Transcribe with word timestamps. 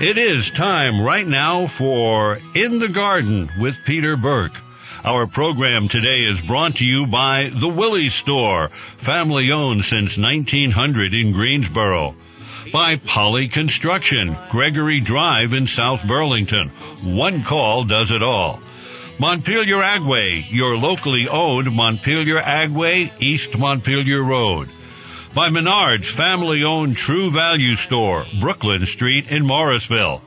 It 0.00 0.18
is 0.18 0.50
time 0.50 1.00
right 1.00 1.26
now 1.26 1.68
for 1.68 2.36
In 2.52 2.80
the 2.80 2.88
Garden 2.88 3.48
with 3.60 3.84
Peter 3.84 4.16
Burke. 4.16 4.60
Our 5.04 5.28
program 5.28 5.86
today 5.86 6.24
is 6.24 6.40
brought 6.40 6.76
to 6.76 6.84
you 6.84 7.06
by 7.06 7.52
The 7.54 7.68
Willey 7.68 8.08
Store, 8.08 8.66
family 8.66 9.52
owned 9.52 9.84
since 9.84 10.18
1900 10.18 11.14
in 11.14 11.32
Greensboro. 11.32 12.16
By 12.72 12.96
Polly 12.96 13.46
Construction, 13.46 14.36
Gregory 14.50 14.98
Drive 14.98 15.52
in 15.52 15.68
South 15.68 16.04
Burlington. 16.04 16.70
One 17.04 17.44
call 17.44 17.84
does 17.84 18.10
it 18.10 18.22
all. 18.22 18.58
Montpelier 19.20 19.80
Agway, 19.80 20.44
your 20.50 20.76
locally 20.76 21.28
owned 21.28 21.72
Montpelier 21.72 22.40
Agway, 22.40 23.12
East 23.22 23.56
Montpelier 23.56 24.24
Road. 24.24 24.68
By 25.34 25.50
Menard's 25.50 26.08
family 26.08 26.62
owned 26.62 26.96
True 26.96 27.28
Value 27.28 27.74
Store, 27.74 28.24
Brooklyn 28.38 28.86
Street 28.86 29.32
in 29.32 29.44
Morrisville. 29.44 30.22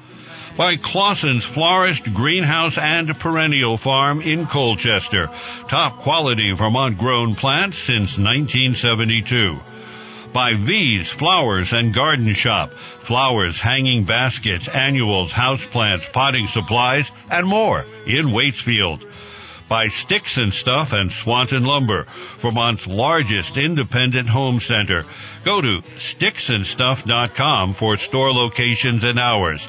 By 0.57 0.75
Claussen's 0.75 1.45
Florist, 1.45 2.13
Greenhouse, 2.13 2.77
and 2.77 3.17
Perennial 3.17 3.77
Farm 3.77 4.21
in 4.21 4.47
Colchester. 4.47 5.29
Top 5.69 5.99
quality 5.99 6.51
Vermont 6.51 6.97
grown 6.97 7.35
plants 7.35 7.77
since 7.77 8.17
1972 8.17 9.57
by 10.33 10.53
V's 10.53 11.09
Flowers 11.09 11.73
and 11.73 11.93
Garden 11.93 12.33
Shop. 12.33 12.69
Flowers, 12.69 13.59
hanging 13.59 14.03
baskets, 14.03 14.67
annuals, 14.67 15.31
houseplants, 15.31 16.11
potting 16.11 16.47
supplies, 16.47 17.11
and 17.31 17.47
more 17.47 17.85
in 18.05 18.27
Waitsfield. 18.27 19.01
By 19.69 19.87
Sticks 19.87 20.37
and 20.37 20.53
Stuff 20.53 20.93
and 20.93 21.11
Swanton 21.11 21.65
Lumber, 21.65 22.05
Vermont's 22.39 22.87
largest 22.87 23.57
independent 23.57 24.29
home 24.29 24.59
center. 24.59 25.03
Go 25.43 25.59
to 25.59 25.81
sticksandstuff.com 25.81 27.73
for 27.73 27.97
store 27.97 28.31
locations 28.31 29.03
and 29.03 29.19
hours. 29.19 29.67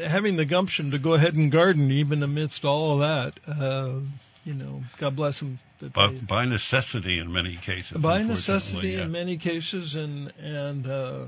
having 0.06 0.36
the 0.36 0.44
gumption 0.44 0.90
to 0.90 0.98
go 0.98 1.14
ahead 1.14 1.34
and 1.34 1.50
garden 1.50 1.90
even 1.90 2.22
amidst 2.22 2.66
all 2.66 2.92
of 2.92 3.00
that, 3.00 3.40
uh, 3.48 3.98
you 4.44 4.52
know, 4.52 4.82
God 4.98 5.16
bless 5.16 5.40
them 5.40 5.58
by, 5.94 6.08
by, 6.28 6.44
necessity 6.44 7.18
in 7.18 7.32
many 7.32 7.56
cases. 7.56 8.00
By 8.00 8.22
necessity 8.22 8.90
yeah. 8.90 9.04
in 9.04 9.12
many 9.12 9.38
cases, 9.38 9.96
and 9.96 10.30
and 10.38 10.86
uh, 10.86 11.24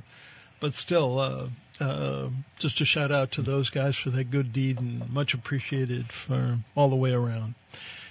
but 0.60 0.74
still, 0.74 1.18
uh, 1.18 1.46
uh, 1.80 2.28
just 2.58 2.80
a 2.80 2.84
shout 2.84 3.10
out 3.10 3.32
to 3.32 3.42
those 3.42 3.70
guys 3.70 3.96
for 3.96 4.10
that 4.10 4.30
good 4.30 4.52
deed 4.52 4.80
and 4.80 5.10
much 5.12 5.34
appreciated 5.34 6.06
for 6.06 6.58
all 6.74 6.88
the 6.88 6.96
way 6.96 7.12
around. 7.12 7.54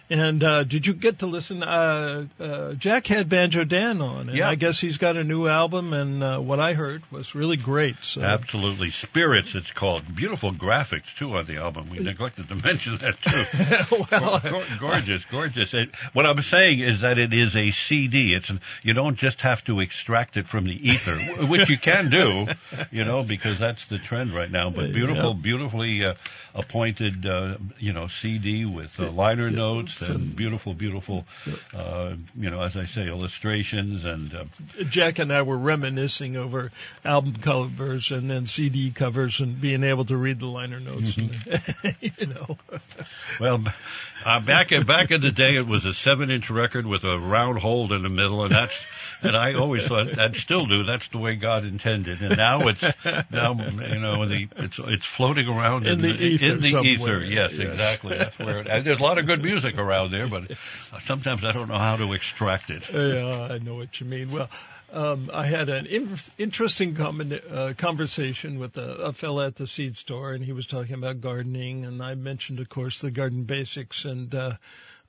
And 0.09 0.43
uh, 0.43 0.63
did 0.63 0.85
you 0.85 0.93
get 0.93 1.19
to 1.19 1.25
listen? 1.25 1.63
Uh, 1.63 2.27
uh, 2.39 2.73
Jack 2.73 3.07
had 3.07 3.27
Banjo 3.27 3.63
Dan 3.63 4.01
on, 4.01 4.29
and 4.29 4.38
yeah. 4.38 4.47
I 4.49 4.53
guess 4.55 4.79
he's 4.79 4.97
got 4.97 5.17
a 5.17 5.23
new 5.23 5.47
album. 5.47 5.93
And 5.93 6.21
uh, 6.21 6.39
what 6.39 6.59
I 6.59 6.73
heard 6.73 7.01
was 7.11 7.33
really 7.33 7.57
great. 7.57 7.95
So. 8.03 8.21
Absolutely, 8.21 8.91
Spirits. 8.91 9.55
It's 9.55 9.71
called. 9.71 10.03
Beautiful 10.16 10.51
graphics 10.51 11.16
too 11.17 11.33
on 11.33 11.45
the 11.45 11.57
album. 11.57 11.89
We 11.89 11.99
neglected 11.99 12.47
to 12.49 12.55
mention 12.67 12.97
that 12.97 13.16
too. 13.19 14.05
well, 14.11 14.39
Go- 14.39 14.63
gorgeous, 14.79 15.25
gorgeous. 15.25 15.73
It, 15.73 15.95
what 16.13 16.27
I'm 16.27 16.41
saying 16.43 16.79
is 16.81 17.01
that 17.01 17.17
it 17.17 17.33
is 17.33 17.55
a 17.55 17.72
CD. 17.72 18.33
It's 18.35 18.51
you 18.83 18.93
don't 18.93 19.16
just 19.16 19.41
have 19.41 19.63
to 19.66 19.79
extract 19.79 20.37
it 20.37 20.45
from 20.45 20.66
the 20.66 20.87
ether, 20.89 21.16
which 21.47 21.69
you 21.69 21.77
can 21.79 22.11
do, 22.11 22.45
you 22.91 23.05
know, 23.05 23.23
because 23.23 23.57
that's 23.57 23.85
the 23.87 23.97
trend 23.97 24.31
right 24.33 24.51
now. 24.51 24.69
But 24.69 24.93
beautiful, 24.93 25.31
Yeah. 25.31 25.41
beautifully. 25.41 26.05
Uh, 26.05 26.13
appointed, 26.55 27.27
uh, 27.27 27.57
you 27.79 27.91
know, 27.91 28.07
CD 28.07 28.66
with 28.66 28.99
uh, 28.99 29.11
liner 29.11 29.51
notes 29.51 30.09
and 30.09 30.35
beautiful, 30.35 30.73
beautiful, 30.73 31.25
uh, 31.75 32.16
you 32.38 32.49
know, 32.49 32.61
as 32.61 32.77
I 32.77 32.85
say, 32.85 33.07
illustrations 33.07 34.05
and 34.05 34.33
uh, 34.33 34.45
Jack 34.89 35.19
and 35.19 35.33
I 35.33 35.41
were 35.41 35.57
reminiscing 35.57 36.38
over 36.38 36.71
album 37.03 37.35
covers 37.35 38.11
and 38.11 38.29
then 38.31 38.47
CD 38.47 38.91
covers 38.91 39.41
and 39.41 39.59
being 39.59 39.83
able 39.83 40.05
to 40.05 40.16
read 40.16 40.39
the 40.39 40.47
liner 40.47 40.79
notes. 40.79 41.17
you 42.01 42.27
know. 42.27 42.57
well, 43.39 43.61
uh, 44.25 44.39
back 44.39 44.72
in 44.72 44.85
back 44.85 45.11
in 45.11 45.22
the 45.22 45.31
day, 45.31 45.55
it 45.55 45.67
was 45.67 45.85
a 45.85 45.93
seven-inch 45.93 46.49
record 46.49 46.85
with 46.85 47.03
a 47.03 47.19
round 47.19 47.59
hole 47.59 47.91
in 47.91 48.01
the 48.01 48.09
middle, 48.09 48.43
and 48.43 48.51
that's 48.51 48.85
and 49.22 49.35
I 49.35 49.53
always 49.53 49.85
thought 49.87 50.17
and 50.17 50.35
still 50.35 50.66
do. 50.66 50.83
That's 50.83 51.09
the 51.09 51.17
way 51.17 51.35
God 51.35 51.66
intended. 51.66 52.22
And 52.22 52.37
now 52.37 52.67
it's 52.67 52.81
now 53.31 53.53
you 53.53 53.99
know 53.99 54.25
the 54.25 54.47
it's 54.55 54.79
it's 54.79 55.05
floating 55.05 55.47
around 55.47 55.85
In 55.85 55.99
the 55.99 56.09
ether 56.09 56.44
in 56.51 56.61
the 56.61 56.67
somewhere. 56.67 56.94
ether. 56.94 57.23
Yes, 57.25 57.53
Yes. 57.57 57.59
exactly. 57.73 58.17
That's 58.17 58.38
where 58.39 58.59
it, 58.59 58.83
there's 58.83 59.00
a 59.00 59.03
lot 59.03 59.17
of 59.17 59.25
good 59.25 59.44
music 59.44 59.78
around 59.78 60.11
there, 60.11 60.28
but 60.28 60.56
sometimes 61.00 61.44
I 61.44 61.51
don't 61.51 61.67
know 61.67 61.78
how 61.78 61.97
to 61.97 62.13
extract 62.13 62.69
it. 62.69 62.90
Yeah, 62.91 63.47
I 63.52 63.58
know 63.59 63.75
what 63.75 63.99
you 63.99 64.05
mean. 64.08 64.31
Well, 64.31 64.49
um, 64.93 65.29
I 65.34 65.46
had 65.46 65.67
an 65.70 65.87
in- 65.87 66.08
interesting 66.37 66.96
com- 66.96 67.34
uh, 67.52 67.73
conversation 67.78 68.59
with 68.59 68.78
a, 68.78 68.96
a 68.96 69.14
fella 69.14 69.47
at 69.47 69.55
the 69.55 69.67
seed 69.67 69.97
store, 69.97 70.34
and 70.34 70.43
he 70.46 70.53
was 70.53 70.67
talking 70.67 70.93
about 70.93 71.20
gardening, 71.22 71.85
and 71.85 72.02
I 72.02 72.16
mentioned, 72.16 72.59
of 72.59 72.70
course, 72.70 73.02
the 73.02 73.11
garden 73.11 73.43
basics, 73.43 74.05
and 74.05 74.34
uh, 74.34 74.52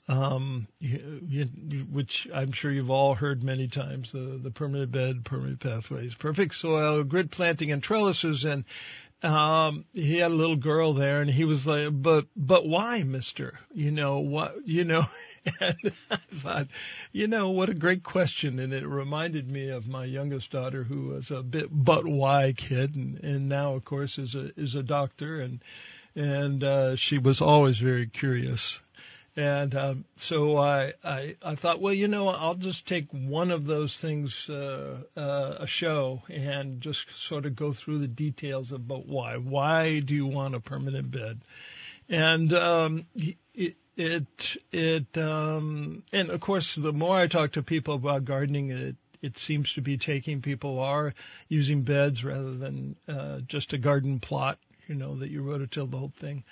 um, 0.08 0.66
you, 0.80 1.20
you, 1.28 1.44
which 1.90 2.28
I'm 2.32 2.52
sure 2.52 2.70
you've 2.70 2.90
all 2.90 3.14
heard 3.14 3.42
many 3.42 3.66
times: 3.68 4.12
the 4.12 4.18
the 4.18 4.50
permanent 4.50 4.92
bed, 4.92 5.24
permanent 5.24 5.60
pathways, 5.60 6.14
perfect 6.14 6.54
soil, 6.54 7.02
grid 7.04 7.30
planting, 7.30 7.72
and 7.72 7.82
trellises, 7.82 8.44
and 8.44 8.64
um, 9.22 9.84
he 9.92 10.18
had 10.18 10.30
a 10.30 10.34
little 10.34 10.56
girl 10.56 10.92
there 10.92 11.20
and 11.20 11.30
he 11.30 11.44
was 11.44 11.66
like, 11.66 11.88
but, 11.90 12.26
but 12.36 12.66
why, 12.66 13.02
mister? 13.02 13.58
You 13.72 13.90
know, 13.90 14.18
what, 14.18 14.54
you 14.66 14.84
know, 14.84 15.04
and 15.60 15.92
I 16.10 16.16
thought, 16.16 16.66
you 17.12 17.26
know, 17.26 17.50
what 17.50 17.68
a 17.68 17.74
great 17.74 18.02
question. 18.02 18.58
And 18.58 18.72
it 18.72 18.86
reminded 18.86 19.50
me 19.50 19.70
of 19.70 19.88
my 19.88 20.04
youngest 20.04 20.50
daughter 20.52 20.84
who 20.84 21.08
was 21.08 21.30
a 21.30 21.42
bit, 21.42 21.68
but 21.70 22.06
why 22.06 22.52
kid. 22.56 22.94
And, 22.94 23.22
and 23.24 23.48
now 23.48 23.74
of 23.74 23.84
course 23.84 24.18
is 24.18 24.34
a, 24.34 24.50
is 24.58 24.74
a 24.74 24.82
doctor 24.82 25.40
and, 25.40 25.60
and, 26.14 26.62
uh, 26.62 26.96
she 26.96 27.18
was 27.18 27.40
always 27.40 27.78
very 27.78 28.06
curious. 28.06 28.80
And 29.36 29.74
um, 29.74 30.04
so 30.16 30.56
I, 30.56 30.94
I 31.04 31.36
I 31.44 31.54
thought, 31.56 31.82
well, 31.82 31.92
you 31.92 32.08
know, 32.08 32.28
I'll 32.28 32.54
just 32.54 32.88
take 32.88 33.10
one 33.12 33.50
of 33.50 33.66
those 33.66 34.00
things 34.00 34.48
uh, 34.48 35.02
uh, 35.14 35.56
a 35.60 35.66
show 35.66 36.22
and 36.30 36.80
just 36.80 37.10
sort 37.10 37.44
of 37.44 37.54
go 37.54 37.72
through 37.72 37.98
the 37.98 38.08
details 38.08 38.72
about 38.72 39.06
why. 39.06 39.36
Why 39.36 40.00
do 40.00 40.14
you 40.14 40.26
want 40.26 40.54
a 40.54 40.60
permanent 40.60 41.10
bed? 41.10 41.40
And 42.08 42.50
um, 42.54 43.06
it 43.54 43.76
it 43.96 44.56
it 44.72 45.18
um, 45.18 46.02
and 46.14 46.30
of 46.30 46.40
course, 46.40 46.74
the 46.74 46.94
more 46.94 47.16
I 47.16 47.26
talk 47.26 47.52
to 47.52 47.62
people 47.62 47.94
about 47.94 48.24
gardening, 48.24 48.70
it 48.70 48.96
it 49.20 49.36
seems 49.36 49.74
to 49.74 49.82
be 49.82 49.98
taking 49.98 50.40
people 50.40 50.78
are 50.78 51.12
using 51.48 51.82
beds 51.82 52.24
rather 52.24 52.54
than 52.54 52.96
uh, 53.06 53.40
just 53.40 53.74
a 53.74 53.78
garden 53.78 54.18
plot, 54.18 54.58
you 54.86 54.94
know, 54.94 55.16
that 55.16 55.28
you 55.28 55.42
rototill 55.42 55.90
the 55.90 55.98
whole 55.98 56.12
thing. 56.16 56.44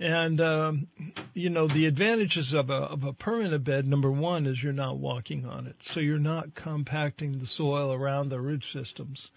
And 0.00 0.40
um, 0.40 0.86
you 1.34 1.50
know 1.50 1.66
the 1.66 1.86
advantages 1.86 2.52
of 2.52 2.70
a 2.70 2.74
of 2.74 3.02
a 3.02 3.12
permanent 3.12 3.64
bed. 3.64 3.86
Number 3.86 4.10
one 4.10 4.46
is 4.46 4.62
you're 4.62 4.72
not 4.72 4.98
walking 4.98 5.44
on 5.44 5.66
it, 5.66 5.76
so 5.80 5.98
you're 5.98 6.18
not 6.18 6.54
compacting 6.54 7.38
the 7.38 7.46
soil 7.46 7.92
around 7.92 8.28
the 8.28 8.40
root 8.40 8.64
systems, 8.64 9.32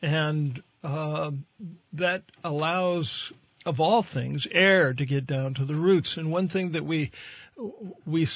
and 0.00 0.62
uh, 0.84 1.32
that 1.94 2.22
allows, 2.44 3.32
of 3.66 3.80
all 3.80 4.02
things, 4.04 4.46
air 4.52 4.92
to 4.92 5.04
get 5.04 5.26
down 5.26 5.54
to 5.54 5.64
the 5.64 5.74
roots. 5.74 6.16
And 6.16 6.30
one 6.30 6.46
thing 6.46 6.72
that 6.72 6.84
we 6.84 7.10
we 8.06 8.28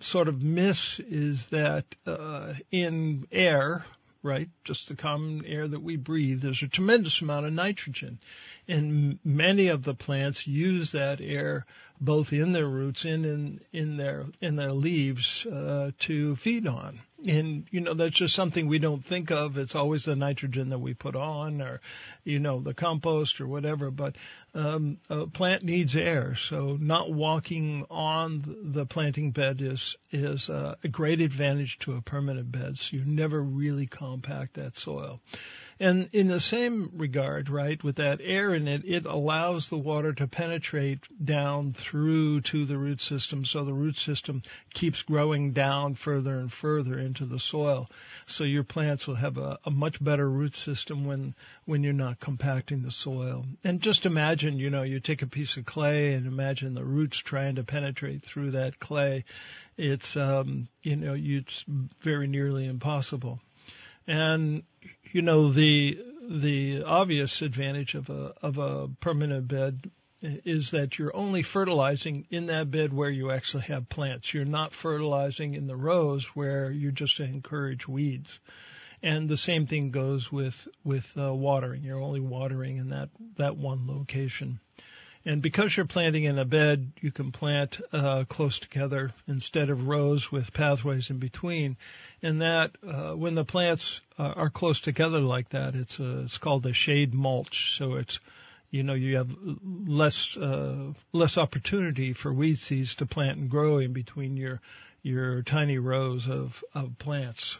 sort 0.00 0.28
of 0.28 0.42
miss 0.42 1.00
is 1.00 1.48
that 1.48 1.84
uh, 2.06 2.54
in 2.70 3.26
air, 3.32 3.86
right, 4.24 4.48
just 4.64 4.88
the 4.88 4.96
common 4.96 5.44
air 5.44 5.68
that 5.68 5.82
we 5.82 5.96
breathe, 5.96 6.40
there's 6.40 6.62
a 6.62 6.68
tremendous 6.68 7.20
amount 7.20 7.46
of 7.46 7.52
nitrogen. 7.52 8.18
And 8.66 9.18
many 9.22 9.68
of 9.68 9.84
the 9.84 9.94
plants 9.94 10.46
use 10.46 10.92
that 10.92 11.20
air 11.20 11.66
both 12.00 12.32
in 12.32 12.52
their 12.52 12.66
roots 12.66 13.04
and 13.04 13.24
in 13.24 13.60
in 13.72 13.96
their 13.96 14.24
in 14.40 14.56
their 14.56 14.72
leaves 14.72 15.46
uh, 15.46 15.92
to 16.00 16.34
feed 16.36 16.66
on. 16.66 17.00
And 17.26 17.66
you 17.70 17.80
know 17.80 17.94
that's 17.94 18.16
just 18.16 18.34
something 18.34 18.66
we 18.66 18.78
don't 18.78 19.04
think 19.04 19.30
of. 19.30 19.56
It's 19.56 19.74
always 19.74 20.04
the 20.04 20.16
nitrogen 20.16 20.68
that 20.70 20.78
we 20.78 20.94
put 20.94 21.16
on, 21.16 21.62
or 21.62 21.80
you 22.22 22.38
know 22.38 22.60
the 22.60 22.74
compost 22.74 23.40
or 23.40 23.46
whatever. 23.46 23.90
But 23.90 24.16
um, 24.54 24.98
a 25.08 25.26
plant 25.26 25.62
needs 25.62 25.96
air, 25.96 26.34
so 26.34 26.76
not 26.80 27.12
walking 27.12 27.86
on 27.90 28.42
the 28.62 28.86
planting 28.86 29.30
bed 29.30 29.60
is 29.62 29.96
is 30.10 30.48
a 30.48 30.76
great 30.90 31.20
advantage 31.20 31.78
to 31.80 31.94
a 31.94 32.02
permanent 32.02 32.52
bed. 32.52 32.76
So 32.76 32.96
you 32.96 33.04
never 33.04 33.42
really 33.42 33.86
compact 33.86 34.54
that 34.54 34.76
soil. 34.76 35.20
And 35.80 36.08
in 36.12 36.28
the 36.28 36.38
same 36.38 36.90
regard, 36.94 37.50
right, 37.50 37.82
with 37.82 37.96
that 37.96 38.20
air 38.22 38.54
in 38.54 38.68
it, 38.68 38.84
it 38.84 39.06
allows 39.06 39.68
the 39.68 39.78
water 39.78 40.12
to 40.12 40.28
penetrate 40.28 41.00
down 41.24 41.72
through 41.72 42.42
to 42.42 42.64
the 42.64 42.78
root 42.78 43.00
system. 43.00 43.44
So 43.44 43.64
the 43.64 43.74
root 43.74 43.98
system 43.98 44.42
keeps 44.72 45.02
growing 45.02 45.52
down 45.52 45.96
further 45.96 46.38
and 46.38 46.52
further 46.52 46.98
into 46.98 47.24
the 47.24 47.40
soil. 47.40 47.90
So 48.26 48.44
your 48.44 48.62
plants 48.62 49.08
will 49.08 49.16
have 49.16 49.36
a, 49.36 49.58
a 49.64 49.70
much 49.70 50.02
better 50.02 50.28
root 50.28 50.54
system 50.54 51.06
when, 51.06 51.34
when 51.64 51.82
you're 51.82 51.92
not 51.92 52.20
compacting 52.20 52.82
the 52.82 52.92
soil. 52.92 53.44
And 53.64 53.80
just 53.80 54.06
imagine, 54.06 54.58
you 54.58 54.70
know, 54.70 54.82
you 54.82 55.00
take 55.00 55.22
a 55.22 55.26
piece 55.26 55.56
of 55.56 55.64
clay 55.64 56.14
and 56.14 56.26
imagine 56.26 56.74
the 56.74 56.84
roots 56.84 57.18
trying 57.18 57.56
to 57.56 57.64
penetrate 57.64 58.22
through 58.22 58.52
that 58.52 58.78
clay. 58.78 59.24
It's, 59.76 60.16
um, 60.16 60.68
you 60.82 60.96
know, 60.96 61.16
it's 61.18 61.64
very 62.00 62.28
nearly 62.28 62.66
impossible. 62.66 63.40
And 64.06 64.62
you 65.14 65.22
know 65.22 65.48
the 65.48 65.96
the 66.28 66.82
obvious 66.82 67.40
advantage 67.40 67.94
of 67.94 68.10
a 68.10 68.34
of 68.42 68.58
a 68.58 68.88
permanent 68.98 69.46
bed 69.46 69.90
is 70.20 70.72
that 70.72 70.98
you're 70.98 71.14
only 71.14 71.42
fertilizing 71.42 72.26
in 72.30 72.46
that 72.46 72.70
bed 72.70 72.92
where 72.92 73.10
you 73.10 73.30
actually 73.30 73.62
have 73.64 73.88
plants. 73.88 74.34
You're 74.34 74.44
not 74.44 74.72
fertilizing 74.72 75.54
in 75.54 75.68
the 75.68 75.76
rows 75.76 76.24
where 76.34 76.70
you 76.70 76.90
just 76.90 77.20
encourage 77.20 77.86
weeds. 77.86 78.40
And 79.02 79.28
the 79.28 79.36
same 79.36 79.66
thing 79.66 79.92
goes 79.92 80.32
with 80.32 80.66
with 80.82 81.12
uh, 81.16 81.32
watering. 81.32 81.84
You're 81.84 82.00
only 82.00 82.20
watering 82.20 82.78
in 82.78 82.88
that 82.88 83.10
that 83.36 83.56
one 83.56 83.86
location. 83.86 84.58
And 85.26 85.40
because 85.40 85.74
you're 85.74 85.86
planting 85.86 86.24
in 86.24 86.38
a 86.38 86.44
bed, 86.44 86.92
you 87.00 87.10
can 87.10 87.32
plant 87.32 87.80
uh, 87.92 88.24
close 88.28 88.58
together 88.58 89.10
instead 89.26 89.70
of 89.70 89.86
rows 89.86 90.30
with 90.30 90.52
pathways 90.52 91.08
in 91.08 91.16
between. 91.16 91.78
And 92.22 92.42
that 92.42 92.72
uh, 92.86 93.12
when 93.12 93.34
the 93.34 93.44
plants 93.44 94.02
uh, 94.18 94.34
are 94.36 94.50
close 94.50 94.80
together 94.80 95.20
like 95.20 95.48
that, 95.50 95.74
it's 95.74 95.98
a, 95.98 96.20
it's 96.22 96.36
called 96.36 96.66
a 96.66 96.74
shade 96.74 97.14
mulch. 97.14 97.76
So 97.78 97.94
it's 97.94 98.18
you 98.70 98.82
know 98.82 98.94
you 98.94 99.16
have 99.16 99.34
less 99.64 100.36
uh, 100.36 100.92
less 101.12 101.38
opportunity 101.38 102.12
for 102.12 102.32
weed 102.32 102.58
seeds 102.58 102.96
to 102.96 103.06
plant 103.06 103.38
and 103.38 103.48
grow 103.48 103.78
in 103.78 103.92
between 103.92 104.36
your 104.36 104.60
your 105.02 105.42
tiny 105.42 105.78
rows 105.78 106.28
of 106.28 106.62
of 106.74 106.98
plants. 106.98 107.58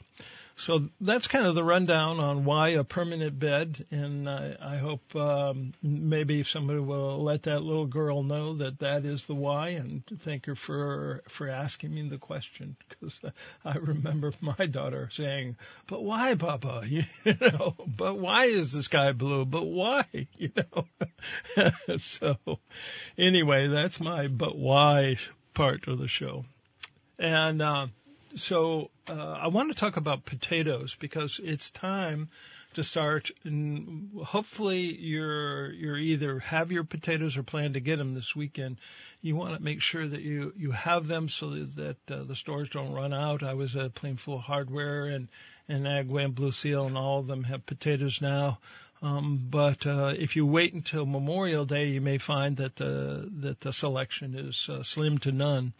So 0.57 0.83
that's 1.01 1.27
kind 1.27 1.47
of 1.47 1.57
the 1.57 1.65
rundown 1.65 2.21
on 2.21 2.45
why 2.45 2.71
a 2.71 2.85
permanent 2.85 3.39
bed, 3.41 3.85
and 3.91 4.31
I, 4.31 4.57
I 4.61 4.77
hope 4.77 5.17
um, 5.17 5.73
maybe 5.83 6.45
somebody 6.45 6.79
will 6.79 7.23
let 7.25 7.43
that 7.43 7.65
little 7.65 7.87
girl 7.87 8.23
know 8.23 8.55
that 8.55 8.79
that 8.79 9.05
is 9.05 9.27
the 9.27 9.35
why, 9.35 9.71
and 9.71 10.05
thank 10.07 10.47
her 10.47 10.55
for 10.55 11.23
for 11.29 11.49
asking 11.49 11.93
me 11.93 12.09
the 12.09 12.19
question 12.19 12.77
because 12.89 13.21
I 13.65 13.79
remember 13.79 14.33
my 14.41 14.67
daughter 14.67 15.09
saying, 15.11 15.57
"But 15.89 16.05
why, 16.05 16.35
Papa? 16.37 16.83
You 16.89 17.05
know, 17.41 17.75
but 17.99 18.19
why 18.19 18.47
is 18.47 18.73
the 18.73 18.83
sky 18.85 19.11
blue? 19.13 19.45
But 19.45 19.65
why? 19.65 20.05
You 20.39 20.51
know." 20.57 21.73
so 21.97 22.37
anyway, 23.19 23.67
that's 23.67 23.99
my 23.99 24.29
but 24.29 24.57
why 24.57 25.17
part 25.53 25.89
of 25.89 25.99
the 25.99 26.09
show, 26.09 26.45
and. 27.19 27.61
Uh, 27.61 27.87
so 28.37 28.91
uh, 29.09 29.39
I 29.43 29.49
want 29.49 29.71
to 29.71 29.79
talk 29.79 29.97
about 29.97 30.25
potatoes 30.25 30.97
because 30.99 31.41
it's 31.43 31.71
time 31.71 32.29
to 32.75 32.83
start. 32.83 33.31
And 33.45 34.11
hopefully, 34.25 34.95
you're 34.95 35.71
you're 35.73 35.97
either 35.97 36.41
have 36.41 36.73
your 36.73 36.85
potatoes 36.85 37.37
or 37.37 37.43
plan 37.43 37.75
to 37.75 37.81
get 37.81 37.97
them 37.97 38.15
this 38.15 38.35
weekend. 38.35 38.79
You 39.23 39.37
want 39.37 39.57
to 39.57 39.63
make 39.63 39.81
sure 39.81 40.07
that 40.07 40.21
you 40.21 40.53
you 40.57 40.71
have 40.73 41.07
them 41.07 41.29
so 41.29 41.51
that 41.51 41.97
uh, 42.11 42.25
the 42.25 42.37
stores 42.37 42.69
don't 42.69 42.93
run 42.93 43.15
out. 43.15 43.43
I 43.43 43.55
was 43.55 43.77
at 43.77 43.95
Plainfield 43.95 44.41
Hardware 44.41 45.07
and 45.07 45.29
and 45.69 45.87
Agway 45.87 46.25
and 46.25 46.35
Blue 46.35 46.53
Seal, 46.53 46.87
and 46.87 46.99
all 46.99 47.21
of 47.21 47.27
them 47.27 47.45
have 47.45 47.67
potatoes 47.67 48.21
now. 48.21 48.59
Um, 49.03 49.39
but 49.51 49.87
uh, 49.87 50.15
if 50.17 50.35
you 50.37 50.47
wait 50.47 50.73
until 50.73 51.05
Memorial 51.05 51.67
Day, 51.67 51.89
you 51.89 52.01
may 52.01 52.19
find 52.19 52.57
that 52.57 52.77
the 52.77 53.29
that 53.41 53.61
the 53.61 53.73
selection 53.73 54.35
is 54.35 54.69
uh, 54.69 54.83
slim 54.83 55.19
to 55.19 55.33
none. 55.33 55.73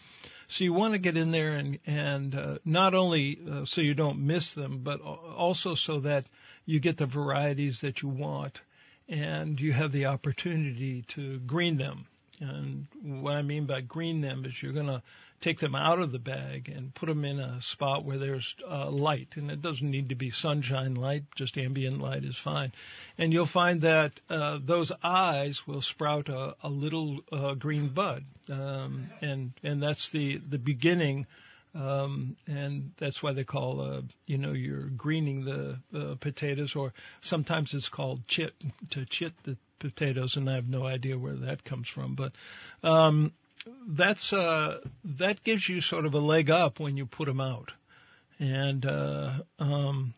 So 0.49 0.65
you 0.65 0.73
want 0.73 0.93
to 0.93 0.99
get 0.99 1.17
in 1.17 1.31
there 1.31 1.57
and 1.57 1.79
and 1.87 2.35
uh, 2.35 2.59
not 2.65 2.95
only 2.95 3.39
uh, 3.51 3.65
so 3.65 3.81
you 3.81 3.95
don't 3.95 4.27
miss 4.27 4.55
them, 4.55 4.81
but 4.83 5.01
also 5.01 5.75
so 5.75 6.01
that 6.01 6.27
you 6.67 6.81
get 6.81 6.97
the 6.97 7.07
varieties 7.07 7.81
that 7.81 8.03
you 8.03 8.09
want, 8.09 8.61
and 9.09 9.61
you 9.61 9.73
have 9.73 9.93
the 9.93 10.07
opportunity 10.07 11.03
to 11.09 11.39
green 11.41 11.77
them. 11.77 12.07
And 12.41 12.87
what 13.03 13.37
I 13.37 13.43
mean 13.43 13.67
by 13.67 13.81
green 13.81 14.21
them 14.21 14.45
is 14.45 14.63
you're 14.63 14.73
going 14.73 14.87
to 14.87 15.03
take 15.45 15.59
them 15.59 15.75
out 15.75 15.99
of 15.99 16.11
the 16.11 16.19
bag 16.19 16.71
and 16.75 16.95
put 16.95 17.07
them 17.07 17.23
in 17.23 17.39
a 17.39 17.61
spot 17.61 18.03
where 18.03 18.17
there's 18.17 18.57
uh, 18.67 18.89
light. 18.89 19.37
And 19.37 19.51
it 19.51 19.61
doesn't 19.61 19.91
need 19.91 20.09
to 20.09 20.15
be 20.15 20.31
sunshine 20.31 20.95
light, 20.95 21.25
just 21.35 21.59
ambient 21.59 22.01
light 22.01 22.25
is 22.25 22.39
fine. 22.39 22.73
And 23.19 23.31
you'll 23.31 23.45
find 23.45 23.83
that 23.83 24.19
uh, 24.31 24.59
those 24.63 24.91
eyes 25.03 25.67
will 25.67 25.83
sprout 25.83 26.31
a, 26.31 26.57
a 26.63 26.71
little 26.71 27.21
uh, 27.31 27.53
green 27.55 27.89
bud. 27.89 28.25
Um, 28.51 29.11
and, 29.21 29.53
and 29.63 29.83
that's 29.83 30.09
the, 30.09 30.39
the 30.39 30.59
beginning 30.59 31.27
um, 31.75 32.37
and 32.47 32.93
that's 32.99 33.21
why 33.21 33.33
they 33.33 33.43
call, 33.43 33.81
uh, 33.81 34.03
you 34.27 34.39
know, 34.39 34.53
you're 34.53 34.87
greening 34.97 35.45
the 35.45 35.81
uh, 35.93 36.15
potatoes, 36.21 36.77
or 36.77 36.93
sometimes 37.21 37.75
it's 37.75 37.89
called 37.89 38.29
chit 38.29 38.55
to 38.91 39.05
chit 39.05 39.33
the 39.43 39.57
potatoes, 39.81 40.37
and 40.37 40.49
I 40.49 40.55
have 40.55 40.69
no 40.69 40.87
idea 40.87 41.19
where 41.19 41.35
that 41.35 41.65
comes 41.65 41.89
from. 41.89 42.15
But 42.15 42.33
um, 42.85 43.33
that's 43.87 44.33
uh, 44.33 44.81
that 45.05 45.43
gives 45.43 45.69
you 45.69 45.81
sort 45.81 46.07
of 46.07 46.15
a 46.15 46.19
leg 46.19 46.51
up 46.51 46.81
when 46.81 46.97
you 46.97 47.07
put 47.07 47.27
them 47.27 47.41
out, 47.41 47.73
and 48.39 48.85
uh, 48.85 49.31
um, 49.59 50.15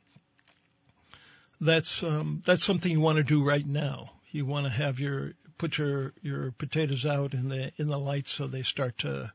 that's 1.60 2.02
um, 2.02 2.42
that's 2.44 2.64
something 2.64 2.90
you 2.90 3.00
want 3.00 3.18
to 3.18 3.24
do 3.24 3.44
right 3.44 3.66
now. 3.66 4.12
You 4.30 4.46
want 4.46 4.66
to 4.66 4.72
have 4.72 5.00
your 5.00 5.32
put 5.58 5.78
your 5.78 6.12
your 6.22 6.50
potatoes 6.52 7.06
out 7.06 7.34
in 7.34 7.48
the 7.48 7.72
in 7.76 7.88
the 7.88 7.98
light 7.98 8.26
so 8.26 8.46
they 8.46 8.62
start 8.62 8.98
to 8.98 9.32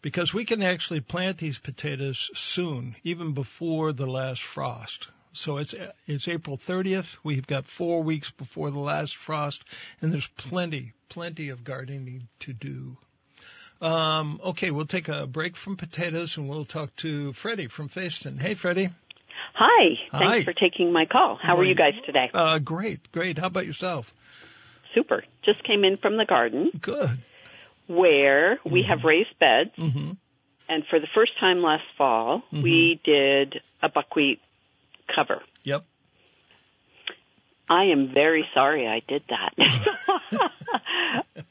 because 0.00 0.32
we 0.32 0.44
can 0.44 0.62
actually 0.62 1.00
plant 1.00 1.38
these 1.38 1.58
potatoes 1.58 2.30
soon, 2.34 2.94
even 3.02 3.32
before 3.32 3.92
the 3.92 4.06
last 4.06 4.42
frost. 4.42 5.08
So 5.32 5.58
it's 5.58 5.74
it's 6.06 6.28
April 6.28 6.56
30th. 6.56 7.18
We've 7.22 7.46
got 7.46 7.66
four 7.66 8.02
weeks 8.02 8.30
before 8.30 8.70
the 8.70 8.78
last 8.78 9.16
frost, 9.16 9.62
and 10.00 10.12
there's 10.12 10.28
plenty, 10.28 10.92
plenty 11.08 11.50
of 11.50 11.64
gardening 11.64 12.28
to 12.40 12.52
do. 12.52 12.96
Um, 13.80 14.40
okay, 14.44 14.70
we'll 14.70 14.86
take 14.86 15.08
a 15.08 15.26
break 15.26 15.56
from 15.56 15.76
potatoes 15.76 16.36
and 16.36 16.48
we'll 16.48 16.64
talk 16.64 16.94
to 16.96 17.32
Freddie 17.32 17.68
from 17.68 17.88
Fayston. 17.88 18.40
Hey, 18.40 18.54
Freddie. 18.54 18.88
Hi. 19.54 19.88
Thanks 20.12 20.24
Hi. 20.26 20.44
for 20.44 20.52
taking 20.52 20.92
my 20.92 21.06
call. 21.06 21.36
How 21.40 21.56
are 21.56 21.64
you 21.64 21.74
guys 21.74 21.94
today? 22.06 22.30
Uh, 22.34 22.58
great, 22.58 23.10
great. 23.12 23.38
How 23.38 23.46
about 23.46 23.66
yourself? 23.66 24.12
Super. 24.94 25.22
Just 25.44 25.62
came 25.64 25.84
in 25.84 25.96
from 25.96 26.16
the 26.16 26.24
garden. 26.24 26.70
Good. 26.80 27.18
where 27.86 28.58
we 28.66 28.82
have 28.82 29.02
raised 29.04 29.38
beds, 29.38 29.70
hmm 29.76 30.12
and 30.68 30.84
for 30.90 31.00
the 31.00 31.06
first 31.14 31.32
time 31.40 31.62
last 31.62 31.84
fall, 31.96 32.42
Mhm. 32.52 32.62
we 32.62 33.00
did 33.02 33.62
a 33.82 33.88
buckwheat 33.88 34.38
cover. 35.06 35.42
Yep. 35.64 35.84
I 37.68 37.84
am 37.84 38.12
very 38.12 38.46
sorry 38.54 38.86
I 38.86 39.02
did 39.06 39.22
that. 39.28 39.52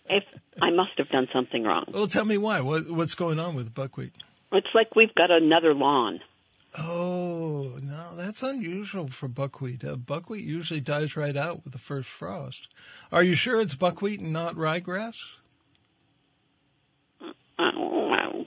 if 0.10 0.24
I 0.62 0.72
must 0.72 0.98
have 0.98 1.10
done 1.10 1.28
something 1.32 1.64
wrong. 1.64 1.86
Well, 1.94 2.08
tell 2.08 2.26
me 2.26 2.38
why. 2.38 2.62
What, 2.62 2.90
what's 2.90 3.16
going 3.16 3.40
on 3.40 3.56
with 3.56 3.74
buckwheat? 3.74 4.14
It's 4.52 4.68
like 4.74 4.96
we've 4.96 5.14
got 5.14 5.30
another 5.30 5.74
lawn. 5.74 6.22
Oh, 6.78 7.76
no, 7.82 8.16
that's 8.16 8.44
unusual 8.44 9.08
for 9.08 9.28
buckwheat. 9.28 9.84
Uh, 9.84 9.96
buckwheat 9.96 10.46
usually 10.46 10.80
dies 10.80 11.18
right 11.18 11.36
out 11.36 11.64
with 11.64 11.74
the 11.74 11.80
first 11.80 12.10
frost. 12.10 12.68
Are 13.12 13.24
you 13.24 13.34
sure 13.34 13.60
it's 13.60 13.76
buckwheat 13.76 14.20
and 14.20 14.34
not 14.34 14.56
ryegrass? 14.56 15.18
Oh, 17.60 18.44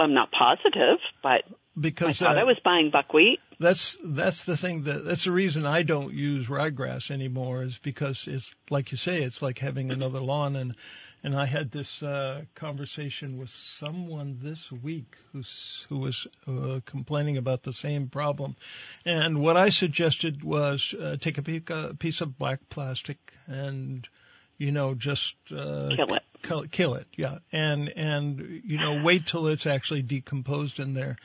I'm 0.00 0.14
not 0.14 0.30
positive, 0.30 0.98
but 1.22 1.42
I 1.76 1.80
Because 1.80 2.18
thought 2.18 2.36
uh, 2.36 2.40
I 2.40 2.44
was 2.44 2.56
buying 2.64 2.90
buckwheat. 2.90 3.40
that's 3.58 3.98
that's 4.04 4.44
the 4.44 4.56
thing 4.56 4.84
that 4.84 5.04
that's 5.04 5.24
the 5.24 5.32
reason 5.32 5.66
I 5.66 5.82
don't 5.82 6.12
use 6.12 6.48
ryegrass 6.48 7.10
anymore 7.10 7.62
is 7.62 7.78
because 7.78 8.28
it's 8.28 8.54
like 8.70 8.92
you 8.92 8.96
say 8.96 9.22
it's 9.22 9.42
like 9.42 9.58
having 9.58 9.90
another 9.90 10.20
lawn 10.20 10.56
and 10.56 10.74
and 11.24 11.34
I 11.34 11.46
had 11.46 11.70
this 11.70 12.02
uh, 12.02 12.42
conversation 12.54 13.38
with 13.38 13.48
someone 13.48 14.38
this 14.42 14.70
week 14.70 15.16
who's 15.32 15.86
who 15.88 15.98
was 15.98 16.26
uh, 16.46 16.80
complaining 16.84 17.38
about 17.38 17.62
the 17.62 17.72
same 17.72 18.08
problem 18.08 18.56
and 19.04 19.40
what 19.40 19.56
I 19.56 19.70
suggested 19.70 20.42
was 20.44 20.94
uh, 20.94 21.16
take 21.20 21.38
a 21.38 21.42
piece, 21.42 21.62
a 21.70 21.94
piece 21.98 22.20
of 22.20 22.38
black 22.38 22.68
plastic 22.68 23.18
and 23.46 24.06
you 24.58 24.70
know 24.70 24.94
just 24.94 25.36
uh, 25.50 25.90
Kill 25.96 26.14
it. 26.14 26.22
Kill, 26.44 26.62
kill 26.70 26.94
it 26.94 27.06
yeah 27.16 27.38
and 27.50 27.88
and 27.96 28.62
you 28.64 28.78
know 28.78 29.02
wait 29.02 29.26
till 29.26 29.48
it's 29.48 29.66
actually 29.66 30.02
decomposed 30.02 30.78
in 30.78 30.94
there 30.94 31.16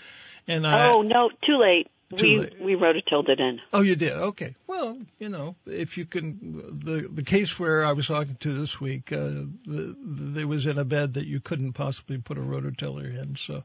and 0.50 0.66
I 0.66 0.90
oh 0.90 1.02
no, 1.04 1.30
too 1.46 1.58
late. 1.60 1.88
Too 2.16 2.26
we 2.26 2.40
late. 2.40 2.60
we 2.60 2.74
rototilled 2.74 3.30
it 3.30 3.40
in. 3.40 3.62
Oh, 3.72 3.82
you 3.82 3.96
did. 3.96 4.14
Okay. 4.14 4.56
Well, 4.66 4.98
you 5.20 5.30
know, 5.30 5.56
if 5.68 6.00
you 6.00 6.06
can, 6.06 6.74
the 6.74 7.08
the 7.08 7.22
case 7.22 7.60
where 7.60 7.86
I 7.86 7.92
was 7.92 8.08
talking 8.08 8.36
to 8.38 8.60
this 8.60 8.82
week, 8.82 9.12
uh, 9.12 9.46
the, 9.68 9.96
the, 10.04 10.46
was 10.46 10.66
in 10.66 10.80
a 10.80 10.84
bed 10.84 11.14
that 11.14 11.28
you 11.28 11.40
couldn't 11.40 11.74
possibly 11.74 12.18
put 12.18 12.40
a 12.40 12.42
rototiller 12.42 13.16
in. 13.16 13.36
So, 13.36 13.64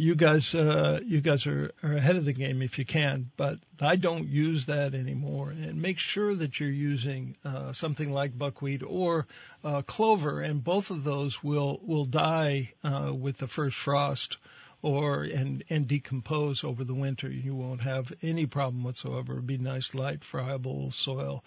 you 0.00 0.14
guys, 0.14 0.54
uh, 0.54 1.00
you 1.04 1.20
guys 1.20 1.44
are, 1.48 1.72
are 1.82 1.94
ahead 1.94 2.14
of 2.14 2.24
the 2.24 2.32
game 2.32 2.62
if 2.62 2.78
you 2.78 2.84
can. 2.84 3.30
But 3.36 3.58
I 3.80 3.96
don't 3.96 4.28
use 4.28 4.66
that 4.66 4.94
anymore. 4.94 5.50
And 5.50 5.82
make 5.82 5.98
sure 5.98 6.34
that 6.36 6.60
you're 6.60 6.70
using 6.70 7.36
uh, 7.44 7.72
something 7.72 8.12
like 8.12 8.38
buckwheat 8.38 8.82
or 8.86 9.26
uh, 9.64 9.82
clover, 9.82 10.40
and 10.40 10.62
both 10.62 10.90
of 10.90 11.02
those 11.02 11.42
will 11.42 11.80
will 11.82 12.04
die 12.04 12.72
uh, 12.84 13.12
with 13.12 13.38
the 13.38 13.48
first 13.48 13.76
frost 13.76 14.38
or 14.82 15.24
and 15.24 15.64
and 15.68 15.88
decompose 15.88 16.62
over 16.62 16.84
the 16.84 16.94
winter. 16.94 17.28
You 17.28 17.56
won't 17.56 17.80
have 17.80 18.12
any 18.22 18.46
problem 18.46 18.84
whatsoever. 18.84 19.32
It'd 19.32 19.48
be 19.48 19.58
nice, 19.58 19.96
light, 19.96 20.22
friable 20.22 20.92
soil. 20.92 21.44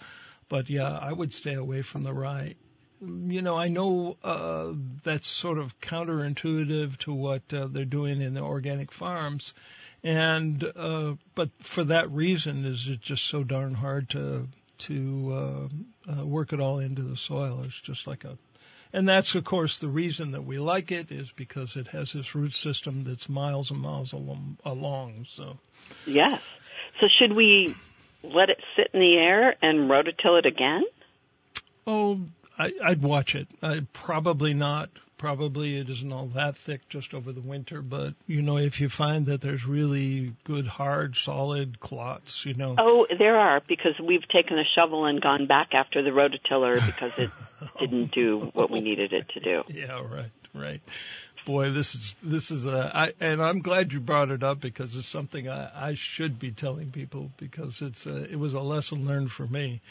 But 0.49 0.69
yeah, 0.69 0.91
I 0.91 1.13
would 1.13 1.31
stay 1.31 1.53
away 1.53 1.83
from 1.83 2.03
the 2.03 2.13
rye. 2.13 2.55
You 3.01 3.41
know, 3.41 3.55
I 3.55 3.67
know 3.67 4.17
uh, 4.23 4.73
that's 5.03 5.27
sort 5.27 5.57
of 5.57 5.79
counterintuitive 5.79 6.97
to 6.99 7.13
what 7.13 7.41
uh, 7.51 7.67
they're 7.67 7.83
doing 7.85 8.21
in 8.21 8.35
the 8.35 8.41
organic 8.41 8.91
farms, 8.91 9.55
and 10.03 10.63
uh, 10.75 11.15
but 11.33 11.49
for 11.61 11.83
that 11.85 12.11
reason, 12.11 12.63
is 12.65 12.87
it 12.87 13.01
just 13.01 13.25
so 13.25 13.43
darn 13.43 13.73
hard 13.73 14.09
to 14.09 14.47
to 14.79 15.69
uh, 16.07 16.11
uh, 16.11 16.25
work 16.25 16.53
it 16.53 16.59
all 16.59 16.79
into 16.79 17.01
the 17.01 17.17
soil? 17.17 17.61
It's 17.65 17.79
just 17.81 18.05
like 18.05 18.23
a 18.23 18.37
and 18.93 19.07
that's, 19.07 19.35
of 19.35 19.45
course, 19.45 19.79
the 19.79 19.87
reason 19.87 20.31
that 20.31 20.43
we 20.43 20.59
like 20.59 20.91
it 20.91 21.11
is 21.11 21.31
because 21.31 21.77
it 21.77 21.87
has 21.87 22.11
this 22.11 22.35
root 22.35 22.53
system 22.53 23.03
that's 23.03 23.29
miles 23.29 23.71
and 23.71 23.79
miles 23.79 24.11
along. 24.11 24.57
along 24.65 25.25
so, 25.27 25.57
Yes. 26.05 26.41
So 26.99 27.07
should 27.19 27.33
we 27.33 27.73
let 28.23 28.49
it 28.49 28.59
sit 28.75 28.89
in 28.93 28.99
the 28.99 29.15
air 29.17 29.55
and 29.61 29.89
rototill 29.89 30.39
it 30.39 30.45
again? 30.45 30.83
oh, 31.87 32.19
I, 32.61 32.73
I'd 32.83 33.01
watch 33.01 33.33
it. 33.33 33.47
I 33.63 33.81
probably 33.91 34.53
not. 34.53 34.89
Probably 35.17 35.77
it 35.77 35.89
isn't 35.89 36.11
all 36.11 36.27
that 36.27 36.57
thick 36.57 36.87
just 36.89 37.13
over 37.13 37.31
the 37.31 37.41
winter, 37.41 37.81
but 37.81 38.13
you 38.27 38.41
know, 38.41 38.57
if 38.57 38.81
you 38.81 38.89
find 38.89 39.27
that 39.27 39.41
there's 39.41 39.65
really 39.65 40.33
good, 40.43 40.67
hard, 40.67 41.15
solid 41.15 41.79
clots, 41.79 42.45
you 42.45 42.53
know. 42.53 42.75
Oh, 42.77 43.07
there 43.17 43.37
are 43.37 43.61
because 43.67 43.93
we've 43.99 44.27
taken 44.27 44.59
a 44.59 44.63
shovel 44.75 45.05
and 45.05 45.21
gone 45.21 45.47
back 45.47 45.73
after 45.73 46.03
the 46.03 46.09
rototiller 46.09 46.83
because 46.85 47.17
it 47.17 47.29
didn't 47.79 48.11
do 48.11 48.51
what 48.53 48.69
we 48.69 48.81
needed 48.81 49.13
it 49.13 49.29
to 49.29 49.39
do. 49.39 49.63
Yeah, 49.67 50.01
right, 50.01 50.31
right. 50.53 50.81
Boy, 51.45 51.71
this 51.71 51.95
is 51.95 52.15
this 52.23 52.51
is 52.51 52.67
a 52.67 52.91
I, 52.93 53.11
and 53.19 53.41
I'm 53.41 53.59
glad 53.59 53.93
you 53.93 53.99
brought 53.99 54.29
it 54.29 54.43
up 54.43 54.59
because 54.59 54.95
it's 54.95 55.07
something 55.07 55.49
I, 55.49 55.89
I 55.89 55.93
should 55.95 56.39
be 56.39 56.51
telling 56.51 56.91
people 56.91 57.31
because 57.37 57.81
it's 57.81 58.05
a, 58.05 58.23
it 58.23 58.37
was 58.37 58.53
a 58.53 58.59
lesson 58.59 59.07
learned 59.07 59.31
for 59.31 59.47
me, 59.47 59.81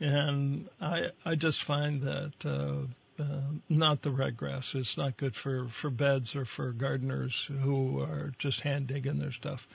and 0.00 0.68
I 0.80 1.10
I 1.24 1.34
just 1.34 1.62
find 1.62 2.02
that 2.02 2.32
uh, 2.44 3.22
uh, 3.22 3.40
not 3.68 4.02
the 4.02 4.10
red 4.10 4.36
grass. 4.36 4.74
It's 4.74 4.96
not 4.98 5.16
good 5.16 5.34
for 5.34 5.68
for 5.68 5.90
beds 5.90 6.36
or 6.36 6.44
for 6.44 6.72
gardeners 6.72 7.48
who 7.62 8.00
are 8.00 8.32
just 8.38 8.60
hand 8.60 8.86
digging 8.88 9.18
their 9.18 9.32
stuff. 9.32 9.66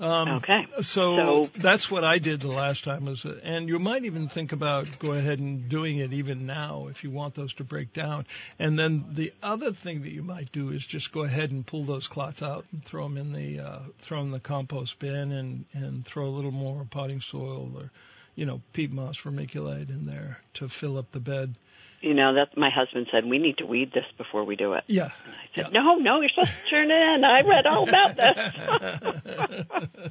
Um, 0.00 0.28
Okay. 0.36 0.66
so, 0.80 1.16
So- 1.16 1.50
that's 1.58 1.90
what 1.90 2.04
I 2.04 2.16
did 2.18 2.40
the 2.40 2.48
last 2.48 2.84
time 2.84 3.04
was, 3.04 3.26
and 3.26 3.68
you 3.68 3.78
might 3.78 4.04
even 4.06 4.28
think 4.28 4.52
about 4.52 4.98
go 4.98 5.12
ahead 5.12 5.40
and 5.40 5.68
doing 5.68 5.98
it 5.98 6.14
even 6.14 6.46
now 6.46 6.86
if 6.86 7.04
you 7.04 7.10
want 7.10 7.34
those 7.34 7.52
to 7.54 7.64
break 7.64 7.92
down. 7.92 8.24
And 8.58 8.78
then 8.78 9.04
the 9.12 9.34
other 9.42 9.72
thing 9.74 10.00
that 10.04 10.10
you 10.12 10.22
might 10.22 10.50
do 10.52 10.70
is 10.70 10.86
just 10.86 11.12
go 11.12 11.20
ahead 11.24 11.50
and 11.50 11.66
pull 11.66 11.84
those 11.84 12.08
clots 12.08 12.42
out 12.42 12.64
and 12.72 12.82
throw 12.82 13.02
them 13.08 13.18
in 13.18 13.32
the 13.34 13.60
uh, 13.60 13.78
throw 13.98 14.20
'em 14.20 14.26
in 14.28 14.32
the 14.32 14.40
compost 14.40 14.98
bin 15.00 15.32
and 15.32 15.66
and 15.74 16.06
throw 16.06 16.24
a 16.28 16.34
little 16.34 16.50
more 16.50 16.86
potting 16.90 17.20
soil 17.20 17.70
or 17.76 17.90
you 18.40 18.46
know 18.46 18.62
peat 18.72 18.90
moss 18.90 19.18
vermiculite 19.20 19.90
in 19.90 20.06
there 20.06 20.40
to 20.54 20.66
fill 20.70 20.96
up 20.96 21.12
the 21.12 21.20
bed. 21.20 21.54
You 22.00 22.14
know, 22.14 22.32
that 22.36 22.56
my 22.56 22.70
husband 22.70 23.08
said 23.12 23.26
we 23.26 23.36
need 23.36 23.58
to 23.58 23.66
weed 23.66 23.92
this 23.92 24.06
before 24.16 24.44
we 24.44 24.56
do 24.56 24.72
it. 24.72 24.84
Yeah. 24.86 25.10
I 25.10 25.54
said, 25.54 25.70
no, 25.74 25.96
no, 25.96 26.20
you're 26.22 26.30
supposed 26.30 26.64
to 26.64 26.70
turn 26.70 26.90
it 26.90 26.94
in. 27.14 27.22
I 27.26 27.42
read 27.42 27.66
all 27.66 27.86
about 27.86 28.16
this. 28.16 29.66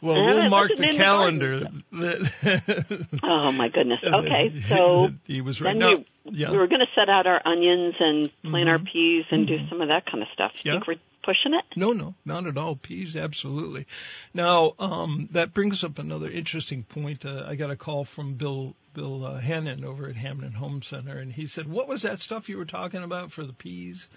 Well, 0.00 0.16
Uh, 0.16 0.34
we'll 0.34 0.50
mark 0.50 0.70
the 0.76 0.82
in 0.84 0.90
the 0.90 0.96
calendar 0.96 1.60
that. 1.92 3.08
oh 3.22 3.52
my 3.52 3.68
goodness. 3.68 4.00
Okay, 4.04 4.60
so 4.68 5.10
he 5.24 5.40
was 5.40 5.60
right. 5.60 5.72
then 5.72 5.78
No, 5.78 5.96
we, 5.96 6.04
yeah. 6.32 6.50
we 6.52 6.56
were 6.58 6.66
going 6.68 6.80
to 6.80 6.86
set 6.94 7.08
out 7.08 7.26
our 7.26 7.40
onions 7.44 7.94
and 7.98 8.30
plant 8.44 8.68
our 8.68 8.78
Mhm. 8.78 8.92
peas 8.92 9.24
and 9.30 9.46
do 9.46 9.58
Mhm. 9.58 9.68
some 9.68 9.80
of 9.80 9.88
that 9.88 10.06
kind 10.06 10.22
of 10.22 10.28
stuff. 10.34 10.54
Yeah. 10.62 10.72
think 10.74 10.86
we're 10.86 10.94
pushing 11.28 11.52
it? 11.52 11.64
No, 11.76 11.92
no, 11.92 12.14
not 12.24 12.46
at 12.46 12.56
all. 12.56 12.74
Peas, 12.74 13.14
absolutely. 13.14 13.86
Now, 14.32 14.72
um, 14.78 15.28
that 15.32 15.52
brings 15.52 15.84
up 15.84 15.98
another 15.98 16.30
interesting 16.30 16.84
point. 16.84 17.26
Uh, 17.26 17.44
I 17.46 17.54
got 17.54 17.70
a 17.70 17.76
call 17.76 18.04
from 18.04 18.34
Bill 18.34 18.74
Bill 18.94 19.26
uh, 19.26 19.38
Hannon 19.38 19.84
over 19.84 20.08
at 20.08 20.16
Hamden 20.16 20.52
Home 20.52 20.80
Center, 20.80 21.18
and 21.18 21.30
he 21.30 21.46
said, 21.46 21.68
"What 21.68 21.86
was 21.86 22.02
that 22.02 22.20
stuff 22.20 22.48
you 22.48 22.56
were 22.56 22.64
talking 22.64 23.02
about 23.02 23.30
for 23.30 23.44
the 23.44 23.52
peas? 23.52 24.08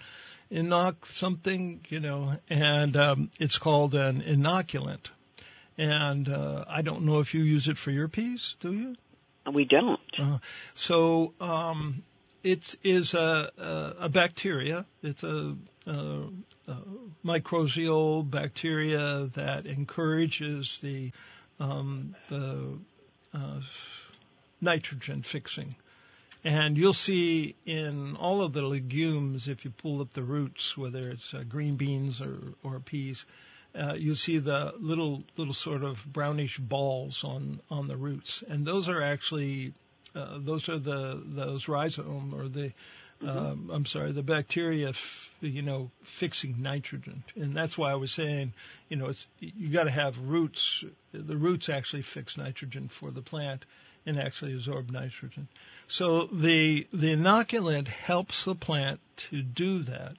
Inoc 0.50 1.04
something, 1.04 1.84
you 1.90 2.00
know?" 2.00 2.32
And 2.48 2.96
um, 2.96 3.30
it's 3.38 3.58
called 3.58 3.94
an 3.94 4.22
inoculant. 4.22 5.10
And 5.76 6.30
uh, 6.30 6.64
I 6.66 6.80
don't 6.80 7.02
know 7.02 7.20
if 7.20 7.34
you 7.34 7.42
use 7.42 7.68
it 7.68 7.76
for 7.76 7.90
your 7.90 8.08
peas, 8.08 8.56
do 8.60 8.72
you? 8.72 8.96
We 9.52 9.66
don't. 9.66 10.00
Uh, 10.18 10.38
so 10.74 11.34
um, 11.40 12.04
it 12.42 12.76
is 12.82 13.14
a, 13.14 13.50
a, 13.58 13.94
a 14.00 14.08
bacteria. 14.08 14.86
It's 15.02 15.24
a, 15.24 15.56
a, 15.86 16.22
a 16.72 17.26
mycorrhizal 17.26 18.28
bacteria 18.30 19.28
that 19.34 19.66
encourages 19.66 20.78
the 20.80 21.12
um, 21.60 22.14
the 22.28 22.78
uh, 23.34 23.60
nitrogen 24.60 25.22
fixing. 25.22 25.74
And 26.44 26.76
you'll 26.76 26.92
see 26.92 27.54
in 27.66 28.16
all 28.16 28.42
of 28.42 28.52
the 28.52 28.62
legumes, 28.62 29.46
if 29.46 29.64
you 29.64 29.70
pull 29.70 30.00
up 30.00 30.10
the 30.10 30.24
roots, 30.24 30.76
whether 30.76 31.08
it's 31.10 31.34
uh, 31.34 31.44
green 31.48 31.76
beans 31.76 32.20
or, 32.20 32.36
or 32.64 32.80
peas, 32.80 33.26
uh, 33.74 33.94
you'll 33.96 34.14
see 34.14 34.38
the 34.38 34.74
little 34.78 35.22
little 35.36 35.54
sort 35.54 35.82
of 35.82 36.04
brownish 36.12 36.58
balls 36.58 37.24
on 37.24 37.60
on 37.70 37.86
the 37.86 37.96
roots, 37.96 38.42
and 38.48 38.66
those 38.66 38.88
are 38.88 39.00
actually 39.00 39.72
uh, 40.14 40.38
those 40.38 40.68
are 40.68 40.78
the 40.78 41.22
those 41.24 41.68
rhizome 41.68 42.34
or 42.34 42.48
the 42.48 42.72
um, 43.26 43.70
I'm 43.72 43.86
sorry 43.86 44.12
the 44.12 44.22
bacteria 44.22 44.90
f- 44.90 45.34
you 45.40 45.62
know 45.62 45.90
fixing 46.04 46.62
nitrogen, 46.62 47.22
and 47.36 47.54
that's 47.54 47.78
why 47.78 47.90
I 47.90 47.96
was 47.96 48.12
saying 48.12 48.52
you 48.88 48.96
know 48.96 49.06
it's 49.06 49.26
you 49.40 49.68
got 49.68 49.84
to 49.84 49.90
have 49.90 50.18
roots. 50.18 50.84
The 51.12 51.36
roots 51.36 51.68
actually 51.68 52.02
fix 52.02 52.36
nitrogen 52.36 52.88
for 52.88 53.10
the 53.10 53.22
plant 53.22 53.64
and 54.06 54.18
actually 54.18 54.54
absorb 54.54 54.90
nitrogen. 54.90 55.48
So 55.86 56.24
the 56.24 56.86
the 56.92 57.14
inoculant 57.14 57.88
helps 57.88 58.44
the 58.44 58.54
plant 58.54 59.00
to 59.28 59.42
do 59.42 59.80
that. 59.84 60.16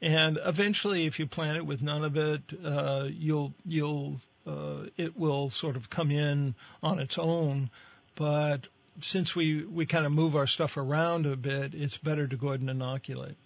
And 0.00 0.38
eventually, 0.44 1.06
if 1.06 1.20
you 1.20 1.28
plant 1.28 1.58
it 1.58 1.66
with 1.66 1.80
none 1.80 2.04
of 2.04 2.16
it, 2.16 2.40
uh, 2.64 3.08
you'll 3.08 3.54
you'll 3.64 4.16
uh, 4.46 4.86
it 4.96 5.16
will 5.16 5.48
sort 5.48 5.76
of 5.76 5.88
come 5.88 6.10
in 6.10 6.54
on 6.82 6.98
its 6.98 7.18
own. 7.18 7.70
But 8.16 8.66
since 8.98 9.34
we 9.34 9.64
we 9.64 9.86
kind 9.86 10.06
of 10.06 10.12
move 10.12 10.36
our 10.36 10.46
stuff 10.46 10.76
around 10.76 11.26
a 11.26 11.36
bit, 11.36 11.74
it's 11.74 11.98
better 11.98 12.26
to 12.26 12.36
go 12.36 12.48
ahead 12.48 12.60
and 12.60 12.70
inoculate. 12.70 13.36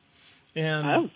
And 0.54 0.86
Oh. 0.86 1.10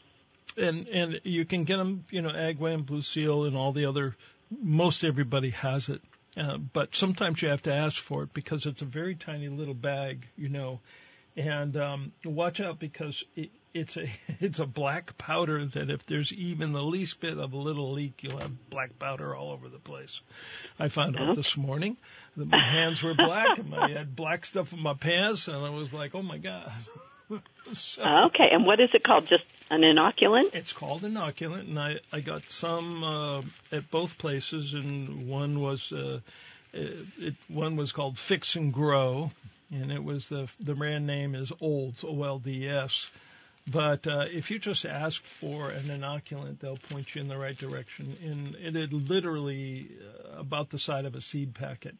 and 0.56 0.88
and 0.88 1.20
you 1.24 1.44
can 1.44 1.64
get 1.64 1.76
them, 1.76 2.04
you 2.10 2.22
know, 2.22 2.30
Agway 2.30 2.74
and 2.74 2.86
Blue 2.86 3.02
Seal 3.02 3.44
and 3.44 3.56
all 3.56 3.72
the 3.72 3.86
other. 3.86 4.16
Most 4.62 5.04
everybody 5.04 5.50
has 5.50 5.88
it, 5.88 6.00
uh, 6.36 6.56
but 6.56 6.94
sometimes 6.94 7.40
you 7.40 7.48
have 7.48 7.62
to 7.62 7.72
ask 7.72 7.96
for 8.02 8.24
it 8.24 8.34
because 8.34 8.66
it's 8.66 8.82
a 8.82 8.86
very 8.86 9.14
tiny 9.14 9.48
little 9.48 9.74
bag, 9.74 10.26
you 10.36 10.48
know, 10.48 10.80
and 11.36 11.76
um, 11.76 12.12
watch 12.24 12.60
out 12.60 12.80
because 12.80 13.24
it, 13.36 13.50
it's 13.72 13.96
a 13.96 14.06
it's 14.40 14.58
a 14.58 14.66
black 14.66 15.16
powder 15.18 15.64
that 15.64 15.90
if 15.90 16.06
there's 16.06 16.32
even 16.32 16.72
the 16.72 16.82
least 16.82 17.20
bit 17.20 17.38
of 17.38 17.52
a 17.52 17.56
little 17.56 17.92
leak, 17.92 18.22
you'll 18.22 18.38
have 18.38 18.70
black 18.70 18.98
powder 18.98 19.34
all 19.34 19.52
over 19.52 19.68
the 19.68 19.78
place. 19.78 20.22
I 20.78 20.88
found 20.88 21.16
out 21.16 21.36
this 21.36 21.56
morning 21.56 21.96
that 22.36 22.48
my 22.48 22.62
hands 22.62 23.02
were 23.02 23.14
black 23.14 23.58
and 23.58 23.74
I 23.74 23.90
had 23.90 24.14
black 24.16 24.44
stuff 24.44 24.72
in 24.72 24.82
my 24.82 24.94
pants, 24.94 25.48
and 25.48 25.56
I 25.56 25.70
was 25.70 25.92
like, 25.92 26.14
oh 26.14 26.22
my 26.22 26.38
god. 26.38 26.70
so, 27.72 28.24
Okay, 28.26 28.48
and 28.50 28.66
what 28.66 28.80
is 28.80 28.94
it 28.94 29.04
called? 29.04 29.26
Just 29.26 29.44
an 29.70 29.82
inoculant? 29.82 30.54
it's 30.54 30.72
called 30.72 31.02
inoculant, 31.02 31.68
and 31.68 31.78
I 31.78 32.00
I 32.12 32.20
got 32.20 32.42
some 32.42 33.04
uh, 33.04 33.42
at 33.72 33.90
both 33.90 34.18
places, 34.18 34.74
and 34.74 35.28
one 35.28 35.60
was 35.60 35.92
uh, 35.92 36.20
it, 36.72 37.06
it 37.18 37.34
one 37.48 37.76
was 37.76 37.92
called 37.92 38.18
Fix 38.18 38.56
and 38.56 38.72
Grow, 38.72 39.30
and 39.72 39.92
it 39.92 40.02
was 40.02 40.28
the 40.28 40.50
the 40.58 40.74
brand 40.74 41.06
name 41.06 41.34
is 41.34 41.52
Olds 41.60 42.04
O 42.04 42.22
L 42.22 42.38
D 42.38 42.68
S. 42.68 43.10
But 43.70 44.06
uh, 44.06 44.24
if 44.32 44.50
you 44.50 44.58
just 44.58 44.84
ask 44.84 45.22
for 45.22 45.70
an 45.70 45.84
inoculant, 45.84 46.58
they'll 46.58 46.76
point 46.76 47.14
you 47.14 47.20
in 47.20 47.28
the 47.28 47.36
right 47.36 47.56
direction. 47.56 48.16
And 48.24 48.56
it 48.56 48.74
is 48.74 48.92
literally 48.92 49.90
uh, 50.00 50.40
about 50.40 50.70
the 50.70 50.78
size 50.78 51.04
of 51.04 51.14
a 51.14 51.20
seed 51.20 51.54
packet. 51.54 51.94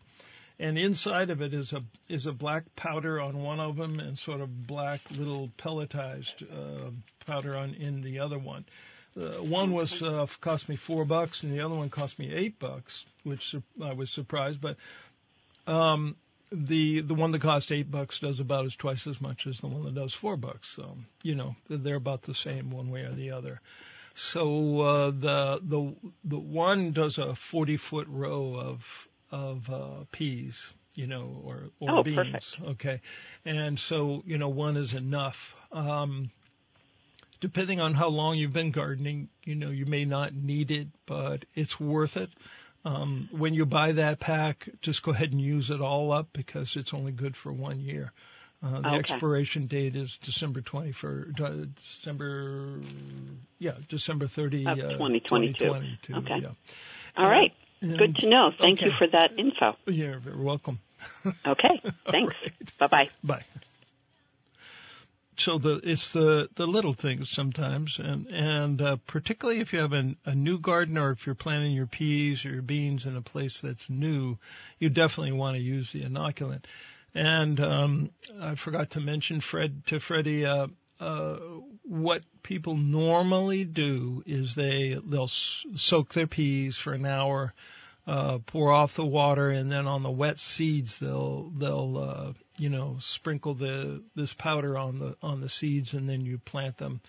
And 0.58 0.76
inside 0.76 1.30
of 1.30 1.40
it 1.40 1.54
is 1.54 1.72
a 1.72 1.82
is 2.08 2.26
a 2.26 2.32
black 2.32 2.64
powder 2.76 3.20
on 3.20 3.42
one 3.42 3.60
of 3.60 3.76
them, 3.76 3.98
and 3.98 4.18
sort 4.18 4.42
of 4.42 4.66
black 4.66 5.00
little 5.10 5.48
pelletized 5.56 6.42
uh, 6.42 6.90
powder 7.24 7.56
on 7.56 7.74
in 7.74 8.02
the 8.02 8.18
other 8.18 8.38
one. 8.38 8.64
Uh, 9.18 9.28
one 9.42 9.72
was 9.72 10.02
uh, 10.02 10.26
cost 10.40 10.68
me 10.68 10.76
four 10.76 11.04
bucks, 11.04 11.44
and 11.44 11.52
the 11.52 11.60
other 11.60 11.74
one 11.74 11.88
cost 11.88 12.18
me 12.18 12.30
eight 12.32 12.58
bucks, 12.58 13.06
which 13.24 13.54
I 13.82 13.94
was 13.94 14.10
surprised. 14.10 14.60
But 14.60 14.76
um, 15.66 16.14
the 16.52 17.00
the 17.00 17.14
one 17.14 17.30
that 17.32 17.40
cost 17.42 17.70
eight 17.72 17.90
bucks 17.90 18.18
does 18.20 18.40
about 18.40 18.64
as 18.64 18.76
twice 18.76 19.06
as 19.06 19.20
much 19.20 19.46
as 19.46 19.60
the 19.60 19.68
one 19.68 19.84
that 19.84 19.94
does 19.94 20.12
four 20.14 20.36
bucks. 20.36 20.68
So 20.68 20.96
you 21.22 21.34
know 21.34 21.56
they're 21.68 21.96
about 21.96 22.22
the 22.22 22.34
same 22.34 22.70
one 22.70 22.90
way 22.90 23.02
or 23.02 23.12
the 23.12 23.30
other. 23.32 23.60
So 24.14 24.80
uh, 24.80 25.10
the 25.10 25.60
the 25.62 25.94
the 26.24 26.38
one 26.38 26.92
does 26.92 27.18
a 27.18 27.34
40 27.34 27.76
foot 27.76 28.08
row 28.08 28.54
of 28.56 29.08
of 29.30 29.70
uh, 29.70 30.04
peas, 30.10 30.70
you 30.96 31.06
know, 31.06 31.40
or 31.44 31.70
or 31.78 31.90
Oh, 31.90 32.02
beans. 32.02 32.56
perfect. 32.56 32.70
Okay, 32.72 33.00
and 33.44 33.78
so 33.78 34.22
you 34.26 34.38
know 34.38 34.48
one 34.48 34.76
is 34.76 34.94
enough. 34.94 35.56
Um, 35.72 36.30
depending 37.40 37.80
on 37.80 37.94
how 37.94 38.08
long 38.08 38.36
you've 38.36 38.52
been 38.52 38.72
gardening, 38.72 39.28
you 39.44 39.54
know 39.54 39.70
you 39.70 39.86
may 39.86 40.04
not 40.04 40.34
need 40.34 40.70
it, 40.70 40.88
but 41.06 41.44
it's 41.54 41.78
worth 41.78 42.16
it. 42.16 42.30
Um, 42.84 43.28
when 43.32 43.52
you 43.54 43.66
buy 43.66 43.92
that 43.92 44.20
pack, 44.20 44.68
just 44.80 45.02
go 45.02 45.10
ahead 45.10 45.32
and 45.32 45.40
use 45.40 45.70
it 45.70 45.80
all 45.80 46.12
up 46.12 46.28
because 46.32 46.76
it's 46.76 46.94
only 46.94 47.12
good 47.12 47.36
for 47.36 47.52
one 47.52 47.80
year. 47.80 48.12
Uh, 48.62 48.80
the 48.80 48.88
Okay. 48.88 48.98
expiration 48.98 49.66
date 49.66 49.96
is 49.96 50.18
December 50.18 50.60
21st, 50.60 51.40
uh, 51.40 51.66
December, 51.76 52.80
yeah, 53.58 53.72
December 53.88 54.26
30, 54.26 54.66
Of 54.66 54.78
uh, 54.78 54.82
2022. 54.92 55.54
2022, 55.64 56.14
Okay. 56.16 56.40
yeah. 56.42 56.52
All 57.16 57.28
right. 57.28 57.52
And- 57.80 57.96
Good 57.98 58.16
to 58.16 58.28
know. 58.28 58.50
Thank 58.58 58.82
you 58.82 58.90
for 58.92 59.06
that 59.06 59.38
info. 59.38 59.76
You're 59.86 60.18
very 60.18 60.42
welcome. 60.42 60.78
Okay. 61.46 61.80
Thanks. 62.10 62.34
Bye 62.78 62.86
bye. 62.88 63.10
Bye. 63.24 63.42
So 65.40 65.56
the 65.56 65.80
it's 65.82 66.12
the 66.12 66.50
the 66.54 66.66
little 66.66 66.92
things 66.92 67.30
sometimes, 67.30 67.98
and 67.98 68.26
and 68.26 68.82
uh, 68.82 68.96
particularly 69.06 69.60
if 69.60 69.72
you 69.72 69.78
have 69.78 69.94
an, 69.94 70.18
a 70.26 70.34
new 70.34 70.58
garden 70.58 70.98
or 70.98 71.12
if 71.12 71.24
you're 71.24 71.34
planting 71.34 71.72
your 71.72 71.86
peas 71.86 72.44
or 72.44 72.50
your 72.50 72.62
beans 72.62 73.06
in 73.06 73.16
a 73.16 73.22
place 73.22 73.62
that's 73.62 73.88
new, 73.88 74.36
you 74.78 74.90
definitely 74.90 75.32
want 75.32 75.56
to 75.56 75.62
use 75.62 75.92
the 75.92 76.02
inoculant. 76.04 76.66
And 77.14 77.58
um, 77.58 78.10
I 78.38 78.54
forgot 78.54 78.90
to 78.90 79.00
mention 79.00 79.40
Fred 79.40 79.86
to 79.86 79.98
Freddie. 79.98 80.44
Uh, 80.44 80.66
uh, 81.00 81.36
what 81.84 82.22
people 82.42 82.76
normally 82.76 83.64
do 83.64 84.22
is 84.26 84.54
they 84.54 85.00
they'll 85.02 85.26
soak 85.26 86.12
their 86.12 86.26
peas 86.26 86.76
for 86.76 86.92
an 86.92 87.06
hour, 87.06 87.54
uh, 88.06 88.38
pour 88.46 88.72
off 88.72 88.94
the 88.94 89.04
water, 89.04 89.50
and 89.50 89.70
then 89.70 89.86
on 89.86 90.02
the 90.02 90.10
wet 90.10 90.38
seeds 90.38 90.98
they'll 90.98 91.50
they'll 91.50 91.98
uh, 91.98 92.32
you 92.56 92.70
know 92.70 92.96
sprinkle 92.98 93.54
the 93.54 94.02
this 94.14 94.34
powder 94.34 94.76
on 94.78 94.98
the 94.98 95.16
on 95.22 95.40
the 95.40 95.48
seeds, 95.48 95.94
and 95.94 96.08
then 96.08 96.24
you 96.24 96.38
plant 96.38 96.76
them 96.76 97.00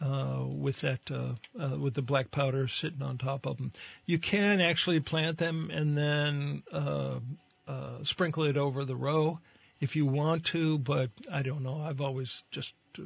uh, 0.00 0.42
with 0.46 0.80
that 0.80 1.00
uh, 1.10 1.34
uh, 1.60 1.76
with 1.78 1.94
the 1.94 2.02
black 2.02 2.30
powder 2.30 2.68
sitting 2.68 3.02
on 3.02 3.18
top 3.18 3.46
of 3.46 3.56
them. 3.58 3.72
You 4.06 4.18
can 4.18 4.60
actually 4.60 5.00
plant 5.00 5.38
them 5.38 5.70
and 5.72 5.96
then 5.96 6.62
uh, 6.72 7.20
uh, 7.68 8.02
sprinkle 8.02 8.44
it 8.44 8.56
over 8.56 8.84
the 8.84 8.96
row 8.96 9.38
if 9.80 9.96
you 9.96 10.06
want 10.06 10.44
to, 10.46 10.78
but 10.78 11.10
I 11.32 11.42
don't 11.42 11.62
know. 11.62 11.80
I've 11.80 12.00
always 12.00 12.42
just 12.50 12.74
uh, 12.98 13.02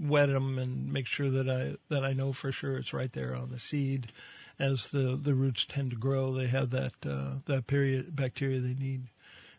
wet 0.00 0.28
them 0.28 0.58
and 0.58 0.92
make 0.92 1.06
sure 1.06 1.30
that 1.30 1.48
I 1.48 1.76
that 1.88 2.04
I 2.04 2.12
know 2.12 2.32
for 2.32 2.52
sure 2.52 2.76
it's 2.76 2.92
right 2.92 3.12
there 3.12 3.34
on 3.34 3.50
the 3.50 3.58
seed. 3.58 4.10
As 4.58 4.88
the 4.88 5.18
the 5.20 5.34
roots 5.34 5.64
tend 5.64 5.90
to 5.90 5.96
grow, 5.96 6.32
they 6.34 6.46
have 6.46 6.70
that 6.70 6.92
uh, 7.04 7.38
that 7.46 7.66
period 7.66 8.14
bacteria 8.14 8.60
they 8.60 8.74
need. 8.74 9.02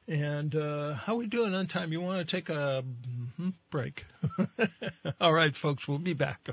And 0.08 0.56
uh, 0.56 0.94
how 0.94 1.14
are 1.14 1.18
we 1.18 1.28
doing 1.28 1.54
on 1.56 1.66
time? 1.66 1.92
You 1.92 2.00
want 2.02 2.26
to 2.28 2.36
take 2.36 2.50
a 2.50 2.84
mhm, 3.40 3.54
break? 3.72 4.06
All 5.22 5.34
right, 5.34 5.56
folks, 5.56 5.88
we'll 5.88 5.98
be 5.98 6.14
back. 6.14 6.48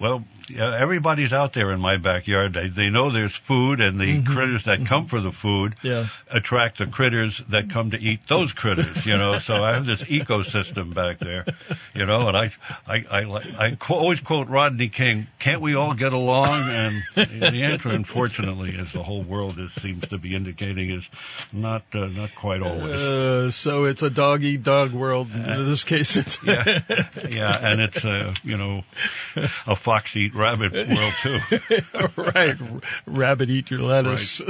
Well, 0.00 0.24
everybody's 0.54 1.32
out 1.32 1.52
there 1.52 1.70
in 1.72 1.80
my 1.80 1.96
backyard. 1.96 2.52
They, 2.54 2.68
they 2.68 2.90
know 2.90 3.10
there's 3.10 3.34
food, 3.34 3.80
and 3.80 3.98
the 4.00 4.04
Mm-hmm. 4.04 4.32
critters 4.32 4.64
that 4.64 4.86
come 4.86 5.06
for 5.06 5.20
the 5.20 5.32
food 5.32 5.74
Yeah. 5.82 6.06
attract 6.30 6.78
the 6.78 6.86
critters 6.86 7.38
that 7.48 7.70
come 7.70 7.90
to 7.92 7.98
eat 8.00 8.26
those 8.28 8.52
critters. 8.52 9.04
You 9.06 9.16
know, 9.16 9.38
so 9.38 9.64
I 9.64 9.72
have 9.74 9.86
this 9.86 10.02
ecosystem 10.18 10.94
back 10.94 11.18
there. 11.18 11.46
You 11.94 12.06
know, 12.06 12.28
and 12.28 12.36
I 12.36 12.50
I 12.86 13.04
I, 13.10 13.42
I 13.58 13.70
qu- 13.78 13.94
always 13.94 14.20
quote 14.20 14.48
Rodney 14.48 14.88
King: 14.88 15.26
"Can't 15.38 15.60
we 15.60 15.74
all 15.74 15.94
get 15.94 16.12
along?" 16.12 16.68
And 16.68 17.02
the 17.14 17.62
answer, 17.64 17.88
unfortunately, 17.90 18.76
as 18.78 18.92
the 18.92 19.02
whole 19.02 19.22
world 19.22 19.58
is, 19.58 19.72
seems 19.72 20.06
to 20.08 20.18
be 20.18 20.34
indicating, 20.36 20.90
is 20.90 21.08
not 21.52 21.82
uh, 21.94 22.06
not 22.06 22.34
quite 22.34 22.62
always. 22.62 23.00
Uh, 23.02 23.50
so 23.50 23.84
it's 23.84 24.02
a 24.02 24.10
dog 24.10 24.42
eat 24.42 24.62
dog 24.62 24.92
world. 24.92 25.28
In 25.34 25.42
this 25.66 25.84
case, 25.84 26.16
it's 26.16 26.42
yeah, 26.44 26.64
yeah, 27.30 27.58
and 27.62 27.80
it's 27.80 28.04
uh, 28.04 28.34
you 28.44 28.56
know 28.58 28.82
a 29.66 29.74
fox 29.76 30.16
eat 30.16 30.33
rabbit 30.34 30.72
world 30.88 31.12
too. 31.20 31.38
right. 32.16 32.56
Rabbit 33.06 33.50
eat 33.50 33.70
your 33.70 33.80
lettuce. 33.80 34.42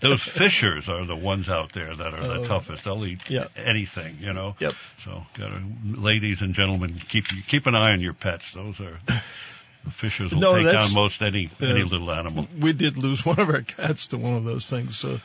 Those 0.00 0.22
fishers 0.22 0.88
are 0.88 1.04
the 1.04 1.16
ones 1.16 1.48
out 1.48 1.72
there 1.72 1.94
that 1.94 2.14
are 2.14 2.38
the 2.40 2.46
toughest. 2.46 2.84
They'll 2.84 3.04
eat 3.06 3.20
Oh. 3.28 3.32
Yeah. 3.32 3.46
anything, 3.56 4.16
you 4.20 4.32
know. 4.32 4.54
Yep. 4.60 4.72
So, 4.98 5.22
gotta, 5.38 5.60
ladies 5.84 6.42
and 6.42 6.54
gentlemen, 6.54 6.94
keep 7.08 7.26
keep 7.26 7.66
an 7.66 7.74
eye 7.74 7.92
on 7.92 8.00
your 8.00 8.12
pets. 8.12 8.52
Those 8.52 8.80
are 8.80 8.98
the 9.06 9.90
fishers 9.90 10.32
will 10.34 10.40
No, 10.40 10.54
take 10.54 10.64
down 10.72 10.92
most 10.94 11.22
any 11.22 11.48
any 11.60 11.82
little 11.84 12.10
animal. 12.10 12.46
we 12.60 12.72
did 12.72 12.96
lose 12.96 13.24
one 13.24 13.38
of 13.38 13.48
our 13.48 13.62
cats 13.62 14.08
to 14.08 14.18
one 14.18 14.34
of 14.34 14.44
those 14.44 14.68
things. 14.68 14.96
So, 14.98 15.20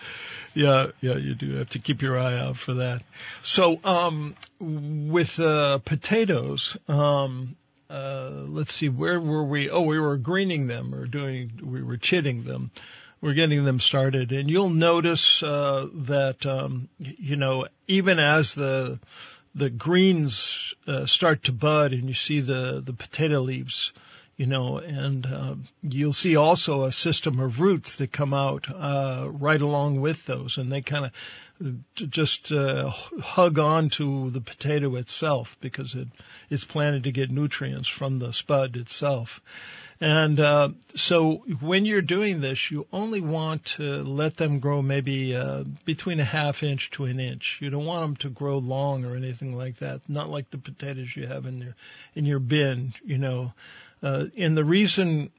yeah, 0.54 0.88
yeah, 1.02 1.16
you 1.16 1.34
do 1.36 1.56
have 1.56 1.70
to 1.72 1.80
keep 1.80 2.02
your 2.02 2.18
eye 2.20 2.38
out 2.38 2.58
for 2.58 2.76
that. 2.76 3.02
So, 3.42 3.80
um, 3.84 4.36
with 4.60 5.40
uh, 5.40 5.80
potatoes, 5.80 6.78
um, 6.88 7.56
uh, 7.91 8.30
let's 8.47 8.73
see, 8.73 8.89
where 8.89 9.19
were 9.19 9.43
we? 9.43 9.69
Oh, 9.69 9.82
we 9.82 9.99
were 9.99 10.17
greening 10.17 10.67
them 10.67 10.95
or 10.95 11.06
doing, 11.06 11.51
we 11.62 11.84
were 11.84 11.97
chitting 11.97 12.43
them. 12.43 12.71
We're 13.19 13.34
getting 13.34 13.65
them 13.65 13.80
started, 13.80 14.32
and 14.32 14.49
you'll 14.49 14.69
notice 14.69 15.43
uh, 15.43 15.88
that 15.93 16.43
um, 16.45 16.89
you 16.97 17.36
know 17.36 17.67
even 17.88 18.17
as 18.17 18.56
the 18.56 18.99
the 19.54 19.69
greens 19.69 20.73
uh, 20.88 21.06
start 21.06 21.43
to 21.43 21.51
bud, 21.51 21.93
and 21.93 22.08
you 22.08 22.15
see 22.15 22.39
the 22.39 22.82
the 22.84 22.93
potato 22.93 23.41
leaves 23.41 23.93
you 24.41 24.47
know, 24.47 24.80
and 24.80 25.23
uh, 25.27 25.54
you'll 25.84 26.13
see 26.13 26.36
also 26.36 26.86
a 26.86 26.91
system 26.91 27.39
of 27.39 27.60
roots 27.60 27.97
that 27.97 28.12
come 28.12 28.34
out 28.34 28.65
uh, 28.73 29.27
right 29.30 29.62
along 29.62 30.01
with 30.01 30.25
those, 30.25 30.58
and 30.58 30.71
they 30.71 30.82
kind 30.82 31.06
of 31.06 31.12
just 31.95 32.52
uh, 32.52 32.89
hug 32.89 33.60
on 33.60 33.89
to 33.89 34.30
the 34.30 34.41
potato 34.41 34.95
itself 34.95 35.58
because 35.62 35.95
it 35.95 36.08
it's 36.50 36.65
planted 36.65 37.04
to 37.04 37.12
get 37.12 37.32
nutrients 37.32 37.88
from 37.88 38.19
the 38.19 38.34
spud 38.34 38.76
itself. 38.76 39.41
And 40.00 40.39
uh, 40.39 40.69
so 40.95 41.43
when 41.60 41.86
you're 41.86 42.02
doing 42.02 42.41
this, 42.41 42.71
you 42.71 42.88
only 42.91 43.21
want 43.21 43.65
to 43.78 44.02
let 44.02 44.36
them 44.36 44.60
grow 44.60 44.82
maybe 44.82 45.36
uh, 45.36 45.63
between 45.86 46.19
a 46.19 46.24
half 46.24 46.63
inch 46.63 46.89
to 46.91 47.06
an 47.06 47.19
inch. 47.19 47.60
You 47.62 47.69
don't 47.69 47.86
want 47.86 48.02
them 48.02 48.15
to 48.17 48.30
grow 48.30 48.58
long 48.58 49.06
or 49.06 49.15
anything 49.15 49.56
like 49.56 49.76
that. 49.76 50.02
Not 50.10 50.30
like 50.30 50.50
the 50.50 50.58
potatoes 50.58 51.15
you 51.15 51.28
have 51.28 51.45
in 51.45 51.60
your 51.60 51.76
in 52.15 52.26
your 52.26 52.39
bin, 52.39 52.93
you 53.06 53.19
know. 53.19 53.54
Uh, 54.02 54.26
and 54.36 54.58
the 54.58 54.65
reason 54.65 55.32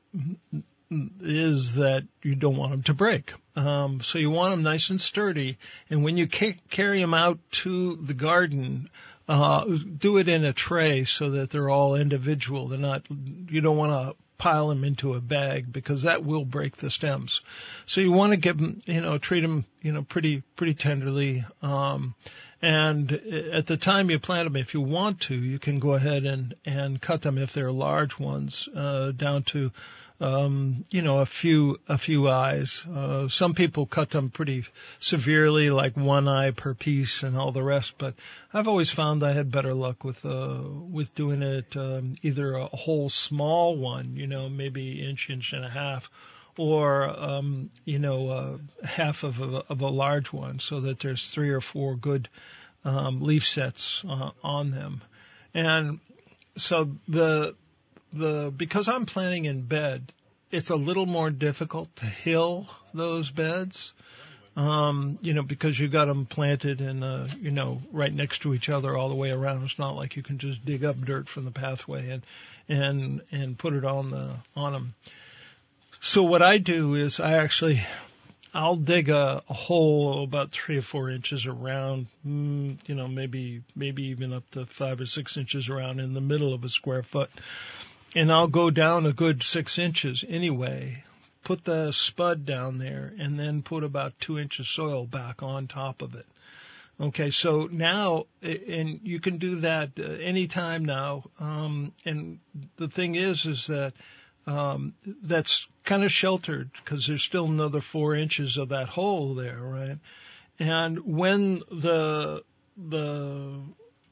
is 1.20 1.76
that 1.76 2.04
you 2.22 2.34
don't 2.34 2.56
want 2.56 2.70
them 2.70 2.82
to 2.84 2.94
break. 2.94 3.32
Um, 3.56 4.00
so 4.00 4.18
you 4.18 4.30
want 4.30 4.52
them 4.52 4.62
nice 4.62 4.90
and 4.90 5.00
sturdy. 5.00 5.58
And 5.90 6.04
when 6.04 6.16
you 6.16 6.26
ca- 6.26 6.56
carry 6.70 7.00
them 7.00 7.14
out 7.14 7.38
to 7.62 7.96
the 7.96 8.14
garden, 8.14 8.88
uh, 9.28 9.64
do 9.98 10.18
it 10.18 10.28
in 10.28 10.44
a 10.44 10.52
tray 10.52 11.04
so 11.04 11.30
that 11.30 11.50
they're 11.50 11.70
all 11.70 11.94
individual. 11.94 12.68
They're 12.68 12.78
not, 12.78 13.02
you 13.10 13.60
don't 13.60 13.76
want 13.76 13.92
to 13.92 14.16
pile 14.38 14.68
them 14.68 14.82
into 14.82 15.14
a 15.14 15.20
bag 15.20 15.72
because 15.72 16.02
that 16.02 16.24
will 16.24 16.44
break 16.44 16.76
the 16.76 16.90
stems. 16.90 17.42
So 17.86 18.00
you 18.00 18.10
want 18.10 18.32
to 18.32 18.36
give 18.36 18.58
them, 18.58 18.80
you 18.86 19.00
know, 19.00 19.16
treat 19.18 19.42
them, 19.42 19.64
you 19.82 19.92
know, 19.92 20.02
pretty, 20.02 20.42
pretty 20.56 20.74
tenderly. 20.74 21.44
Um, 21.62 22.16
and 22.60 23.12
at 23.12 23.66
the 23.66 23.76
time 23.76 24.10
you 24.10 24.18
plant 24.18 24.46
them, 24.46 24.56
if 24.56 24.74
you 24.74 24.80
want 24.80 25.20
to, 25.22 25.34
you 25.36 25.60
can 25.60 25.78
go 25.78 25.92
ahead 25.92 26.24
and, 26.24 26.54
and 26.64 27.00
cut 27.00 27.22
them 27.22 27.38
if 27.38 27.52
they're 27.52 27.70
large 27.70 28.18
ones, 28.18 28.68
uh, 28.74 29.12
down 29.12 29.42
to, 29.44 29.70
um, 30.22 30.84
you 30.90 31.02
know, 31.02 31.18
a 31.18 31.26
few, 31.26 31.78
a 31.88 31.98
few 31.98 32.28
eyes. 32.28 32.86
Uh, 32.86 33.28
some 33.28 33.54
people 33.54 33.86
cut 33.86 34.10
them 34.10 34.30
pretty 34.30 34.64
severely, 34.98 35.70
like 35.70 35.96
one 35.96 36.28
eye 36.28 36.52
per 36.52 36.74
piece 36.74 37.22
and 37.22 37.36
all 37.36 37.52
the 37.52 37.62
rest, 37.62 37.98
but 37.98 38.14
I've 38.54 38.68
always 38.68 38.90
found 38.90 39.22
I 39.22 39.32
had 39.32 39.50
better 39.50 39.74
luck 39.74 40.04
with, 40.04 40.24
uh, 40.24 40.60
with 40.62 41.14
doing 41.14 41.42
it, 41.42 41.76
um, 41.76 42.14
either 42.22 42.54
a 42.54 42.66
whole 42.66 43.08
small 43.08 43.76
one, 43.76 44.16
you 44.16 44.26
know, 44.26 44.48
maybe 44.48 45.02
inch, 45.02 45.28
inch 45.28 45.52
and 45.52 45.64
a 45.64 45.70
half, 45.70 46.08
or 46.58 47.08
um, 47.08 47.70
you 47.84 47.98
know 47.98 48.28
uh, 48.28 48.58
half 48.86 49.24
of 49.24 49.40
a, 49.40 49.64
of 49.68 49.80
a 49.80 49.88
large 49.88 50.32
one, 50.32 50.58
so 50.58 50.80
that 50.80 51.00
there's 51.00 51.30
three 51.30 51.50
or 51.50 51.60
four 51.60 51.94
good 51.94 52.28
um, 52.84 53.22
leaf 53.22 53.46
sets 53.46 54.04
uh, 54.08 54.30
on 54.42 54.70
them, 54.70 55.00
and 55.54 55.98
so 56.56 56.90
the 57.08 57.54
the 58.12 58.52
because 58.56 58.88
I'm 58.88 59.06
planting 59.06 59.44
in 59.44 59.62
bed, 59.62 60.12
it's 60.50 60.70
a 60.70 60.76
little 60.76 61.06
more 61.06 61.30
difficult 61.30 61.94
to 61.96 62.06
hill 62.06 62.68
those 62.94 63.30
beds. 63.30 63.94
Um, 64.54 65.16
you 65.22 65.32
know, 65.32 65.42
because 65.42 65.80
you've 65.80 65.92
got 65.92 66.04
them 66.04 66.26
planted 66.26 66.82
and, 66.82 67.02
uh, 67.02 67.24
you 67.40 67.50
know, 67.50 67.80
right 67.90 68.12
next 68.12 68.40
to 68.40 68.52
each 68.52 68.68
other 68.68 68.94
all 68.94 69.08
the 69.08 69.14
way 69.14 69.30
around. 69.30 69.64
It's 69.64 69.78
not 69.78 69.96
like 69.96 70.14
you 70.14 70.22
can 70.22 70.36
just 70.36 70.62
dig 70.62 70.84
up 70.84 70.96
dirt 70.98 71.26
from 71.26 71.46
the 71.46 71.50
pathway 71.50 72.10
and, 72.10 72.22
and, 72.68 73.22
and 73.32 73.56
put 73.56 73.72
it 73.72 73.86
on 73.86 74.10
the, 74.10 74.28
on 74.54 74.74
them. 74.74 74.92
So 76.00 76.22
what 76.22 76.42
I 76.42 76.58
do 76.58 76.96
is 76.96 77.18
I 77.18 77.38
actually, 77.38 77.80
I'll 78.52 78.76
dig 78.76 79.08
a, 79.08 79.40
a 79.48 79.54
hole 79.54 80.22
about 80.22 80.50
three 80.50 80.76
or 80.76 80.82
four 80.82 81.08
inches 81.08 81.46
around, 81.46 82.08
mm, 82.26 82.76
you 82.86 82.94
know, 82.94 83.08
maybe, 83.08 83.62
maybe 83.74 84.08
even 84.08 84.34
up 84.34 84.50
to 84.50 84.66
five 84.66 85.00
or 85.00 85.06
six 85.06 85.38
inches 85.38 85.70
around 85.70 85.98
in 85.98 86.12
the 86.12 86.20
middle 86.20 86.52
of 86.52 86.62
a 86.62 86.68
square 86.68 87.02
foot. 87.02 87.30
And 88.14 88.30
I'll 88.30 88.48
go 88.48 88.70
down 88.70 89.06
a 89.06 89.12
good 89.12 89.42
six 89.42 89.78
inches 89.78 90.24
anyway, 90.28 91.02
put 91.44 91.64
the 91.64 91.92
spud 91.92 92.44
down 92.44 92.78
there 92.78 93.12
and 93.18 93.38
then 93.38 93.62
put 93.62 93.84
about 93.84 94.20
two 94.20 94.38
inches 94.38 94.68
soil 94.68 95.06
back 95.06 95.42
on 95.42 95.66
top 95.66 96.02
of 96.02 96.14
it. 96.14 96.26
Okay, 97.00 97.30
so 97.30 97.68
now, 97.72 98.26
and 98.42 99.00
you 99.02 99.18
can 99.18 99.38
do 99.38 99.56
that 99.60 99.90
uh, 99.98 100.02
anytime 100.02 100.84
now. 100.84 101.24
Um, 101.40 101.92
and 102.04 102.38
the 102.76 102.88
thing 102.88 103.14
is, 103.14 103.46
is 103.46 103.66
that 103.68 103.94
um, 104.46 104.94
that's 105.22 105.66
kind 105.84 106.04
of 106.04 106.12
sheltered 106.12 106.70
because 106.72 107.06
there's 107.06 107.22
still 107.22 107.46
another 107.46 107.80
four 107.80 108.14
inches 108.14 108.58
of 108.58 108.68
that 108.68 108.88
hole 108.88 109.34
there, 109.34 109.60
right? 109.60 109.98
And 110.58 110.98
when 110.98 111.60
the 111.70 112.44
the 112.76 113.58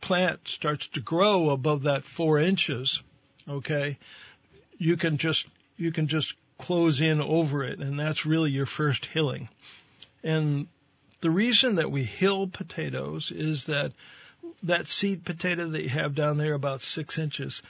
plant 0.01 0.49
starts 0.49 0.89
to 0.89 1.01
grow 1.01 1.51
above 1.51 1.83
that 1.83 2.05
four 2.05 2.39
inches, 2.39 3.03
okay, 3.51 3.99
you 4.79 4.97
can 4.97 5.17
just 5.17 5.49
you 5.77 5.93
can 5.93 6.07
just 6.07 6.37
close 6.59 7.01
in 7.01 7.21
over 7.21 7.65
it, 7.65 7.79
and 7.79 7.99
that's 7.99 8.27
really 8.27 8.51
your 8.51 8.67
first 8.67 9.07
hilling. 9.07 9.49
And 10.23 10.67
the 11.21 11.31
reason 11.31 11.77
that 11.77 11.91
we 11.91 12.05
hill 12.05 12.47
potatoes 12.47 13.31
is 13.31 13.67
that 13.67 13.93
that 14.63 14.87
seed 14.87 15.25
potato 15.25 15.69
that 15.69 15.83
you 15.83 15.89
have 15.89 16.15
down 16.15 16.37
there 16.37 16.55
about 16.55 16.81
six 16.81 17.19
inches, 17.19 17.63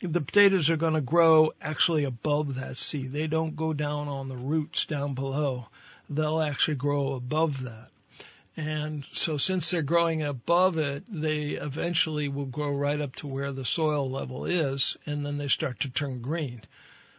the 0.00 0.20
potatoes 0.20 0.70
are 0.70 0.76
going 0.76 0.94
to 0.94 1.00
grow 1.00 1.52
actually 1.60 2.04
above 2.04 2.56
that 2.56 2.76
seed. 2.76 3.12
They 3.12 3.28
don't 3.28 3.54
go 3.56 3.72
down 3.72 4.08
on 4.08 4.28
the 4.28 4.36
roots 4.36 4.86
down 4.86 5.14
below. 5.14 5.68
They'll 6.10 6.40
actually 6.40 6.76
grow 6.76 7.14
above 7.14 7.62
that. 7.62 7.91
And 8.56 9.04
so 9.12 9.38
since 9.38 9.70
they're 9.70 9.82
growing 9.82 10.22
above 10.22 10.76
it, 10.76 11.04
they 11.08 11.50
eventually 11.50 12.28
will 12.28 12.46
grow 12.46 12.70
right 12.70 13.00
up 13.00 13.16
to 13.16 13.26
where 13.26 13.52
the 13.52 13.64
soil 13.64 14.10
level 14.10 14.44
is, 14.44 14.96
and 15.06 15.24
then 15.24 15.38
they 15.38 15.48
start 15.48 15.80
to 15.80 15.90
turn 15.90 16.20
green. 16.20 16.60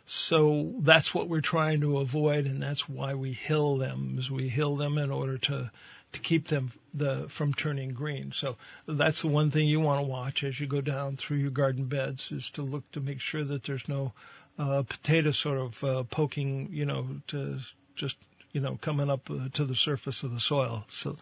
So 0.06 0.74
that's 0.80 1.14
what 1.14 1.30
we're 1.30 1.42
trying 1.42 1.82
to 1.82 2.00
avoid, 2.00 2.46
and 2.46 2.62
that's 2.62 2.90
why 2.90 3.16
we 3.16 3.34
hill 3.34 3.78
them. 3.78 4.18
Is 4.20 4.30
we 4.30 4.50
hill 4.50 4.76
them 4.76 4.98
in 4.98 5.12
order 5.12 5.38
to 5.38 5.72
to 6.12 6.20
keep 6.20 6.48
them 6.48 6.72
the 6.94 7.28
from 7.30 7.54
turning 7.54 7.94
green. 7.94 8.32
So 8.32 8.58
that's 8.86 9.22
the 9.22 9.30
one 9.30 9.50
thing 9.50 9.68
you 9.68 9.80
want 9.80 10.02
to 10.02 10.08
watch 10.08 10.44
as 10.44 10.60
you 10.60 10.68
go 10.68 10.82
down 10.82 11.16
through 11.16 11.38
your 11.38 11.52
garden 11.52 11.86
beds 11.86 12.32
is 12.32 12.50
to 12.52 12.62
look 12.62 12.90
to 12.92 13.00
make 13.00 13.20
sure 13.20 13.44
that 13.44 13.64
there's 13.64 13.90
no 13.90 14.14
uh, 14.60 14.84
potato 14.84 15.32
sort 15.32 15.58
of 15.58 15.84
uh, 15.84 16.04
poking, 16.04 16.70
you 16.72 16.86
know, 16.86 17.08
to 17.28 17.60
just 17.96 18.18
you 18.54 18.62
know 18.62 18.78
coming 18.80 19.10
up 19.10 19.30
uh, 19.30 19.50
to 19.54 19.66
the 19.66 19.76
surface 19.76 20.24
of 20.24 20.34
the 20.34 20.40
soil. 20.40 20.86
So 20.88 21.18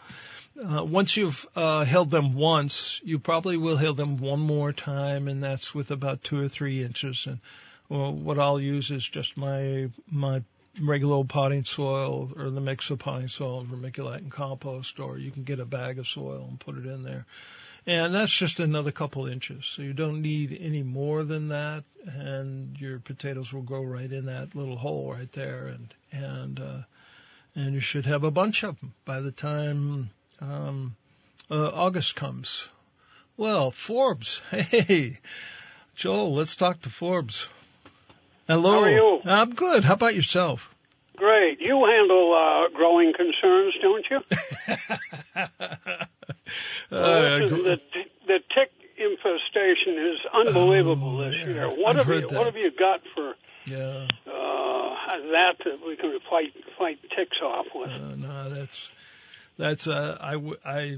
uh, 0.64 0.84
once 0.84 1.18
you've 1.18 1.48
uh, 1.56 1.86
held 1.86 2.12
them 2.12 2.36
once, 2.36 3.02
you 3.04 3.18
probably 3.18 3.58
will 3.58 3.78
hill 3.78 3.94
them 3.94 4.18
one 4.18 4.42
more 4.42 4.74
time, 4.74 5.28
and 5.28 5.42
that's 5.42 5.74
with 5.74 5.92
about 5.92 6.24
two 6.24 6.40
or 6.40 6.50
three 6.50 6.84
inches. 6.84 7.26
And 7.26 7.40
well, 7.90 8.14
what 8.14 8.38
I'll 8.38 8.60
use 8.60 8.92
is 8.92 9.08
just 9.08 9.38
my 9.38 9.90
my 10.10 10.44
regular 10.80 11.16
old 11.16 11.30
potting 11.30 11.64
soil 11.64 12.32
or 12.38 12.50
the 12.50 12.62
mix 12.62 12.90
of 12.90 13.00
potting 13.00 13.28
soil 13.28 13.62
and 13.62 13.70
vermiculite 13.70 14.20
and 14.20 14.32
compost, 14.32 15.00
or 15.00 15.18
you 15.18 15.32
can 15.32 15.44
get 15.44 15.60
a 15.60 15.66
bag 15.66 16.00
of 16.00 16.08
soil 16.08 16.46
and 16.50 16.60
put 16.60 16.78
it 16.78 16.86
in 16.86 17.04
there. 17.04 17.26
and 17.88 18.14
that's 18.14 18.32
just 18.32 18.60
another 18.60 18.92
couple 18.92 19.26
inches. 19.26 19.66
So 19.66 19.82
you 19.82 19.94
don't 19.94 20.22
need 20.22 20.58
any 20.62 20.84
more 20.84 21.24
than 21.24 21.50
that, 21.50 21.84
and 22.06 22.80
your 22.80 23.00
potatoes 23.00 23.54
will 23.54 23.64
grow 23.64 23.84
right 23.84 24.12
in 24.12 24.26
that 24.26 24.54
little 24.54 24.78
hole 24.78 25.14
right 25.14 25.32
there, 25.32 25.68
and 25.68 25.94
and 26.12 26.60
uh, 26.60 26.82
and 27.56 27.74
you 27.74 27.80
should 27.80 28.06
have 28.06 28.24
a 28.24 28.32
bunch 28.32 28.64
of 28.64 28.80
them 28.80 28.94
by 29.06 29.20
the 29.20 29.32
time 29.32 30.10
um, 30.42 30.96
uh, 31.50 31.70
August 31.74 32.16
comes. 32.16 32.70
Well, 33.38 33.72
Forbes, 33.72 34.42
hey, 34.52 35.18
Joel, 35.96 36.34
let's 36.34 36.56
talk 36.56 36.82
to 36.82 36.90
Forbes. 36.90 37.48
Hello. 38.48 38.72
How 38.72 38.84
are 38.84 38.90
you? 38.90 39.20
I'm 39.26 39.54
good. 39.54 39.84
How 39.84 39.94
about 39.94 40.16
yourself? 40.16 40.74
Great. 41.16 41.62
You 41.62 41.86
handle 41.86 42.34
uh, 42.34 42.70
growing 42.76 43.14
concerns, 43.14 43.76
don't 43.82 44.06
you? 44.10 44.20
Uh, 46.92 47.40
Listen, 47.40 47.64
the, 47.64 47.78
the 48.28 48.40
tick 48.54 48.72
infestation 48.98 50.12
is 50.12 50.20
unbelievable 50.34 51.22
Oh, 51.22 51.30
this 51.30 51.36
yeah. 51.40 51.54
year. 51.54 51.68
What 51.70 51.96
I've 51.96 52.06
have 52.06 52.16
you 52.16 52.28
that. 52.28 52.32
What 52.38 52.46
have 52.48 52.58
you 52.58 52.72
got 52.78 53.02
for 53.16 53.36
yeah. 53.68 54.08
That 55.08 55.54
that 55.64 55.86
we 55.86 55.96
can 55.96 56.18
fight 56.30 56.54
fight 56.78 57.00
ticks 57.16 57.38
off 57.42 57.68
with? 57.74 57.90
Uh, 57.90 58.16
no, 58.16 58.50
that's 58.50 58.92
that's 59.58 59.88
uh, 59.88 60.18
I 60.20 60.36
I 60.66 60.98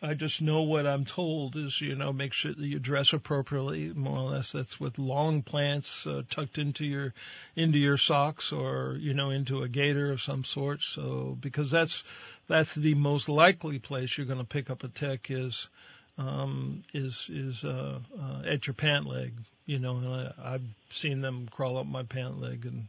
I 0.00 0.14
just 0.14 0.40
know 0.40 0.62
what 0.62 0.86
I'm 0.86 1.04
told 1.04 1.56
is 1.56 1.80
you 1.80 1.94
know 1.94 2.12
make 2.12 2.32
sure 2.32 2.52
that 2.52 2.64
you 2.64 2.78
dress 2.78 3.12
appropriately. 3.12 3.92
More 3.92 4.18
or 4.18 4.30
less, 4.30 4.52
that's 4.52 4.80
with 4.80 4.98
long 4.98 5.42
plants 5.42 6.06
uh, 6.06 6.22
tucked 6.30 6.58
into 6.58 6.86
your 6.86 7.12
into 7.56 7.78
your 7.78 7.96
socks 7.96 8.52
or 8.52 8.96
you 8.98 9.14
know 9.14 9.30
into 9.30 9.62
a 9.62 9.68
gaiter 9.68 10.10
of 10.12 10.22
some 10.22 10.44
sort. 10.44 10.82
So 10.82 11.36
because 11.40 11.70
that's 11.70 12.04
that's 12.46 12.74
the 12.74 12.94
most 12.94 13.28
likely 13.28 13.78
place 13.78 14.16
you're 14.16 14.26
going 14.26 14.38
to 14.38 14.46
pick 14.46 14.70
up 14.70 14.84
a 14.84 14.88
tick 14.88 15.26
is 15.30 15.68
um, 16.16 16.82
is 16.94 17.28
is 17.32 17.64
uh, 17.64 17.98
uh, 18.18 18.42
at 18.46 18.66
your 18.66 18.74
pant 18.74 19.06
leg. 19.06 19.32
You 19.66 19.78
know, 19.78 19.96
and 19.96 20.08
I, 20.08 20.54
I've 20.54 20.66
seen 20.88 21.20
them 21.20 21.46
crawl 21.50 21.76
up 21.76 21.86
my 21.86 22.02
pant 22.02 22.40
leg 22.40 22.64
and 22.64 22.86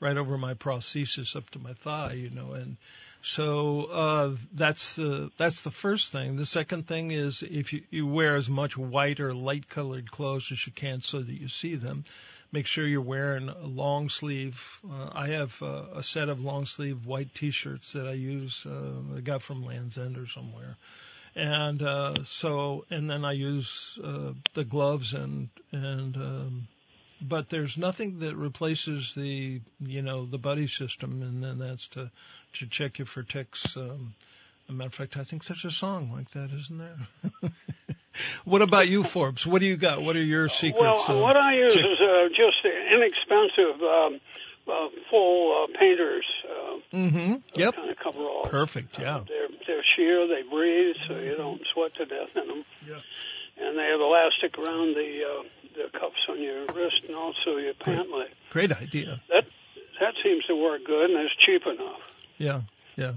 right 0.00 0.16
over 0.16 0.36
my 0.36 0.54
prosthesis 0.54 1.36
up 1.36 1.48
to 1.50 1.58
my 1.58 1.74
thigh. 1.74 2.14
You 2.14 2.30
know, 2.30 2.52
and 2.52 2.76
so 3.22 3.84
uh, 3.84 4.36
that's 4.54 4.96
the 4.96 5.30
that's 5.36 5.62
the 5.62 5.70
first 5.70 6.10
thing. 6.10 6.36
The 6.36 6.46
second 6.46 6.86
thing 6.86 7.10
is 7.10 7.42
if 7.42 7.72
you, 7.72 7.82
you 7.90 8.06
wear 8.06 8.36
as 8.36 8.48
much 8.48 8.78
white 8.78 9.20
or 9.20 9.34
light 9.34 9.68
colored 9.68 10.10
clothes 10.10 10.50
as 10.50 10.66
you 10.66 10.72
can 10.72 11.00
so 11.00 11.20
that 11.20 11.40
you 11.40 11.48
see 11.48 11.74
them. 11.76 12.04
Make 12.52 12.66
sure 12.66 12.84
you're 12.84 13.00
wearing 13.00 13.48
a 13.48 13.66
long 13.66 14.08
sleeve. 14.08 14.80
Uh, 14.90 15.10
I 15.12 15.28
have 15.28 15.62
uh, 15.62 15.84
a 15.94 16.02
set 16.02 16.28
of 16.28 16.42
long 16.42 16.66
sleeve 16.66 17.06
white 17.06 17.32
T-shirts 17.32 17.92
that 17.92 18.08
I 18.08 18.14
use. 18.14 18.66
Uh, 18.66 19.16
I 19.16 19.20
got 19.20 19.40
from 19.40 19.64
Lands' 19.64 19.98
End 19.98 20.18
or 20.18 20.26
somewhere, 20.26 20.76
and 21.36 21.80
uh, 21.80 22.24
so 22.24 22.86
and 22.90 23.08
then 23.08 23.24
I 23.24 23.32
use 23.32 23.96
uh, 24.02 24.32
the 24.54 24.64
gloves 24.64 25.14
and 25.14 25.48
and 25.70 26.16
um, 26.16 26.68
but 27.22 27.48
there's 27.48 27.76
nothing 27.78 28.20
that 28.20 28.36
replaces 28.36 29.14
the 29.14 29.60
you 29.80 30.02
know 30.02 30.26
the 30.26 30.38
buddy 30.38 30.66
system, 30.66 31.22
and 31.22 31.42
then 31.42 31.58
that's 31.58 31.88
to 31.88 32.10
to 32.54 32.66
check 32.66 32.98
you 32.98 33.04
for 33.04 33.22
ticks. 33.22 33.76
Um, 33.76 34.14
a 34.68 34.72
matter 34.72 34.86
of 34.88 34.94
fact, 34.94 35.16
I 35.16 35.24
think 35.24 35.44
there's 35.44 35.64
a 35.64 35.70
song 35.70 36.12
like 36.12 36.30
that, 36.30 36.50
isn't 36.52 36.78
there? 36.78 37.50
what 38.44 38.62
about 38.62 38.88
you, 38.88 39.02
Forbes? 39.02 39.46
What 39.46 39.60
do 39.60 39.66
you 39.66 39.76
got? 39.76 40.02
What 40.02 40.16
are 40.16 40.22
your 40.22 40.48
secrets? 40.48 41.08
Well, 41.08 41.18
uh, 41.18 41.22
what 41.22 41.36
I 41.36 41.54
use 41.56 41.74
tick- 41.74 41.86
is 41.86 41.98
uh, 42.00 42.28
just 42.28 42.64
inexpensive 42.64 43.82
um, 43.82 44.20
uh, 44.68 44.88
full 45.10 45.64
uh, 45.64 45.78
painters 45.78 46.24
uh, 46.48 46.96
Mm-hmm. 46.96 47.34
Yep. 47.54 47.74
kind 47.76 47.90
of 47.90 47.96
coveralls. 47.98 48.48
Perfect. 48.48 48.98
Yeah. 48.98 49.16
Uh, 49.16 49.24
they're 49.28 49.48
they're 49.66 49.84
sheer. 49.96 50.26
They 50.26 50.42
breathe, 50.48 50.96
so 51.06 51.18
you 51.18 51.36
don't 51.36 51.60
sweat 51.72 51.94
to 51.94 52.04
death 52.04 52.30
in 52.36 52.48
them. 52.48 52.64
Yeah. 52.88 52.98
And 53.62 53.78
they 53.78 53.84
have 53.84 54.00
elastic 54.00 54.58
around 54.58 54.96
the 54.96 55.24
uh, 55.24 55.42
the 55.74 55.88
cuffs 55.98 56.26
on 56.28 56.40
your 56.42 56.66
wrist 56.74 57.02
and 57.06 57.16
also 57.16 57.56
your 57.56 57.74
pant 57.74 58.10
leg. 58.10 58.28
Great 58.50 58.72
idea. 58.72 59.20
That 59.28 59.46
that 60.00 60.14
seems 60.22 60.44
to 60.46 60.54
work 60.56 60.84
good, 60.84 61.10
and 61.10 61.20
it's 61.20 61.34
cheap 61.44 61.62
enough. 61.66 62.00
Yeah. 62.38 62.62
Yeah. 62.96 63.12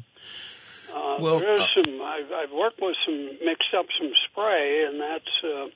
Uh, 0.93 1.17
Well, 1.19 1.39
there 1.39 1.53
is 1.55 1.61
uh, 1.61 1.67
some. 1.75 2.01
I've, 2.01 2.31
I've 2.31 2.51
worked 2.51 2.79
with 2.81 2.95
some 3.05 3.25
mixed 3.43 3.73
up 3.77 3.85
some 3.99 4.11
spray, 4.29 4.85
and 4.85 4.99
that's 4.99 5.31
uh, 5.43 5.67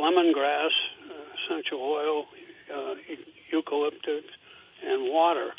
lemongrass, 0.00 0.70
uh, 1.08 1.12
essential 1.44 1.80
oil, 1.80 2.26
uh, 2.74 2.94
eucalyptus, 3.52 4.24
and 4.84 5.12
water. 5.12 5.50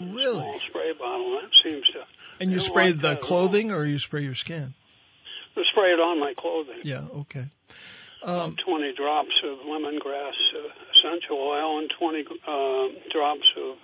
Really? 0.00 0.40
Small 0.42 0.58
spray 0.60 0.92
bottle. 0.92 1.40
That 1.40 1.50
seems 1.62 1.86
to. 1.88 2.04
And 2.40 2.50
you 2.52 2.60
spray 2.60 2.86
like 2.86 2.96
the 2.96 3.02
that 3.02 3.10
at 3.18 3.22
all. 3.22 3.28
clothing 3.28 3.72
or 3.72 3.84
you 3.84 3.98
spray 3.98 4.22
your 4.22 4.34
skin? 4.34 4.74
I 5.56 5.62
spray 5.72 5.90
it 5.90 6.00
on 6.00 6.20
my 6.20 6.34
clothing. 6.36 6.80
Yeah. 6.84 7.02
Okay. 7.20 7.44
Um, 8.22 8.56
20 8.56 8.94
drops 8.94 9.32
of 9.44 9.58
lemongrass 9.60 10.32
uh, 10.54 10.68
essential 10.92 11.36
oil 11.36 11.78
and 11.78 11.90
20 11.98 12.26
uh, 12.46 12.88
drops 13.10 13.46
of 13.56 13.76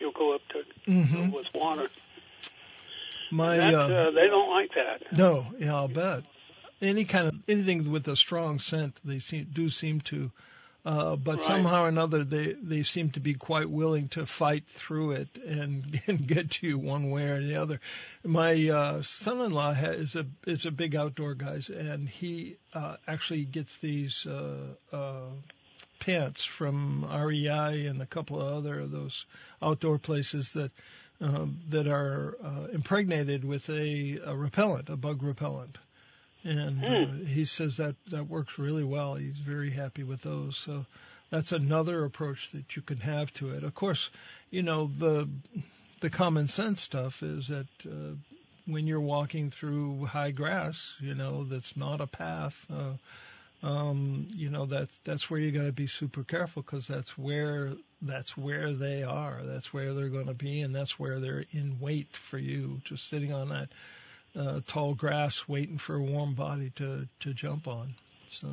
eucalyptus 0.00 0.66
mhm. 0.86 1.32
with 1.32 1.46
water. 1.54 1.88
My 3.30 3.56
That, 3.56 3.74
uh, 3.74 3.78
uh, 3.78 4.10
they 4.12 4.28
don't 4.28 4.50
like 4.50 4.70
that. 4.74 5.16
No, 5.16 5.46
yeah, 5.58 5.74
I'll 5.74 5.88
bet. 5.88 6.24
Any 6.80 7.04
kind 7.04 7.28
of 7.28 7.34
anything 7.48 7.90
with 7.90 8.08
a 8.08 8.16
strong 8.16 8.58
scent, 8.58 9.00
they 9.04 9.18
seem, 9.18 9.48
do 9.52 9.68
seem 9.68 10.00
to, 10.02 10.30
uh, 10.84 11.16
but 11.16 11.36
Right. 11.36 11.42
somehow 11.42 11.84
or 11.84 11.88
another, 11.88 12.24
they 12.24 12.54
they 12.54 12.82
seem 12.82 13.10
to 13.10 13.20
be 13.20 13.34
quite 13.34 13.68
willing 13.68 14.08
to 14.08 14.24
fight 14.26 14.66
through 14.66 15.12
it 15.12 15.28
and 15.46 16.00
and 16.06 16.26
get 16.26 16.50
to 16.52 16.66
you 16.66 16.78
one 16.78 17.10
way 17.10 17.28
or 17.28 17.40
the 17.42 17.56
other. 17.56 17.80
My 18.24 18.68
uh, 18.68 19.02
son-in-law 19.02 19.74
ha 19.74 19.86
is 19.88 20.16
a 20.16 20.26
is 20.46 20.66
a 20.66 20.70
big 20.70 20.96
outdoor 20.96 21.34
guys, 21.34 21.68
and 21.68 22.08
he 22.08 22.56
uh, 22.74 22.96
actually 23.06 23.44
gets 23.44 23.78
these 23.78 24.26
uh, 24.26 24.74
uh, 24.92 25.28
pants 25.98 26.44
from 26.44 27.04
REI 27.04 27.86
and 27.86 28.00
a 28.00 28.06
couple 28.06 28.40
of 28.40 28.54
other 28.54 28.80
of 28.80 28.90
those 28.90 29.26
outdoor 29.60 29.98
places 29.98 30.52
that 30.54 30.72
um, 31.20 31.58
that 31.68 31.86
are 31.86 32.36
uh, 32.42 32.66
impregnated 32.72 33.44
with 33.44 33.68
a, 33.68 34.18
a 34.24 34.34
repellent, 34.34 34.88
a 34.88 34.96
bug 34.96 35.22
repellent. 35.22 35.76
And 36.44 36.84
uh, 36.84 37.06
he 37.26 37.44
says 37.44 37.76
that 37.76 37.96
that 38.10 38.28
works 38.28 38.58
really 38.58 38.84
well. 38.84 39.14
He's 39.14 39.38
very 39.38 39.70
happy 39.70 40.04
with 40.04 40.22
those. 40.22 40.56
So 40.56 40.86
that's 41.30 41.52
another 41.52 42.04
approach 42.04 42.50
that 42.52 42.76
you 42.76 42.82
can 42.82 42.98
have 42.98 43.32
to 43.34 43.50
it. 43.50 43.62
Of 43.62 43.74
course, 43.74 44.10
you 44.50 44.62
know 44.62 44.90
the 44.98 45.28
the 46.00 46.10
common 46.10 46.48
sense 46.48 46.80
stuff 46.80 47.22
is 47.22 47.48
that 47.48 47.66
uh, 47.86 48.14
when 48.66 48.86
you're 48.86 49.00
walking 49.00 49.50
through 49.50 50.06
high 50.06 50.30
grass, 50.30 50.96
you 51.00 51.14
know 51.14 51.44
that's 51.44 51.76
not 51.76 52.00
a 52.00 52.06
path. 52.06 52.66
Uh, 52.70 53.66
um, 53.66 54.26
you 54.34 54.48
know 54.48 54.64
that's 54.64 54.98
that's 55.04 55.30
where 55.30 55.40
you 55.40 55.52
got 55.52 55.66
to 55.66 55.72
be 55.72 55.86
super 55.86 56.24
careful 56.24 56.62
because 56.62 56.88
that's 56.88 57.18
where 57.18 57.72
that's 58.00 58.36
where 58.36 58.72
they 58.72 59.02
are. 59.02 59.40
That's 59.44 59.74
where 59.74 59.92
they're 59.92 60.08
going 60.08 60.26
to 60.26 60.34
be, 60.34 60.62
and 60.62 60.74
that's 60.74 60.98
where 60.98 61.20
they're 61.20 61.44
in 61.52 61.78
wait 61.80 62.08
for 62.08 62.38
you, 62.38 62.80
just 62.84 63.08
sitting 63.08 63.32
on 63.32 63.50
that 63.50 63.68
uh, 64.38 64.60
tall 64.66 64.94
grass, 64.94 65.48
waiting 65.48 65.78
for 65.78 65.96
a 65.96 66.02
warm 66.02 66.34
body 66.34 66.70
to 66.76 67.08
to 67.20 67.34
jump 67.34 67.66
on. 67.68 67.94
So. 68.28 68.48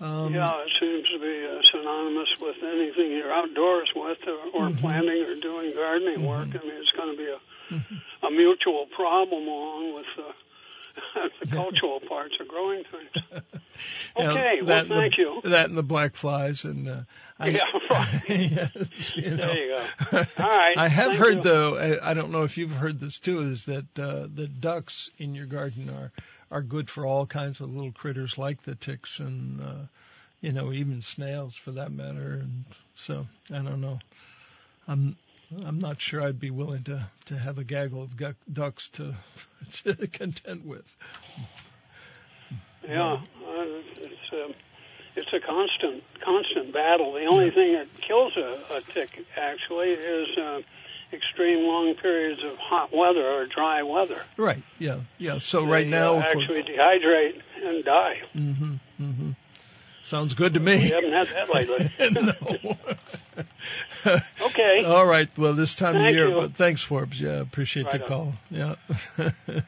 Um, 0.00 0.32
yeah, 0.32 0.62
it 0.62 0.70
seems 0.78 1.08
to 1.10 1.18
be 1.18 1.44
uh, 1.44 1.60
synonymous 1.72 2.28
with 2.40 2.54
anything 2.62 3.10
you're 3.10 3.32
outdoors 3.32 3.90
with 3.96 4.18
or, 4.28 4.38
or 4.54 4.68
Mhm. 4.70 4.78
planting 4.78 5.24
or 5.24 5.34
doing 5.34 5.74
gardening 5.74 6.24
work. 6.24 6.46
Mhm. 6.46 6.60
I 6.60 6.64
mean, 6.64 6.76
it's 6.76 6.92
going 6.92 7.10
to 7.10 7.18
be 7.18 7.28
a, 7.28 7.40
Mm-hmm. 7.74 8.26
a 8.26 8.30
mutual 8.30 8.86
problem 8.86 9.48
along 9.48 9.94
with 9.94 10.06
uh, 10.18 10.32
the 11.40 11.46
cultural 11.50 12.00
parts 12.00 12.34
of 12.40 12.48
growing 12.48 12.84
things. 12.84 13.42
Yeah, 14.18 14.32
Okay, 14.32 14.60
that 14.62 14.66
well, 14.66 14.78
and 14.80 14.90
the- 14.90 14.94
thank 14.96 15.18
you. 15.18 15.40
That 15.44 15.68
and 15.68 15.78
the 15.78 15.84
black 15.84 16.16
flies 16.16 16.64
and 16.64 16.88
uh, 16.88 17.00
I, 17.38 17.48
Yeah, 17.50 17.60
right. 17.90 18.16
yes, 18.28 19.16
you 19.16 19.30
know. 19.30 19.36
There 19.36 19.56
you 19.68 19.74
go. 19.74 20.18
All 20.40 20.46
right, 20.48 20.76
I 20.76 20.88
have 20.88 21.08
thank 21.12 21.18
heard 21.20 21.36
you. 21.36 21.42
though. 21.42 21.76
I, 21.78 22.10
I 22.10 22.14
don't 22.14 22.32
know 22.32 22.42
if 22.42 22.58
you've 22.58 22.72
heard 22.72 22.98
this 22.98 23.20
too. 23.20 23.38
Is 23.42 23.66
that 23.66 23.84
uh, 23.96 24.26
the 24.34 24.48
ducks 24.48 25.10
in 25.18 25.36
your 25.36 25.46
garden 25.46 25.88
are 25.90 26.10
are 26.50 26.62
good 26.62 26.90
for 26.90 27.06
all 27.06 27.24
kinds 27.24 27.60
of 27.60 27.72
little 27.72 27.92
critters 27.92 28.36
like 28.36 28.62
the 28.62 28.74
ticks 28.74 29.20
and 29.20 29.62
uh, 29.62 29.74
you 30.40 30.50
know 30.50 30.72
even 30.72 31.00
snails 31.00 31.54
for 31.54 31.70
that 31.70 31.92
matter. 31.92 32.40
And 32.42 32.64
so 32.96 33.28
I 33.52 33.58
don't 33.58 33.80
know. 33.80 34.00
I'm 34.88 35.14
I'm 35.64 35.78
not 35.78 36.00
sure 36.00 36.20
I'd 36.22 36.40
be 36.40 36.50
willing 36.50 36.84
to 36.84 37.06
to 37.26 37.38
have 37.38 37.58
a 37.58 37.64
gaggle 37.64 38.02
of 38.02 38.16
gu- 38.16 38.34
ducks 38.52 38.88
to 38.90 39.14
to 39.84 39.94
contend 40.08 40.66
with. 40.66 40.96
Yeah, 42.86 43.12
uh, 43.12 43.20
it's 43.46 44.32
um, 44.32 44.54
it's 45.16 45.32
a 45.32 45.40
constant 45.40 46.02
constant 46.20 46.72
battle. 46.72 47.12
The 47.12 47.24
only 47.24 47.50
thing 47.50 47.72
that 47.74 47.86
kills 48.00 48.36
a, 48.36 48.60
a 48.76 48.80
tick 48.92 49.24
actually 49.36 49.90
is 49.90 50.38
uh, 50.38 50.60
extreme 51.12 51.66
long 51.66 51.94
periods 51.94 52.42
of 52.44 52.56
hot 52.58 52.92
weather 52.92 53.24
or 53.26 53.46
dry 53.46 53.82
weather. 53.82 54.20
Right. 54.36 54.62
Yeah. 54.78 55.00
Yeah. 55.18 55.38
So 55.38 55.64
They, 55.64 55.72
right 55.72 55.86
now, 55.86 56.18
uh, 56.18 56.20
actually 56.20 56.62
dehydrate 56.62 57.40
and 57.64 57.84
die. 57.84 58.22
hmm 58.32 58.74
hmm 58.98 59.30
Sounds 60.08 60.32
good 60.32 60.54
to 60.54 60.60
We 60.60 60.64
me. 60.66 60.88
haven't 60.88 61.12
had 61.12 61.28
that 61.28 61.54
lately. 61.54 61.90
no. 62.64 62.76
Okay. 64.46 64.84
All 64.84 65.04
right. 65.06 65.28
Well, 65.36 65.52
this 65.52 65.74
time 65.74 65.96
of 65.96 66.02
Thank 66.02 66.14
year, 66.16 66.28
you. 66.28 66.34
but 66.34 66.54
thanks, 66.54 66.82
Forbes. 66.82 67.20
Yeah, 67.20 67.40
appreciate 67.40 67.84
Right 67.86 67.92
the 67.92 68.02
on. 68.04 68.08
call. 68.08 68.34
Yeah. 68.50 68.74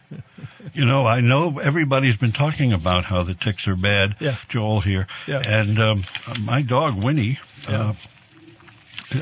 You 0.74 0.84
know, 0.84 1.06
I 1.06 1.20
know 1.20 1.58
everybody's 1.58 2.16
been 2.16 2.32
talking 2.32 2.72
about 2.72 3.04
how 3.04 3.22
the 3.22 3.34
ticks 3.34 3.66
are 3.68 3.76
bad. 3.76 4.14
Yeah. 4.20 4.36
Joel 4.48 4.80
here. 4.80 5.06
Yeah. 5.26 5.42
And 5.46 5.78
um, 5.80 6.02
my 6.44 6.62
dog, 6.62 7.02
Winnie, 7.02 7.38
uh, 7.68 7.92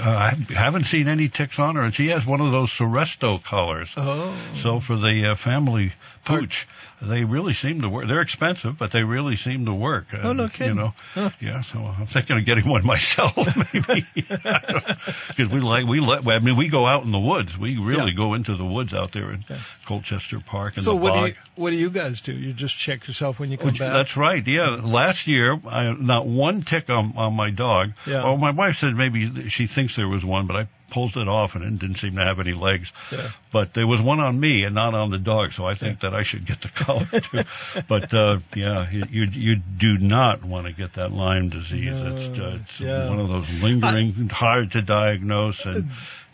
I 0.04 0.34
haven't 0.54 0.84
seen 0.84 1.08
any 1.08 1.28
ticks 1.28 1.58
on 1.58 1.76
her, 1.76 1.82
and 1.82 1.94
she 1.94 2.08
has 2.08 2.26
one 2.26 2.40
of 2.40 2.50
those 2.52 2.70
Seresto 2.70 3.42
collars. 3.42 3.94
oh. 3.96 4.36
So 4.56 4.80
for 4.80 4.96
the 4.96 5.30
uh, 5.32 5.34
family 5.36 5.92
pooch, 6.24 6.66
they 7.00 7.24
really 7.24 7.52
seem 7.52 7.80
to 7.82 7.88
work. 7.88 8.06
They're 8.08 8.20
expensive, 8.20 8.76
but 8.78 8.90
they 8.90 9.04
really 9.04 9.36
seem 9.36 9.66
to 9.66 9.74
work. 9.74 10.06
Oh, 10.22 10.32
no 10.32 10.44
Uh, 10.44 10.48
kidding. 10.48 10.68
You 10.76 10.80
know, 10.82 10.94
Huh. 11.14 11.30
yeah. 11.40 11.60
So 11.60 11.78
I'm 11.80 12.06
thinking 12.06 12.36
of 12.38 12.44
getting 12.44 12.68
one 12.68 12.84
myself, 12.94 13.36
maybe, 13.72 14.04
because 14.12 15.48
we 15.50 15.60
like 15.60 15.86
we 15.86 16.00
let. 16.00 16.26
I 16.26 16.38
mean, 16.40 16.56
we 16.56 16.68
go 16.68 16.86
out 16.86 17.04
in 17.04 17.12
the 17.12 17.18
woods. 17.18 17.56
We 17.56 17.76
really 17.78 18.10
Yeah. 18.10 18.16
go 18.16 18.34
into 18.34 18.54
the 18.56 18.64
woods 18.64 18.94
out 18.94 19.12
there 19.12 19.30
in 19.32 19.44
Yeah. 19.48 19.58
Colchester 19.86 20.40
Park 20.40 20.74
and 20.76 20.84
So 20.84 20.90
the 20.92 20.96
what 20.96 21.12
bog. 21.14 21.20
do 21.22 21.26
you 21.28 21.34
what 21.56 21.70
do 21.70 21.76
you 21.76 21.90
guys 21.90 22.20
do? 22.20 22.32
You 22.32 22.52
just 22.52 22.76
check 22.76 23.06
yourself 23.06 23.38
when 23.40 23.50
you 23.50 23.58
come 23.58 23.68
back. 23.70 23.92
That's 23.92 24.16
right. 24.16 24.46
Yeah. 24.46 24.78
Last 24.82 25.26
year, 25.26 25.58
I, 25.68 25.92
not 25.92 26.26
one 26.26 26.62
tick 26.62 26.90
on, 26.90 27.14
on 27.16 27.34
my 27.34 27.50
dog. 27.50 27.92
Yeah. 28.06 28.24
Well, 28.24 28.36
my 28.36 28.50
wife 28.50 28.78
said 28.78 28.94
maybe 28.94 29.48
she 29.48 29.66
thinks 29.66 29.96
there 29.96 30.08
was 30.08 30.24
one, 30.24 30.46
but 30.46 30.56
I 30.56 30.68
pulled 30.90 31.16
it 31.16 31.28
off 31.28 31.54
and 31.54 31.64
it 31.64 31.78
didn't 31.78 31.96
seem 31.96 32.14
to 32.16 32.24
have 32.24 32.40
any 32.40 32.52
legs. 32.52 32.92
Yeah. 33.12 33.28
But 33.52 33.74
there 33.74 33.86
was 33.86 34.00
one 34.00 34.20
on 34.20 34.38
me 34.38 34.64
and 34.64 34.74
not 34.74 34.94
on 34.94 35.10
the 35.10 35.18
dog, 35.18 35.52
so 35.52 35.64
I 35.64 35.74
think 35.74 36.00
that 36.00 36.14
I 36.14 36.22
should 36.22 36.46
get 36.46 36.60
the 36.60 36.68
collar 36.74 37.04
too. 37.04 37.82
but 37.88 38.12
uh, 38.14 38.38
yeah, 38.54 38.90
you, 38.90 39.04
you 39.10 39.24
you 39.24 39.56
do 39.56 39.98
not 39.98 40.44
want 40.44 40.66
to 40.66 40.72
get 40.72 40.94
that 40.94 41.12
Lyme 41.12 41.48
disease. 41.48 42.02
No, 42.02 42.14
it's 42.14 42.38
uh, 42.38 42.58
it's 42.60 42.80
yeah. 42.80 43.08
one 43.08 43.20
of 43.20 43.30
those 43.30 43.62
lingering, 43.62 44.28
hard 44.28 44.72
to 44.72 44.82
diagnose, 44.82 45.64
and 45.66 45.88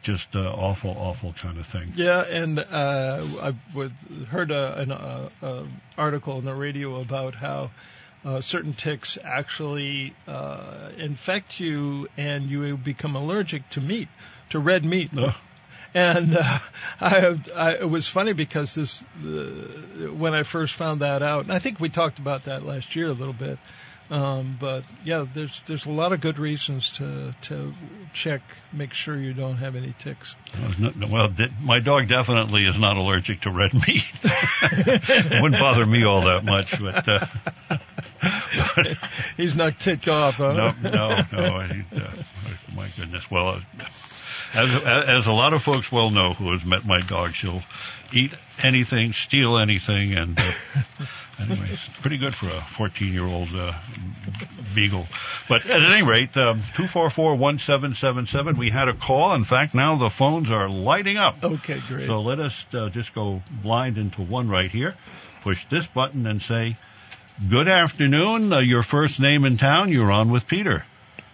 just 0.05 0.37
uh, 0.37 0.53
awful, 0.53 0.95
awful 0.99 1.33
kind 1.33 1.59
of 1.59 1.67
thing. 1.67 1.91
Yeah, 1.95 2.23
and 2.23 2.59
uh, 2.59 3.25
I 3.43 3.55
heard 4.29 4.51
a, 4.51 4.79
an 4.79 4.93
uh, 4.93 5.29
uh, 5.43 5.65
article 5.99 6.35
on 6.35 6.45
the 6.45 6.55
radio 6.55 7.01
about 7.01 7.35
how 7.35 7.71
uh, 8.25 8.41
certain 8.41 8.73
ticks 8.73 9.19
actually 9.23 10.15
uh, 10.27 10.91
infect 10.99 11.61
you, 11.61 12.09
and 12.17 12.45
you 12.45 12.77
become 12.77 13.17
allergic 13.17 13.69
to 13.71 13.81
meat, 13.81 14.09
to 14.51 14.59
red 14.59 14.85
meat. 14.85 15.11
Ugh. 15.17 15.35
And 15.95 16.37
uh, 16.37 16.43
I, 17.01 17.21
have, 17.21 17.49
I, 17.55 17.73
it 17.75 17.89
was 17.89 18.09
funny 18.09 18.33
because 18.33 18.75
this, 18.75 19.03
uh, 19.23 20.13
when 20.13 20.35
I 20.35 20.43
first 20.43 20.75
found 20.75 21.01
that 21.01 21.23
out, 21.23 21.45
and 21.45 21.53
I 21.53 21.59
think 21.59 21.81
we 21.81 21.89
talked 21.89 22.19
about 22.19 22.45
that 22.45 22.65
last 22.65 22.97
year 22.97 23.09
a 23.09 23.13
little 23.13 23.35
bit. 23.35 23.59
Um, 24.11 24.57
but 24.61 24.85
yeah, 25.03 25.25
there's 25.33 25.63
there's 25.63 25.87
a 25.87 25.91
lot 25.91 26.13
of 26.13 26.21
good 26.21 26.39
reasons 26.39 26.91
to 26.99 27.35
to 27.43 27.73
check, 28.13 28.43
make 28.73 28.93
sure 28.93 29.17
you 29.17 29.33
don't 29.33 29.57
have 29.57 29.77
any 29.77 29.93
ticks. 29.93 30.37
Well, 31.11 31.33
my 31.63 31.81
dog 31.81 32.09
definitely 32.09 32.67
is 32.67 32.79
not 32.79 32.99
allergic 32.99 33.41
to 33.43 33.51
red 33.51 33.73
meat. 33.73 34.05
it 34.23 35.43
wouldn't 35.43 35.61
bother 35.61 35.87
me 35.87 36.05
all 36.05 36.23
that 36.23 36.45
much, 36.45 36.83
but 36.83 37.09
uh, 37.09 37.27
but 38.77 38.87
He's 39.37 39.57
not 39.57 39.79
ticked 39.79 40.09
off, 40.09 40.37
huh? 40.37 40.53
no, 40.53 40.91
no, 40.91 41.09
no. 41.33 41.57
I, 41.57 41.85
uh, 41.97 42.11
my 42.77 42.89
goodness. 42.97 43.31
Well, 43.31 43.49
uh, 43.49 43.61
as 44.55 44.85
as 44.85 45.27
a 45.27 45.33
lot 45.33 45.55
of 45.55 45.63
folks 45.63 45.91
well 45.91 46.11
know 46.11 46.35
who 46.35 46.53
has 46.53 46.65
met 46.65 46.85
my 46.85 47.01
dog, 47.01 47.33
she'll 47.33 47.63
eat 48.15 48.35
anything, 48.63 49.13
steal 49.13 49.59
anything, 49.59 50.15
and 50.15 50.39
uh, 50.39 50.43
anyway, 51.41 51.69
it's 51.71 52.01
pretty 52.01 52.19
good 52.19 52.35
for 52.35 52.47
a 52.47 52.61
14 52.61 53.13
year 53.13 53.25
old 53.25 53.49
uh, 53.55 53.73
beagle. 54.75 55.07
But 55.49 55.69
at 55.69 55.83
any 55.83 56.03
rate, 56.03 56.37
um, 56.37 56.61
two 56.75 56.87
four 56.87 57.11
four 57.11 57.35
one 57.35 57.59
seven 57.59 57.95
seven 57.95 58.27
seven. 58.27 58.57
We 58.57 58.71
had 58.71 58.89
a 58.89 58.95
call. 58.95 59.35
In 59.35 59.45
fact, 59.45 59.75
now 59.75 59.97
the 59.97 60.11
phones 60.11 60.51
are 60.51 60.69
lighting 60.69 61.17
up. 61.17 61.43
Okay, 61.43 61.81
great. 61.89 62.07
So 62.07 62.21
let 62.21 62.41
us 62.41 62.67
uh, 62.75 62.89
just 62.89 63.15
go 63.15 63.43
blind 63.63 63.99
into 63.99 64.23
one 64.23 64.49
right 64.49 64.71
here. 64.71 64.95
Push 65.43 65.67
this 65.67 65.87
button 65.87 66.27
and 66.27 66.41
say, 66.41 66.77
"Good 67.49 67.69
afternoon. 67.69 68.53
Uh, 68.53 68.61
your 68.61 68.83
first 68.83 69.21
name 69.21 69.45
in 69.45 69.57
town. 69.57 69.93
You're 69.93 70.13
on 70.13 70.31
with 70.31 70.47
Peter." 70.47 70.85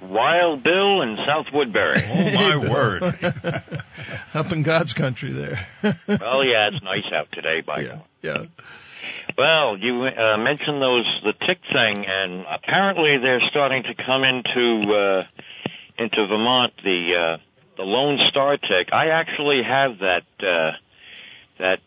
Wild 0.01 0.63
Bill 0.63 1.03
in 1.03 1.17
South 1.27 1.47
Woodbury. 1.53 2.01
Oh 2.13 2.33
my 2.33 2.57
word! 2.71 3.03
Up 4.35 4.53
in 4.53 4.63
God's 4.63 4.95
country 4.95 5.33
there. 5.33 5.67
well, 5.83 6.45
yeah, 6.45 6.69
it's 6.73 6.83
nice 6.83 7.05
out 7.13 7.29
today, 7.33 7.61
by 7.61 7.81
yeah, 7.81 7.99
yeah. 8.23 8.45
Well, 9.37 9.77
you 9.79 10.03
uh, 10.05 10.37
mentioned 10.39 10.81
those 10.83 11.07
the 11.25 11.33
tick 11.47 11.59
thing, 11.73 12.05
and 12.07 12.45
apparently 12.51 13.19
they're 13.19 13.43
starting 13.51 13.83
to 13.85 13.95
come 13.95 14.25
into 14.25 14.93
uh, 14.93 15.25
into 15.99 16.27
Vermont. 16.27 16.73
The 16.83 17.15
uh, 17.15 17.39
the 17.77 17.83
Lone 17.85 18.19
Star 18.31 18.57
tick. 18.57 18.89
I 18.93 19.09
actually 19.09 19.63
have 19.63 19.99
that 19.99 20.25
uh, 20.41 20.73
that 21.59 21.81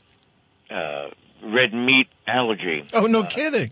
uh, 0.69 1.09
red 1.43 1.73
meat 1.73 2.07
allergy. 2.27 2.85
Oh, 2.93 3.05
no 3.07 3.23
kidding. 3.23 3.71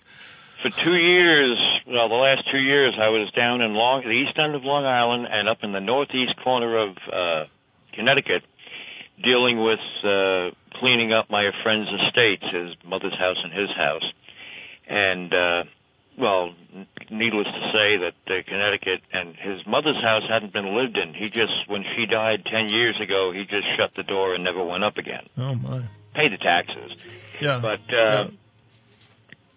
For 0.61 0.69
two 0.69 0.95
years, 0.95 1.57
well, 1.87 2.07
the 2.09 2.15
last 2.15 2.43
two 2.51 2.59
years, 2.59 2.93
I 3.01 3.09
was 3.09 3.31
down 3.35 3.61
in 3.61 3.73
Long, 3.73 4.03
the 4.03 4.11
east 4.11 4.37
end 4.37 4.53
of 4.55 4.63
Long 4.63 4.85
Island, 4.85 5.27
and 5.29 5.49
up 5.49 5.59
in 5.63 5.71
the 5.71 5.79
northeast 5.79 6.35
corner 6.43 6.77
of 6.77 6.97
uh, 7.11 7.45
Connecticut, 7.93 8.43
dealing 9.23 9.63
with 9.63 9.79
uh, 10.03 10.51
cleaning 10.79 11.13
up 11.13 11.29
my 11.29 11.49
friend's 11.63 11.89
estates, 11.89 12.43
his 12.53 12.75
mother's 12.85 13.17
house 13.17 13.37
and 13.43 13.51
his 13.53 13.69
house. 13.75 14.03
And, 14.87 15.33
uh, 15.33 15.63
well, 16.17 16.53
needless 17.09 17.47
to 17.47 17.71
say 17.73 17.97
that 17.97 18.13
uh, 18.27 18.43
Connecticut 18.47 19.01
and 19.13 19.35
his 19.35 19.65
mother's 19.65 20.01
house 20.03 20.23
hadn't 20.29 20.53
been 20.53 20.75
lived 20.75 20.97
in. 20.97 21.13
He 21.15 21.25
just, 21.27 21.53
when 21.67 21.83
she 21.95 22.05
died 22.05 22.45
10 22.45 22.69
years 22.69 22.99
ago, 23.01 23.31
he 23.33 23.45
just 23.45 23.65
shut 23.77 23.93
the 23.95 24.03
door 24.03 24.35
and 24.35 24.43
never 24.43 24.63
went 24.63 24.83
up 24.83 24.97
again. 24.97 25.25
Oh, 25.37 25.55
my. 25.55 25.81
Pay 26.13 26.29
the 26.29 26.37
taxes. 26.37 26.91
Yeah. 27.39 27.59
But, 27.61 27.79
uh, 27.93 27.95
Yeah. 27.95 28.27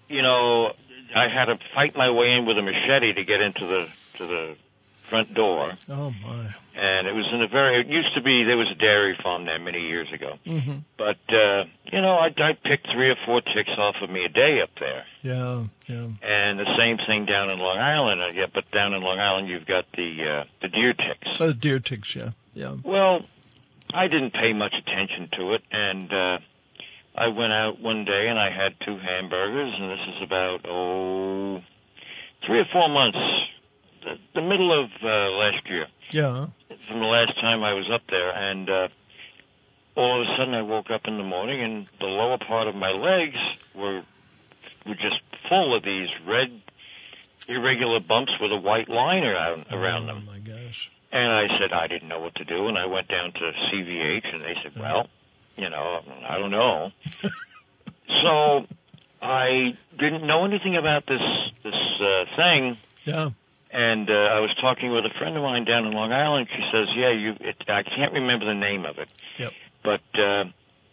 you 0.08 0.22
know, 0.22 0.72
I 1.14 1.28
had 1.28 1.46
to 1.46 1.58
fight 1.74 1.96
my 1.96 2.10
way 2.10 2.32
in 2.32 2.46
with 2.46 2.58
a 2.58 2.62
machete 2.62 3.12
to 3.14 3.24
get 3.24 3.40
into 3.40 3.66
the, 3.66 3.86
to 4.18 4.26
the 4.26 4.56
front 5.08 5.34
door. 5.34 5.72
oh, 5.90 6.10
my. 6.22 6.54
And 6.76 7.06
it 7.06 7.12
was 7.14 7.28
in 7.32 7.40
a 7.42 7.46
very, 7.46 7.80
it 7.82 7.86
used 7.86 8.14
to 8.16 8.20
be, 8.22 8.42
there 8.44 8.56
was 8.56 8.68
a 8.70 8.74
dairy 8.74 9.16
farm 9.22 9.44
there 9.44 9.58
many 9.60 9.80
years 9.86 10.08
ago. 10.12 10.38
hmm 10.44 10.78
But, 10.98 11.18
uh, 11.28 11.64
you 11.92 12.00
know, 12.00 12.14
I, 12.16 12.28
I 12.36 12.52
picked 12.64 12.90
three 12.92 13.10
or 13.10 13.16
four 13.24 13.40
ticks 13.42 13.70
off 13.78 13.96
of 14.02 14.10
me 14.10 14.24
a 14.24 14.28
day 14.28 14.60
up 14.60 14.70
there. 14.80 15.04
Yeah, 15.22 15.64
yeah. 15.86 16.08
And 16.22 16.58
the 16.58 16.76
same 16.78 16.98
thing 17.06 17.26
down 17.26 17.50
in 17.50 17.58
Long 17.58 17.78
Island. 17.78 18.22
Uh, 18.22 18.26
yeah, 18.34 18.46
but 18.52 18.68
down 18.72 18.92
in 18.92 19.02
Long 19.02 19.20
Island, 19.20 19.48
you've 19.48 19.66
got 19.66 19.84
the, 19.96 20.42
uh, 20.42 20.44
the 20.62 20.68
deer 20.68 20.94
ticks. 20.94 21.40
Oh, 21.40 21.48
the 21.48 21.54
deer 21.54 21.78
ticks, 21.78 22.16
yeah. 22.16 22.30
Yeah. 22.54 22.74
Well, 22.82 23.24
I 23.92 24.08
didn't 24.08 24.32
pay 24.32 24.52
much 24.52 24.74
attention 24.74 25.28
to 25.38 25.52
it, 25.54 25.62
and 25.70 26.12
uh, 26.12 26.38
I 27.16 27.28
went 27.28 27.52
out 27.52 27.80
one 27.80 28.04
day 28.04 28.26
and 28.28 28.38
I 28.38 28.50
had 28.50 28.74
two 28.84 28.98
hamburgers, 28.98 29.72
and 29.78 29.90
this 29.90 30.16
is 30.16 30.22
about 30.22 30.66
oh, 30.68 31.62
three 32.46 32.60
or 32.60 32.66
four 32.72 32.88
months, 32.88 33.18
the, 34.02 34.18
the 34.34 34.42
middle 34.42 34.72
of 34.82 34.90
uh, 35.02 35.30
last 35.38 35.68
year, 35.68 35.86
Yeah. 36.10 36.46
from 36.88 36.98
the 37.00 37.06
last 37.06 37.34
time 37.40 37.62
I 37.62 37.72
was 37.74 37.88
up 37.92 38.02
there, 38.10 38.30
and 38.30 38.68
uh, 38.68 38.88
all 39.96 40.20
of 40.22 40.26
a 40.28 40.36
sudden 40.36 40.54
I 40.54 40.62
woke 40.62 40.90
up 40.90 41.02
in 41.06 41.16
the 41.18 41.24
morning 41.24 41.60
and 41.62 41.88
the 42.00 42.06
lower 42.06 42.38
part 42.38 42.66
of 42.66 42.74
my 42.74 42.90
legs 42.90 43.36
were 43.74 44.02
were 44.86 44.94
just 44.96 45.20
full 45.48 45.74
of 45.74 45.82
these 45.82 46.10
red 46.26 46.60
irregular 47.48 48.00
bumps 48.00 48.32
with 48.40 48.52
a 48.52 48.56
white 48.56 48.88
line 48.88 49.22
around 49.24 49.66
around 49.70 50.06
them. 50.06 50.26
Oh, 50.28 50.32
my 50.32 50.38
gosh. 50.40 50.90
And 51.12 51.32
I 51.32 51.46
said 51.58 51.72
I 51.72 51.86
didn't 51.86 52.08
know 52.08 52.20
what 52.20 52.34
to 52.36 52.44
do, 52.44 52.66
and 52.68 52.76
I 52.76 52.86
went 52.86 53.06
down 53.08 53.32
to 53.32 53.52
CVH, 53.70 54.32
and 54.34 54.40
they 54.40 54.56
said, 54.62 54.72
"Well, 54.78 55.06
you 55.56 55.70
know, 55.70 56.00
I 56.28 56.38
don't 56.38 56.50
know." 56.50 56.90
so 58.22 58.66
I 59.22 59.76
didn't 59.98 60.26
know 60.26 60.44
anything 60.44 60.76
about 60.76 61.04
this 61.06 61.20
this 61.62 61.74
uh, 62.00 62.24
thing, 62.36 62.76
Yeah. 63.06 63.30
and 63.70 64.08
uh, 64.10 64.12
I 64.12 64.40
was 64.40 64.50
talking 64.60 64.92
with 64.92 65.04
a 65.04 65.18
friend 65.18 65.36
of 65.36 65.42
mine 65.42 65.64
down 65.64 65.86
in 65.86 65.92
Long 65.92 66.12
Island. 66.12 66.48
She 66.54 66.62
says, 66.72 66.88
"Yeah, 66.96 67.12
you." 67.12 67.32
It, 67.40 67.56
I 67.68 67.82
can't 67.82 68.12
remember 68.12 68.46
the 68.46 68.54
name 68.58 68.84
of 68.84 68.98
it, 68.98 69.08
Yep. 69.38 69.52
but 69.82 70.20
uh, 70.20 70.44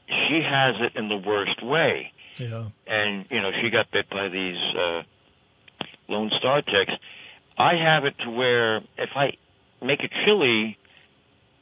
she 0.07 0.41
has 0.43 0.75
it 0.81 0.97
in 0.97 1.09
the 1.09 1.17
worst 1.17 1.61
way, 1.63 2.11
Yeah. 2.39 2.69
and 2.87 3.25
you 3.29 3.41
know, 3.41 3.51
she 3.61 3.69
got 3.69 3.91
bit 3.91 4.09
by 4.09 4.29
these 4.29 4.57
uh, 4.77 5.01
Lone 6.07 6.31
Star 6.39 6.61
ticks. 6.61 6.93
I 7.57 7.73
have 7.75 8.05
it 8.05 8.15
to 8.23 8.29
where 8.31 8.77
if 8.97 9.09
I 9.15 9.33
make 9.83 9.99
a 9.99 10.09
chili, 10.25 10.77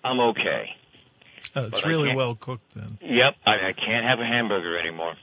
I'm 0.04 0.20
okay. 0.20 0.70
Oh, 1.56 1.64
it's 1.66 1.82
But 1.82 1.86
really 1.86 2.16
well 2.16 2.36
cooked 2.36 2.74
then. 2.76 2.98
Yep, 3.02 3.36
I, 3.46 3.70
I 3.70 3.74
can't 3.74 4.06
have 4.06 4.20
a 4.20 4.26
hamburger 4.26 4.78
anymore. 4.78 5.16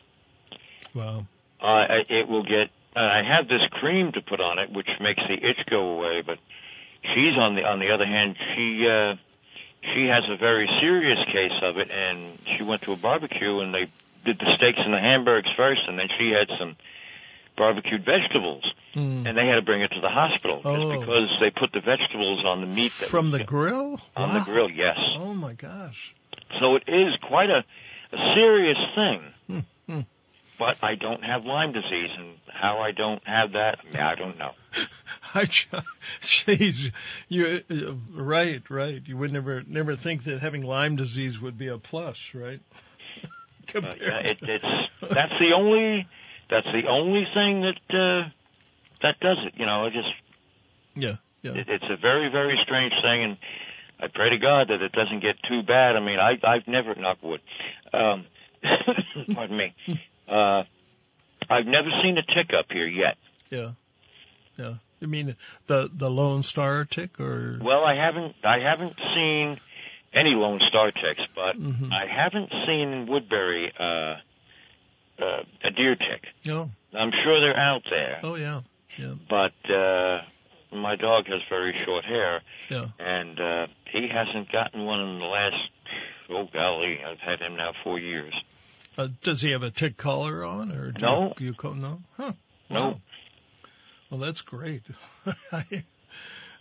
Wow. 0.94 1.26
Uh, 1.60 1.66
I- 1.66 2.04
it 2.08 2.28
will 2.28 2.42
get. 2.42 2.70
Uh, 2.94 3.00
I 3.00 3.22
have 3.22 3.48
this 3.48 3.62
cream 3.72 4.12
to 4.12 4.20
put 4.22 4.40
on 4.40 4.58
it, 4.58 4.70
which 4.72 4.88
makes 5.00 5.20
the 5.28 5.34
itch 5.34 5.66
go 5.68 5.98
away. 5.98 6.22
But 6.24 6.38
she's 7.02 7.36
on 7.38 7.54
the 7.54 7.62
on 7.64 7.78
the 7.78 7.90
other 7.90 8.06
hand, 8.06 8.36
she 8.54 8.86
uh, 8.88 9.14
she 9.94 10.06
has 10.06 10.24
a 10.28 10.36
very 10.36 10.68
serious 10.80 11.18
case 11.32 11.58
of 11.62 11.78
it, 11.78 11.90
and 11.90 12.38
she 12.56 12.64
went 12.64 12.82
to 12.82 12.92
a 12.92 12.96
barbecue 12.96 13.60
and 13.60 13.72
they 13.74 13.86
did 14.24 14.38
the 14.38 14.56
steaks 14.56 14.78
and 14.82 14.92
the 14.92 14.98
hamburgers 14.98 15.50
first, 15.56 15.82
and 15.86 15.98
then 15.98 16.08
she 16.18 16.30
had 16.30 16.48
some 16.58 16.76
barbecued 17.56 18.04
vegetables, 18.04 18.64
Mm. 18.94 19.28
and 19.28 19.36
they 19.36 19.46
had 19.46 19.56
to 19.56 19.62
bring 19.62 19.82
it 19.82 19.88
to 19.92 20.00
the 20.00 20.08
hospital 20.08 20.56
just 20.56 20.66
Oh. 20.66 20.98
because 21.00 21.28
they 21.40 21.50
put 21.50 21.70
the 21.72 21.80
vegetables 21.80 22.44
on 22.46 22.60
the 22.62 22.66
meat 22.66 22.92
that 23.00 23.08
From 23.10 23.30
the 23.30 23.44
grill? 23.44 24.00
on 24.16 24.28
Wow. 24.30 24.38
the 24.38 24.44
grill. 24.44 24.70
Yes, 24.70 24.96
Oh 25.18 25.34
my 25.34 25.52
gosh. 25.52 26.14
so 26.58 26.76
it 26.76 26.84
is 26.88 27.14
quite 27.22 27.50
a, 27.50 27.62
a 28.12 28.34
serious 28.34 28.78
thing. 28.94 29.20
Hmm, 29.48 29.58
hmm. 29.92 30.00
But 30.58 30.78
I 30.82 30.94
don't 30.94 31.22
have 31.22 31.44
Lyme 31.44 31.72
disease, 31.72 32.10
and 32.16 32.36
how 32.50 32.78
I 32.78 32.92
don't 32.92 33.22
have 33.28 33.52
that, 33.52 33.80
I, 33.82 33.86
mean, 33.92 33.96
I 34.02 34.14
don't 34.14 34.38
know. 34.38 34.52
I, 35.34 35.44
jeez, 35.44 36.92
you 37.28 37.60
uh, 37.70 37.92
right, 38.14 38.62
right. 38.70 39.02
You 39.06 39.18
would 39.18 39.32
never 39.32 39.62
never 39.66 39.96
think 39.96 40.24
that 40.24 40.40
having 40.40 40.62
Lyme 40.62 40.96
disease 40.96 41.38
would 41.42 41.58
be 41.58 41.68
a 41.68 41.76
plus, 41.78 42.34
right? 42.34 42.60
Uh, 43.74 43.80
yeah, 44.00 44.18
it, 44.20 44.38
it's 44.42 44.90
that's 45.00 45.32
the 45.40 45.52
only 45.56 46.06
that's 46.50 46.66
the 46.66 46.86
only 46.88 47.26
thing 47.34 47.62
that 47.62 47.94
uh, 47.94 48.28
that 49.02 49.20
does 49.20 49.38
it. 49.46 49.54
You 49.56 49.66
know, 49.66 49.86
it 49.86 49.92
just 49.92 50.08
yeah, 50.94 51.16
yeah. 51.42 51.52
it, 51.52 51.68
it's 51.68 51.84
a 51.90 51.96
very 51.96 52.30
very 52.30 52.58
strange 52.62 52.92
thing, 53.02 53.22
and 53.22 53.36
I 54.00 54.08
pray 54.08 54.30
to 54.30 54.38
God 54.38 54.68
that 54.68 54.82
it 54.82 54.92
doesn't 54.92 55.20
get 55.20 55.36
too 55.48 55.62
bad. 55.62 55.96
I 55.96 56.00
mean, 56.00 56.18
I 56.18 56.38
I've 56.42 56.66
never 56.68 56.94
knock 56.94 57.18
wood. 57.22 57.40
Um, 57.92 58.26
pardon 59.34 59.56
me. 59.56 59.74
Uh, 60.28 60.64
I've 61.48 61.66
never 61.66 61.88
seen 62.02 62.18
a 62.18 62.22
tick 62.22 62.50
up 62.52 62.66
here 62.72 62.88
yet. 62.88 63.16
Yeah, 63.48 63.70
yeah. 64.58 64.74
You 64.98 65.06
mean 65.06 65.36
the 65.68 65.88
the 65.94 66.10
Lone 66.10 66.42
Star 66.42 66.84
tick, 66.84 67.20
or 67.20 67.60
Well, 67.62 67.84
I 67.84 67.94
haven't 67.94 68.34
I 68.42 68.58
haven't 68.58 68.96
seen 69.14 69.56
any 70.12 70.30
Lone 70.30 70.58
Star 70.68 70.90
ticks, 70.90 71.22
but 71.32 71.54
Mhm. 71.56 71.92
I 71.92 72.06
haven't 72.06 72.50
seen 72.66 73.06
Woodbury 73.06 73.70
uh, 73.78 74.16
uh, 75.20 75.42
a 75.64 75.70
deer 75.70 75.96
tick. 75.96 76.24
no? 76.46 76.70
I'm 76.94 77.10
sure 77.24 77.40
they're 77.40 77.56
out 77.58 77.82
there, 77.90 78.20
Oh 78.22 78.36
yeah, 78.36 78.62
yeah, 78.96 79.14
but 79.28 79.52
uh, 79.70 80.22
my 80.72 80.96
dog 80.96 81.26
has 81.26 81.40
very 81.50 81.74
short 81.76 82.04
hair, 82.04 82.40
yeah. 82.70 82.86
and 82.98 83.38
uh, 83.38 83.66
he 83.92 84.08
hasn't 84.08 84.50
gotten 84.50 84.84
one 84.84 85.00
in 85.00 85.18
the 85.18 85.24
last. 85.26 85.70
Oh 86.30 86.48
golly, 86.52 86.98
I've 87.06 87.18
had 87.20 87.40
him 87.40 87.56
now 87.56 87.72
four 87.84 87.98
years. 87.98 88.34
Uh, 88.98 89.08
does 89.22 89.42
he 89.42 89.50
have 89.50 89.62
a 89.62 89.70
tick 89.70 89.96
collar 89.98 90.42
on, 90.44 90.72
or 90.72 90.90
do 90.92 91.02
No. 91.04 91.34
You, 91.38 91.48
you 91.48 91.54
co- 91.54 91.74
no? 91.74 92.00
Huh? 92.16 92.32
No. 92.70 93.00
Well, 94.10 94.20
that's 94.20 94.40
great. 94.40 94.82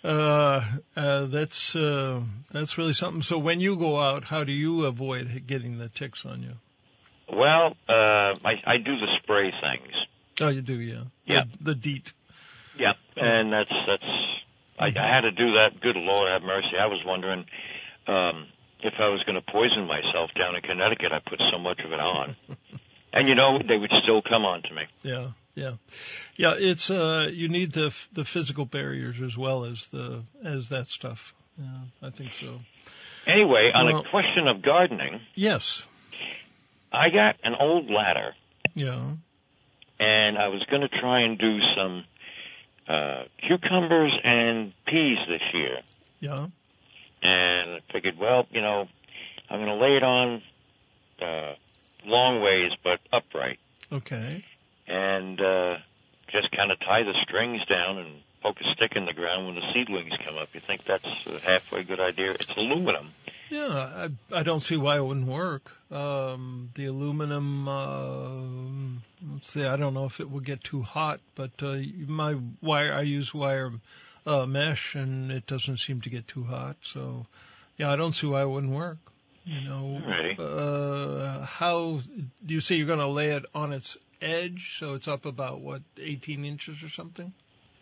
uh, 0.04 0.62
uh, 0.96 1.26
that's 1.26 1.76
uh, 1.76 2.22
that's 2.52 2.78
really 2.78 2.94
something. 2.94 3.22
So 3.22 3.38
when 3.38 3.60
you 3.60 3.78
go 3.78 3.98
out, 3.98 4.24
how 4.26 4.44
do 4.44 4.52
you 4.52 4.86
avoid 4.86 5.44
getting 5.48 5.78
the 5.78 5.88
ticks 5.90 6.26
on 6.26 6.44
you? 6.44 6.54
Well, 7.36 7.76
uh, 7.90 8.36
I, 8.46 8.62
I 8.66 8.78
do 8.78 8.96
the 8.98 9.08
spray 9.22 9.52
things. 9.52 9.94
Oh, 10.42 10.50
you 10.50 10.62
do, 10.62 10.80
yeah. 10.80 11.04
Yeah. 11.26 11.44
The, 11.60 11.74
the 11.74 11.76
DEET. 11.76 12.14
Yeah, 12.78 12.94
and 13.16 13.52
that's 13.54 13.72
that's. 13.88 14.04
I, 14.78 14.88
I 14.88 15.16
had 15.16 15.22
to 15.22 15.32
do 15.32 15.54
that. 15.54 15.80
Good 15.82 15.96
Lord, 15.96 16.30
have 16.30 16.44
mercy. 16.44 16.78
I 16.80 16.88
was 16.88 17.02
wondering 17.06 17.46
um, 18.08 18.48
if 18.82 18.94
I 19.00 19.08
was 19.08 19.24
going 19.24 19.36
to 19.36 19.52
poison 19.52 19.88
myself 19.88 20.32
down 20.38 20.56
in 20.56 20.62
Connecticut. 20.62 21.12
I 21.14 21.20
put 21.20 21.40
so 21.52 21.58
much 21.58 21.80
of 21.80 21.94
it 21.94 22.00
on, 22.00 22.36
and 23.14 23.28
you 23.30 23.36
know 23.36 23.60
they 23.66 23.78
would 23.78 23.92
still 24.04 24.22
come 24.22 24.44
on 24.44 24.62
to 24.64 24.74
me. 24.74 24.82
Yeah, 25.04 25.28
yeah, 25.56 25.72
yeah. 26.36 26.56
It's 26.58 26.92
uh, 26.92 27.30
you 27.32 27.48
need 27.48 27.72
the 27.72 27.96
the 28.12 28.26
physical 28.26 28.66
barriers 28.66 29.22
as 29.22 29.38
well 29.38 29.64
as 29.64 29.88
the 29.88 30.24
as 30.44 30.70
that 30.70 30.88
stuff. 30.88 31.34
Yeah, 31.58 32.08
I 32.08 32.10
think 32.10 32.34
so. 32.34 32.60
Anyway, 33.26 33.72
on 33.74 33.86
Well- 33.86 34.00
a 34.00 34.10
question 34.10 34.48
of 34.48 34.62
gardening, 34.62 35.22
Yes. 35.36 35.88
I 36.96 37.10
got 37.10 37.36
an 37.44 37.54
old 37.60 37.90
ladder, 37.90 38.34
Yeah. 38.74 39.12
and 40.00 40.38
I 40.38 40.48
was 40.50 40.64
going 40.70 40.82
to 40.82 40.90
try 40.90 41.22
and 41.22 41.38
do 41.38 41.60
some 41.76 42.04
uh, 42.88 43.24
cucumbers 43.48 44.14
and 44.24 44.74
peas 44.88 45.18
this 45.28 45.42
year. 45.54 45.78
Yeah. 46.20 46.48
and 47.22 47.70
I 47.76 47.80
figured, 47.94 48.18
well, 48.18 48.48
you 48.52 48.62
know, 48.62 48.88
I'm 49.50 49.60
going 49.60 49.68
to 49.78 49.84
lay 49.86 49.98
it 49.98 50.04
on 50.04 50.42
uh, 51.22 51.54
long 52.06 52.42
ways 52.42 52.72
but 52.84 53.00
upright, 53.14 53.60
Okay. 53.92 54.44
and 54.88 55.40
uh, 55.40 55.76
just 56.32 56.52
kind 56.56 56.72
of 56.72 56.80
tie 56.80 57.04
the 57.04 57.14
strings 57.24 57.62
down 57.70 57.98
and 57.98 58.22
poke 58.42 58.58
a 58.62 58.74
stick 58.76 58.92
in 58.96 59.06
the 59.06 59.14
ground 59.14 59.46
when 59.48 59.56
the 59.56 59.66
seedlings 59.74 60.14
come 60.26 60.38
up. 60.38 60.50
You 60.54 60.62
think 60.68 60.82
that's 60.88 61.06
a 61.28 61.40
halfway 61.46 61.84
good 61.84 62.00
idea? 62.00 62.32
It's 62.32 62.52
aluminum. 62.58 63.14
Yeah, 63.50 64.10
I 64.32 64.40
I 64.40 64.44
don't 64.44 64.62
see 64.62 64.78
why 64.78 64.98
it 64.98 65.06
wouldn't 65.06 65.28
work. 65.28 65.72
Um, 65.92 66.72
the 66.76 66.86
aluminum. 66.86 67.68
Uh, 67.68 69.32
let's 69.34 69.48
see. 69.48 69.66
I 69.66 69.76
don't 69.76 69.94
know 69.94 70.06
if 70.06 70.20
it 70.20 70.30
will 70.30 70.40
get 70.40 70.64
too 70.64 70.82
hot, 70.82 71.20
but 71.36 71.52
uh, 71.62 71.78
my 72.08 72.38
wire. 72.62 72.94
I 72.94 73.02
use 73.02 73.34
wire 73.34 73.72
uh, 74.26 74.46
mesh, 74.46 74.96
and 74.96 75.32
it 75.32 75.46
doesn't 75.46 75.78
seem 75.78 76.02
to 76.02 76.10
get 76.10 76.28
too 76.28 76.44
hot. 76.44 76.78
So, 76.82 77.26
yeah, 77.78 77.92
I 77.92 77.96
don't 77.96 78.14
see 78.14 78.28
why 78.28 78.42
it 78.42 78.50
wouldn't 78.50 78.74
work. 78.74 78.98
You 79.46 79.62
know. 79.62 80.02
Uh, 80.40 81.46
how 81.46 82.00
do 82.46 82.54
you 82.54 82.62
say 82.62 82.76
you're 82.76 82.88
going 82.88 83.00
to 83.00 83.08
lay 83.08 83.32
it 83.32 83.46
on 83.54 83.74
its 83.74 83.98
edge, 84.22 84.80
so 84.80 84.96
it's 84.96 85.08
up 85.08 85.26
about 85.26 85.62
what 85.62 85.84
18 85.98 86.46
inches 86.46 86.82
or 86.82 86.90
something? 86.90 87.32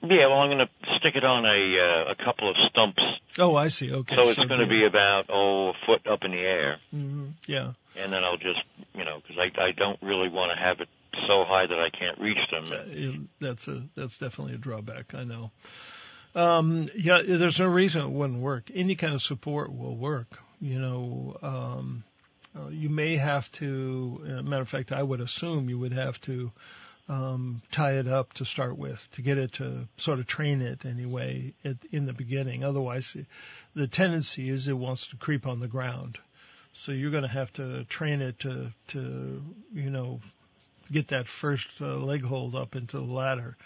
Yeah, 0.04 0.28
well, 0.28 0.40
I'm 0.40 0.50
going 0.50 0.68
to 0.68 0.98
stick 1.00 1.16
it 1.16 1.24
on 1.24 1.46
a 1.46 1.50
uh, 1.80 2.12
a 2.12 2.16
couple 2.16 2.50
of 2.50 2.56
stumps, 2.70 3.02
Oh, 3.40 3.56
I 3.56 3.70
see. 3.70 3.92
Okay. 3.92 4.16
so 4.16 4.30
it's 4.30 4.38
going 4.38 4.60
to 4.60 4.68
be 4.68 4.86
about 4.86 5.26
oh 5.30 5.70
a 5.70 5.74
foot 5.86 6.06
up 6.08 6.24
in 6.24 6.32
the 6.32 6.38
air, 6.40 6.78
hmm 6.92 7.28
Yeah. 7.48 7.72
and 7.96 8.12
then 8.12 8.24
I'll 8.24 8.38
just 8.38 8.62
you 8.94 9.06
know 9.06 9.22
because 9.22 9.38
I 9.40 9.62
I 9.62 9.72
don't 9.72 10.00
really 10.02 10.30
want 10.30 10.52
to 10.52 10.62
have 10.62 10.82
it 10.82 10.90
so 11.28 11.46
high 11.46 11.66
that 11.68 11.80
I 11.80 11.90
can't 11.90 12.20
reach 12.20 12.38
them. 12.52 12.66
Uh, 12.72 13.26
that's 13.40 13.68
a 13.68 13.84
that's 13.96 14.18
definitely 14.18 14.56
a 14.56 14.58
drawback. 14.58 15.14
I 15.16 15.24
know. 15.24 15.52
Um, 16.36 16.88
yeah, 16.96 17.22
there's 17.26 17.60
no 17.60 17.68
reason 17.68 18.02
it 18.02 18.10
wouldn't 18.12 18.40
work. 18.40 18.72
Any 18.74 18.96
kind 18.96 19.14
of 19.14 19.22
support 19.22 19.72
will 19.74 19.96
work. 19.96 20.40
You 20.60 20.80
know, 20.80 21.38
um, 21.42 22.04
uh, 22.58 22.70
you 22.70 22.90
may 22.90 23.16
have 23.18 23.52
to. 23.54 24.22
Uh, 24.26 24.42
matter 24.42 24.64
of 24.64 24.70
fact, 24.70 24.92
I 24.92 25.04
would 25.04 25.22
assume 25.22 25.70
you 25.70 25.80
would 25.80 25.94
have 25.94 26.20
to 26.22 26.52
um, 27.10 27.62
tie 27.72 27.94
it 27.94 28.08
up 28.08 28.34
to 28.34 28.46
start 28.46 28.78
with 28.78 29.08
to 29.12 29.22
get 29.22 29.38
it 29.38 29.54
to 29.54 29.88
sort 29.98 30.20
of 30.20 30.28
train 30.28 30.62
it 30.62 30.86
anyway 30.86 31.54
at, 31.66 31.76
in 31.92 32.06
the 32.06 32.14
beginning. 32.14 32.64
Otherwise, 32.64 33.18
the 33.76 33.88
tendency 33.88 34.50
is 34.50 34.68
it 34.68 34.74
wants 34.78 35.08
to 35.08 35.18
creep 35.18 35.46
on 35.46 35.60
the 35.60 35.68
ground. 35.68 36.18
So 36.72 36.92
you're 36.92 37.12
going 37.12 37.24
to 37.24 37.30
have 37.30 37.52
to 37.54 37.84
train 37.86 38.22
it 38.22 38.40
to 38.40 38.72
to 38.88 39.42
you 39.74 39.90
know 39.90 40.22
get 40.92 41.10
that 41.10 41.28
first 41.28 41.70
uh, 41.82 41.96
leg 41.98 42.24
hold 42.24 42.56
up 42.56 42.76
into 42.76 42.98
the 42.98 43.04
ladder. 43.04 43.58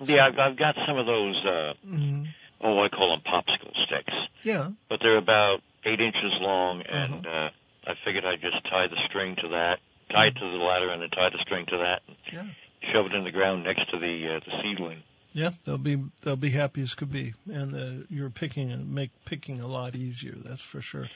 Yeah, 0.00 0.26
I've, 0.26 0.38
I've 0.38 0.56
got 0.56 0.76
some 0.86 0.96
of 0.96 1.06
those. 1.06 1.44
Uh, 1.44 1.72
hmm 1.84 2.24
oh, 2.60 2.82
I 2.82 2.88
call 2.88 3.10
them 3.16 3.20
popsicle 3.26 3.72
sticks. 3.86 4.14
Yeah. 4.42 4.70
but 4.88 5.00
they're 5.02 5.16
about 5.18 5.60
eight 5.84 6.00
inches 6.00 6.32
long, 6.40 6.82
and 6.82 7.26
uh, 7.26 7.50
I 7.86 7.94
figured 8.04 8.24
I'd 8.24 8.40
just 8.40 8.64
tie 8.68 8.86
the 8.88 8.96
string 9.08 9.36
to 9.36 9.48
that, 9.48 9.78
tie 10.10 10.26
it 10.26 10.34
to 10.34 10.40
the 10.40 10.56
ladder, 10.58 10.90
and 10.90 11.02
then 11.02 11.10
tie 11.10 11.30
the 11.30 11.38
string 11.42 11.66
to 11.66 11.76
that, 11.78 12.02
Yeah. 12.32 12.46
Shove 12.92 13.06
it 13.06 13.14
in 13.14 13.24
the 13.24 13.30
ground 13.30 13.64
next 13.64 13.90
to 13.90 13.98
the 13.98 14.36
uh, 14.36 14.40
the 14.44 14.62
seedling. 14.62 15.02
Yeah, 15.32 15.50
they'll 15.64 15.78
be 15.78 16.02
they'll 16.22 16.36
be 16.36 16.50
happy 16.50 16.82
as 16.82 16.94
could 16.94 17.12
be, 17.12 17.34
and 17.52 17.74
uh, 17.74 18.04
you're 18.08 18.30
picking 18.30 18.72
and 18.72 18.94
make 18.94 19.10
picking 19.24 19.60
a 19.60 19.66
lot 19.66 19.94
easier. 19.94 20.34
That's 20.34 20.62
for 20.62 20.80
sure. 20.80 21.08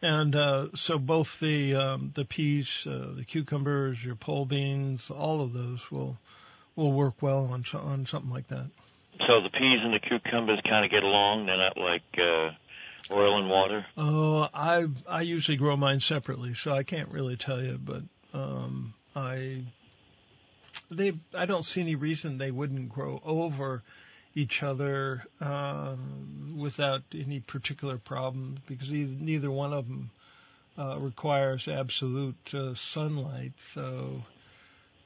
And 0.00 0.36
uh, 0.36 0.68
so 0.74 0.98
both 0.98 1.40
the 1.40 1.74
um, 1.74 2.12
the 2.14 2.24
peas, 2.24 2.86
uh, 2.86 3.12
the 3.16 3.24
cucumbers, 3.24 4.04
your 4.04 4.14
pole 4.14 4.46
beans, 4.46 5.10
all 5.10 5.40
of 5.40 5.52
those 5.52 5.90
will 5.90 6.16
will 6.76 6.92
work 6.92 7.20
well 7.20 7.46
on 7.46 7.64
on 7.74 8.06
something 8.06 8.30
like 8.30 8.48
that. 8.48 8.66
So 9.26 9.40
the 9.40 9.50
peas 9.50 9.80
and 9.82 9.94
the 9.94 9.98
cucumbers 9.98 10.60
kind 10.68 10.84
of 10.84 10.90
get 10.90 11.02
along. 11.02 11.46
They're 11.46 11.56
not 11.56 11.76
like 11.76 12.02
uh, 12.18 12.50
oil 13.10 13.38
and 13.38 13.48
water. 13.50 13.86
Oh, 13.96 14.48
I 14.54 14.86
I 15.08 15.22
usually 15.22 15.56
grow 15.56 15.76
mine 15.76 16.00
separately, 16.00 16.54
so 16.54 16.72
I 16.72 16.82
can't 16.82 17.08
really 17.08 17.36
tell 17.36 17.62
you, 17.62 17.78
but 17.82 18.02
um, 18.32 18.94
I 19.14 19.64
they 20.90 21.12
I 21.34 21.46
don't 21.46 21.64
see 21.64 21.80
any 21.80 21.94
reason 21.94 22.38
they 22.38 22.50
wouldn't 22.50 22.88
grow 22.90 23.20
over 23.24 23.82
each 24.34 24.62
other 24.62 25.24
um, 25.40 26.56
without 26.58 27.02
any 27.14 27.40
particular 27.40 27.96
problem 27.96 28.56
because 28.66 28.92
either, 28.92 29.12
neither 29.18 29.50
one 29.50 29.72
of 29.72 29.86
them 29.88 30.10
uh, 30.78 30.98
requires 30.98 31.68
absolute 31.68 32.54
uh, 32.54 32.74
sunlight. 32.74 33.52
So, 33.58 34.22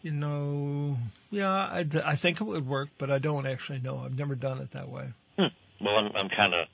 you 0.03 0.11
know, 0.11 0.97
yeah, 1.31 1.49
I, 1.49 1.87
I 2.05 2.17
think 2.17 2.41
it 2.41 2.45
would 2.45 2.67
work, 2.67 2.89
but 2.99 3.11
I 3.11 3.19
don't 3.19 3.47
actually 3.47 3.79
know. 3.81 3.99
I've 3.99 4.19
never 4.19 4.35
done 4.35 4.59
it 4.59 4.73
that 4.73 4.89
way. 4.89 5.07
Well, 5.39 5.97
I'm, 5.97 6.11
I'm 6.15 6.29
kind 6.29 6.53
of. 6.55 6.67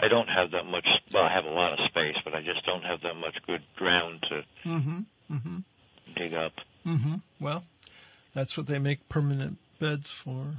I 0.00 0.06
don't 0.06 0.28
have 0.28 0.52
that 0.52 0.64
much. 0.64 0.86
Well, 1.12 1.24
I 1.24 1.32
have 1.32 1.44
a 1.44 1.50
lot 1.50 1.72
of 1.72 1.80
space, 1.88 2.14
but 2.24 2.32
I 2.32 2.40
just 2.42 2.64
don't 2.64 2.84
have 2.84 3.00
that 3.02 3.14
much 3.16 3.34
good 3.46 3.62
ground 3.74 4.22
to 4.28 4.44
Mm-hmm. 4.64 5.00
Mm-hmm. 5.34 5.56
dig 6.14 6.34
up. 6.34 6.52
Mm-hmm. 6.86 7.16
Well, 7.40 7.64
that's 8.34 8.56
what 8.56 8.66
they 8.66 8.78
make 8.78 9.08
permanent 9.08 9.58
beds 9.78 10.10
for. 10.10 10.54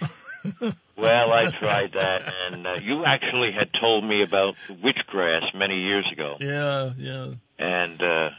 Well, 0.96 1.32
I 1.32 1.50
tried 1.58 1.92
that, 1.94 2.32
and 2.52 2.66
uh, 2.66 2.74
you 2.82 3.04
actually 3.04 3.50
had 3.52 3.68
told 3.80 4.04
me 4.04 4.22
about 4.22 4.54
witchgrass 4.70 5.42
many 5.54 5.74
years 5.82 6.06
ago. 6.12 6.36
Yeah, 6.40 6.92
yeah. 6.96 7.32
and 7.58 8.00
uh, 8.02 8.30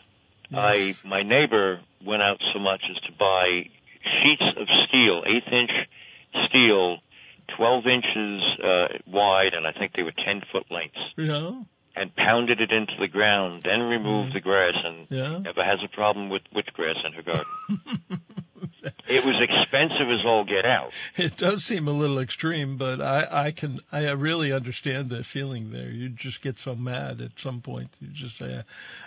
Yes. 0.49 0.59
I 1.03 1.07
my 1.07 1.21
neighbor 1.23 1.81
went 2.05 2.21
out 2.23 2.39
so 2.53 2.59
much 2.59 2.81
as 2.89 2.95
to 3.03 3.11
buy 3.11 3.69
sheets 4.03 4.57
of 4.57 4.67
steel, 4.87 5.21
eighth 5.27 5.51
inch 5.51 5.71
steel, 6.47 6.97
12 7.57 7.83
inches 7.87 8.43
uh, 8.63 8.87
wide, 9.05 9.53
and 9.53 9.67
I 9.67 9.73
think 9.73 9.91
they 9.93 10.03
were 10.03 10.13
10 10.25 10.41
foot 10.51 10.65
lengths, 10.71 10.97
Yeah. 11.17 11.61
and 11.95 12.15
pounded 12.15 12.61
it 12.61 12.71
into 12.71 12.93
the 12.99 13.09
ground, 13.09 13.63
then 13.65 13.81
removed 13.81 14.33
the 14.33 14.39
grass, 14.39 14.75
and 14.83 15.07
Yeah. 15.09 15.39
never 15.39 15.63
has 15.63 15.79
a 15.83 15.89
problem 15.93 16.29
with 16.29 16.43
witchgrass 16.55 17.05
in 17.05 17.11
her 17.13 17.23
garden. 17.23 17.53
it 19.07 19.25
was 19.25 19.35
expensive 19.41 20.09
as 20.09 20.25
all 20.25 20.43
get 20.45 20.65
out. 20.65 20.91
It 21.17 21.37
does 21.37 21.63
seem 21.63 21.87
a 21.87 21.91
little 21.91 22.19
extreme, 22.19 22.77
but 22.77 23.01
I, 23.01 23.45
I 23.47 23.51
can, 23.51 23.79
I 23.91 24.09
really 24.11 24.51
understand 24.53 25.09
the 25.09 25.23
feeling 25.23 25.71
there. 25.71 25.89
You 25.89 26.09
just 26.09 26.41
get 26.41 26.57
so 26.57 26.75
mad 26.75 27.21
at 27.21 27.37
some 27.39 27.61
point. 27.61 27.89
You 28.01 28.09
just 28.09 28.37
say, 28.37 28.61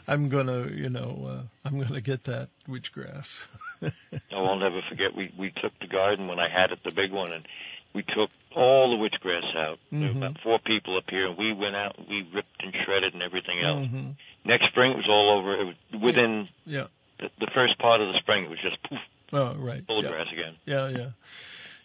I'm 0.08 0.28
gonna, 0.28 0.68
you 0.68 0.88
know, 0.90 1.28
uh, 1.28 1.42
I'm 1.68 1.80
gonna 1.80 2.00
get 2.00 2.24
that 2.24 2.48
witchgrass. 2.68 3.46
Oh, 4.32 4.44
I'll 4.44 4.58
never 4.58 4.80
forget. 4.90 5.14
We 5.16 5.32
we 5.38 5.50
took 5.62 5.72
the 5.80 5.86
garden 5.86 6.28
when 6.28 6.38
I 6.38 6.48
had 6.50 6.70
it, 6.70 6.82
the 6.84 6.90
big 6.90 7.12
one, 7.12 7.32
and 7.32 7.46
we 7.94 8.02
took 8.02 8.28
all 8.54 8.90
the 8.90 9.02
witchgrass 9.02 9.56
out. 9.56 9.78
There 9.90 10.00
were 10.00 10.06
Mhm. 10.14 10.16
about 10.18 10.40
four 10.42 10.58
people 10.58 10.98
up 10.98 11.04
here, 11.08 11.26
and 11.26 11.38
we 11.38 11.54
went 11.54 11.74
out, 11.76 11.96
and 11.98 12.06
we 12.06 12.26
ripped 12.34 12.62
and 12.62 12.74
shredded 12.84 13.14
and 13.14 13.22
everything 13.22 13.60
else. 13.64 13.86
Mhm. 13.86 14.16
Next 14.44 14.66
spring, 14.68 14.90
it 14.92 14.96
was 14.98 15.08
all 15.08 15.38
over. 15.38 15.58
It 15.60 15.64
was 15.64 16.00
within 16.02 16.48
Yeah. 16.66 16.88
the, 17.18 17.30
the 17.40 17.50
first 17.54 17.78
part 17.78 18.02
of 18.02 18.08
the 18.12 18.18
spring, 18.18 18.44
it 18.44 18.50
was 18.50 18.60
just 18.60 18.82
poof, 18.82 18.98
Oh, 19.32 19.54
right. 19.56 19.82
of 19.88 20.04
yeah. 20.04 20.10
grass 20.10 20.26
again. 20.32 20.56
Yeah, 20.64 20.88
yeah, 20.88 21.10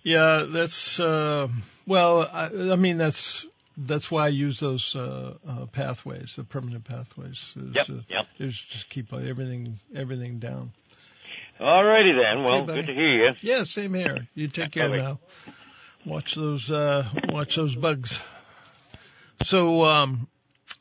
yeah. 0.04 0.46
That's 0.48 1.00
uh, 1.00 1.48
well. 1.86 2.30
I, 2.32 2.46
I 2.72 2.76
mean, 2.76 2.98
that's 2.98 3.48
that's 3.78 4.10
why 4.10 4.26
I 4.26 4.30
use 4.30 4.60
those 4.60 4.96
uh, 4.96 5.36
uh, 5.48 5.66
pathways, 5.68 6.36
the 6.38 6.44
permanent 6.44 6.86
pathways. 6.86 7.54
Is, 7.56 7.76
Yep, 7.76 7.90
uh, 7.90 7.94
yep. 8.10 8.26
Is 8.40 8.58
just 8.58 8.90
keep 8.90 9.14
everything 9.14 9.80
everything 9.96 10.40
down. 10.40 10.72
All 11.60 11.84
righty 11.84 12.12
then. 12.12 12.44
Well, 12.44 12.64
buddy. 12.64 12.82
good 12.82 12.88
to 12.88 12.94
hear 12.94 13.26
you. 13.26 13.32
Yeah, 13.42 13.64
same 13.64 13.94
here. 13.94 14.28
You 14.34 14.48
take 14.48 14.72
care 14.72 14.90
Bye-bye. 14.90 15.04
now. 15.04 15.20
Watch 16.06 16.36
those 16.36 16.72
uh, 16.72 17.08
watch 17.30 17.56
those 17.56 17.76
bugs. 17.76 18.20
So 19.42 19.86
um, 19.86 20.28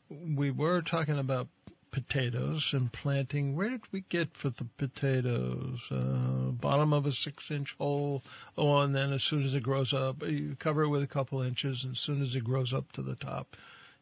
we 0.09 0.51
were 0.51 0.81
talking 0.81 1.17
about 1.17 1.47
potatoes 1.95 2.73
and 2.73 2.91
planting. 2.91 3.55
Where 3.55 3.69
did 3.69 3.93
we 3.93 4.01
get 4.01 4.35
for 4.35 4.49
the 4.49 4.65
potatoes? 4.75 5.89
Uh, 5.89 6.51
bottom 6.51 6.91
of 6.91 7.05
a 7.05 7.13
six 7.13 7.51
inch 7.51 7.73
hole. 7.77 8.21
Oh, 8.57 8.81
and 8.81 8.93
then 8.93 9.13
as 9.13 9.23
soon 9.23 9.43
as 9.43 9.55
it 9.55 9.63
grows 9.63 9.93
up, 9.93 10.21
you 10.27 10.57
cover 10.59 10.83
it 10.83 10.89
with 10.89 11.03
a 11.03 11.07
couple 11.07 11.41
inches, 11.41 11.85
and 11.85 11.93
as 11.93 11.99
soon 11.99 12.21
as 12.21 12.35
it 12.35 12.43
grows 12.43 12.73
up 12.73 12.91
to 12.91 13.01
the 13.01 13.15
top, 13.15 13.55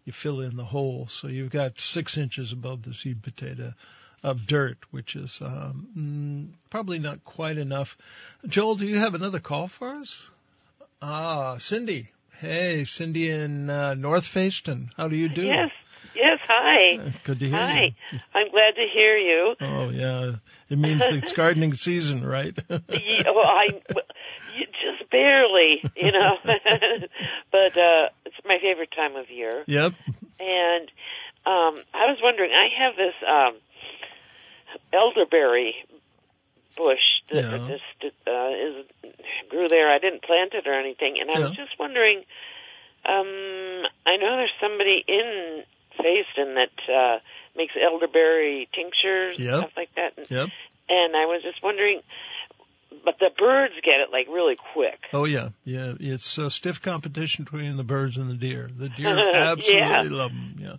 you 0.05 0.11
fill 0.11 0.41
in 0.41 0.57
the 0.57 0.65
hole. 0.65 1.05
So 1.05 1.27
you've 1.27 1.51
got 1.51 1.79
six 1.79 2.17
inches 2.17 2.51
above 2.51 2.81
the 2.81 2.95
seed 2.95 3.21
potato 3.21 3.75
of 4.23 4.47
dirt, 4.47 4.79
which 4.89 5.15
is 5.15 5.39
um, 5.43 5.87
mm, 5.95 6.69
probably 6.71 6.97
not 6.97 7.23
quite 7.23 7.59
enough. 7.59 7.95
Joel, 8.47 8.73
do 8.73 8.87
you 8.87 8.97
have 8.97 9.13
another 9.13 9.39
call 9.39 9.67
for 9.67 9.89
us? 9.89 10.31
Ah, 10.99 11.57
Cindy. 11.59 12.09
Hey, 12.39 12.83
Cindy 12.83 13.29
in 13.29 13.69
uh, 13.69 13.93
North 13.93 14.23
Fayston. 14.23 14.89
How 14.97 15.07
do 15.07 15.15
you 15.15 15.29
do? 15.29 15.43
Yes. 15.43 15.69
Yes. 16.15 16.39
Hi. 16.47 17.11
Good 17.23 17.39
to 17.39 17.47
hear 17.47 17.59
Hi. 17.59 17.73
you. 17.85 17.91
Hi. 18.11 18.19
I'm 18.39 18.49
glad 18.51 18.75
to 18.75 18.85
hear 18.93 19.17
you. 19.17 19.55
Oh 19.61 19.89
yeah, 19.89 20.33
it 20.69 20.77
means 20.77 21.11
it's 21.11 21.31
gardening 21.35 21.73
season, 21.73 22.25
right? 22.25 22.57
Ye- 22.69 23.23
well, 23.25 23.45
I 23.45 23.79
just 24.45 25.09
barely, 25.09 25.81
you 25.95 26.11
know, 26.11 26.37
but 27.51 27.77
uh 27.77 28.09
it's 28.25 28.35
my 28.45 28.57
favorite 28.61 28.89
time 28.95 29.15
of 29.15 29.29
year. 29.29 29.63
yep. 29.67 29.93
And 30.39 30.87
um 31.45 31.83
I 31.93 32.07
was 32.09 32.17
wondering, 32.21 32.51
I 32.51 32.67
have 32.83 32.95
this 32.95 33.15
um 33.27 33.53
elderberry 34.91 35.75
bush 36.75 37.05
that 37.29 37.45
Yeah. 37.45 37.67
just 37.67 38.13
uh, 38.27 38.49
is 38.49 38.85
grew 39.49 39.67
there. 39.69 39.89
I 39.93 39.99
didn't 39.99 40.23
plant 40.23 40.53
it 40.53 40.67
or 40.67 40.73
anything, 40.73 41.17
and 41.21 41.29
I 41.29 41.39
was 41.39 41.55
just 41.55 41.77
wondering. 41.79 42.23
Um, 43.05 43.83
I 44.07 44.15
know 44.15 44.37
there's 44.37 44.55
somebody 44.61 45.03
in 45.07 45.63
Fayston 45.99 46.55
that 46.55 46.93
uh, 46.93 47.19
makes 47.55 47.73
elderberry 47.75 48.69
tinctures 48.73 49.35
and 49.37 49.45
Yep. 49.45 49.57
stuff 49.59 49.71
like 49.75 49.89
that, 49.95 50.13
and, 50.17 50.27
Yep. 50.31 50.49
and 50.89 51.15
I 51.15 51.25
was 51.25 51.41
just 51.43 51.61
wondering. 51.61 52.01
But 53.03 53.15
the 53.19 53.31
birds 53.37 53.73
get 53.83 53.99
it 53.99 54.11
like 54.11 54.27
really 54.27 54.55
quick. 54.73 54.99
Oh 55.11 55.25
yeah, 55.25 55.49
yeah. 55.65 55.93
It's 55.99 56.37
a 56.37 56.51
stiff 56.51 56.79
competition 56.81 57.43
between 57.43 57.75
the 57.75 57.83
birds 57.83 58.17
and 58.17 58.29
the 58.29 58.35
deer. 58.35 58.69
The 58.73 58.87
deer 58.87 59.17
Yeah. 59.33 59.51
absolutely 59.51 60.09
love 60.09 60.31
them. 60.31 60.55
Yeah, 60.59 60.75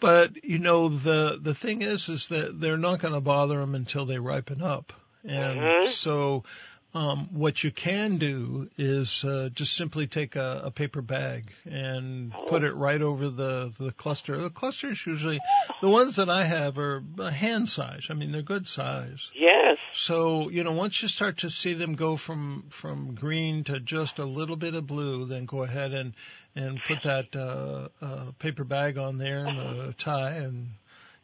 but 0.00 0.42
you 0.42 0.58
know 0.58 0.88
the 0.88 1.38
the 1.40 1.54
thing 1.54 1.82
is, 1.82 2.08
is 2.08 2.28
that 2.28 2.58
they're 2.58 2.78
not 2.78 3.00
going 3.00 3.14
to 3.14 3.20
bother 3.20 3.58
them 3.60 3.74
until 3.74 4.06
they 4.06 4.18
ripen 4.18 4.62
up, 4.62 4.92
and 5.24 5.58
Mhm. 5.60 5.86
so. 5.86 6.44
Um, 6.92 7.28
what 7.34 7.62
you 7.62 7.70
can 7.70 8.18
do 8.18 8.68
is 8.76 9.24
uh, 9.24 9.48
just 9.52 9.76
simply 9.76 10.08
take 10.08 10.34
a, 10.34 10.62
a 10.64 10.70
paper 10.72 11.00
bag 11.00 11.52
and 11.64 12.32
put 12.48 12.64
it 12.64 12.74
right 12.74 13.00
over 13.00 13.28
the 13.28 13.72
the 13.78 13.92
cluster. 13.92 14.36
The 14.36 14.50
clusters 14.50 15.06
usually, 15.06 15.38
the 15.80 15.88
ones 15.88 16.16
that 16.16 16.28
I 16.28 16.42
have 16.42 16.80
are 16.80 17.00
a 17.20 17.30
hand 17.30 17.68
size. 17.68 18.08
I 18.10 18.14
mean, 18.14 18.32
they're 18.32 18.42
good 18.42 18.66
size. 18.66 19.30
Yes. 19.36 19.78
So, 19.92 20.48
you 20.48 20.64
know, 20.64 20.72
once 20.72 21.00
you 21.00 21.06
start 21.06 21.38
to 21.38 21.50
see 21.50 21.74
them 21.74 21.94
go 21.94 22.16
from, 22.16 22.64
from 22.70 23.14
green 23.14 23.62
to 23.64 23.78
just 23.78 24.18
a 24.18 24.24
little 24.24 24.56
bit 24.56 24.74
of 24.74 24.88
blue, 24.88 25.26
then 25.26 25.44
go 25.44 25.62
ahead 25.62 25.92
and, 25.92 26.12
and 26.56 26.80
put 26.82 27.02
that, 27.02 27.36
uh, 27.36 27.86
uh, 28.04 28.32
paper 28.40 28.64
bag 28.64 28.98
on 28.98 29.16
there 29.16 29.46
and 29.46 29.60
a 29.60 29.92
tie 29.92 30.30
and, 30.38 30.70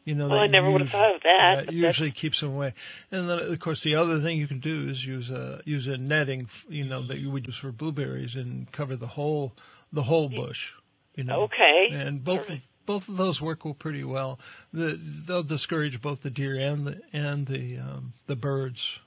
you 0.07 0.15
know, 0.15 0.29
Well, 0.29 0.37
that 0.37 0.43
I 0.43 0.47
never 0.47 0.71
would 0.71 0.79
have 0.79 0.89
thought 0.89 1.15
of 1.15 1.21
that. 1.23 1.65
that 1.65 1.73
usually 1.73 2.11
keeps 2.11 2.39
them 2.39 2.55
away. 2.55 2.73
And 3.11 3.27
then, 3.29 3.39
of 3.39 3.59
course, 3.59 3.83
the 3.83 3.95
other 3.95 4.21
thing 4.21 4.37
you 4.37 4.47
can 4.47 4.59
do 4.59 4.87
is 4.89 5.05
use 5.05 5.29
a, 5.31 5.59
use 5.65 5.87
a 5.87 5.97
netting, 5.97 6.47
you 6.69 6.85
know, 6.85 7.01
that 7.01 7.17
you 7.17 7.29
would 7.29 7.45
use 7.45 7.57
for 7.57 7.73
blueberries 7.73 8.37
and 8.37 8.71
cover 8.71 8.95
the 8.95 9.05
whole, 9.05 9.51
the 9.91 10.01
whole 10.01 10.29
bush, 10.29 10.71
you 11.13 11.25
know. 11.25 11.41
Okay. 11.41 11.89
And 11.91 12.23
both, 12.23 12.47
Perfect. 12.47 12.63
both 12.85 13.09
of 13.09 13.17
those 13.17 13.41
work 13.41 13.65
well 13.65 13.73
pretty 13.73 14.05
well. 14.05 14.39
The, 14.71 14.97
they'll 15.27 15.43
discourage 15.43 16.01
both 16.01 16.21
the 16.21 16.29
deer 16.29 16.55
and 16.55 16.87
the, 16.87 17.01
and 17.11 17.45
the, 17.45 17.79
um, 17.79 18.13
the 18.27 18.37
birds. 18.37 18.99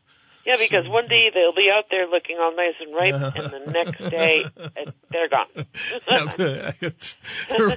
Yeah, 0.50 0.56
because 0.58 0.88
one 0.88 1.06
day 1.06 1.30
they'll 1.32 1.52
be 1.54 1.68
out 1.72 1.84
there 1.90 2.06
looking 2.08 2.36
all 2.40 2.54
nice 2.56 2.74
and 2.80 2.94
ripe, 2.94 3.34
and 3.36 3.50
the 3.52 3.72
next 3.84 4.10
day 4.10 4.44
they're 5.10 5.28
gone. 5.28 5.66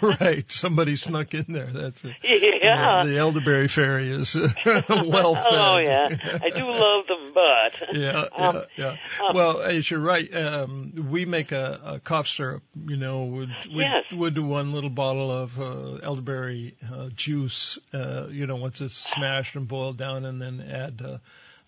Right. 0.20 0.50
Somebody 0.52 0.96
snuck 0.96 1.34
in 1.34 1.46
there. 1.50 1.68
That's 1.72 2.04
it. 2.04 2.14
Yeah. 2.64 3.04
The 3.06 3.18
elderberry 3.18 3.68
fairy 3.68 4.10
is 4.10 4.36
well 4.36 5.36
fed. 5.36 5.54
Oh 5.54 5.78
yeah, 5.78 6.08
I 6.42 6.50
do 6.50 6.70
love 6.72 7.08
them, 7.08 7.32
but 7.34 7.96
Yeah, 7.96 8.26
Um, 8.36 8.56
yeah, 8.56 8.62
yeah. 8.78 9.26
um, 9.28 9.36
well, 9.36 9.62
as 9.62 9.90
you're 9.92 10.00
right, 10.00 10.34
um, 10.34 10.94
we 11.12 11.26
make 11.26 11.52
a, 11.52 11.80
a 11.84 12.00
cough 12.00 12.28
syrup. 12.28 12.64
You 12.86 12.96
know, 12.98 13.26
would 13.26 13.50
would 13.50 13.76
Yes. 13.84 14.12
would 14.14 14.34
do 14.34 14.46
one 14.46 14.72
little 14.74 14.90
bottle 14.90 15.30
of 15.32 15.60
uh, 15.60 15.96
elderberry 16.04 16.76
uh, 16.92 17.10
juice. 17.16 17.78
Uh, 17.94 18.28
you 18.30 18.48
know, 18.48 18.56
once 18.56 18.80
it's 18.82 18.94
smashed 18.96 19.56
and 19.56 19.68
boiled 19.68 19.98
down, 19.98 20.26
and 20.26 20.40
then 20.42 20.62
add 20.62 21.02
uh, 21.06 21.18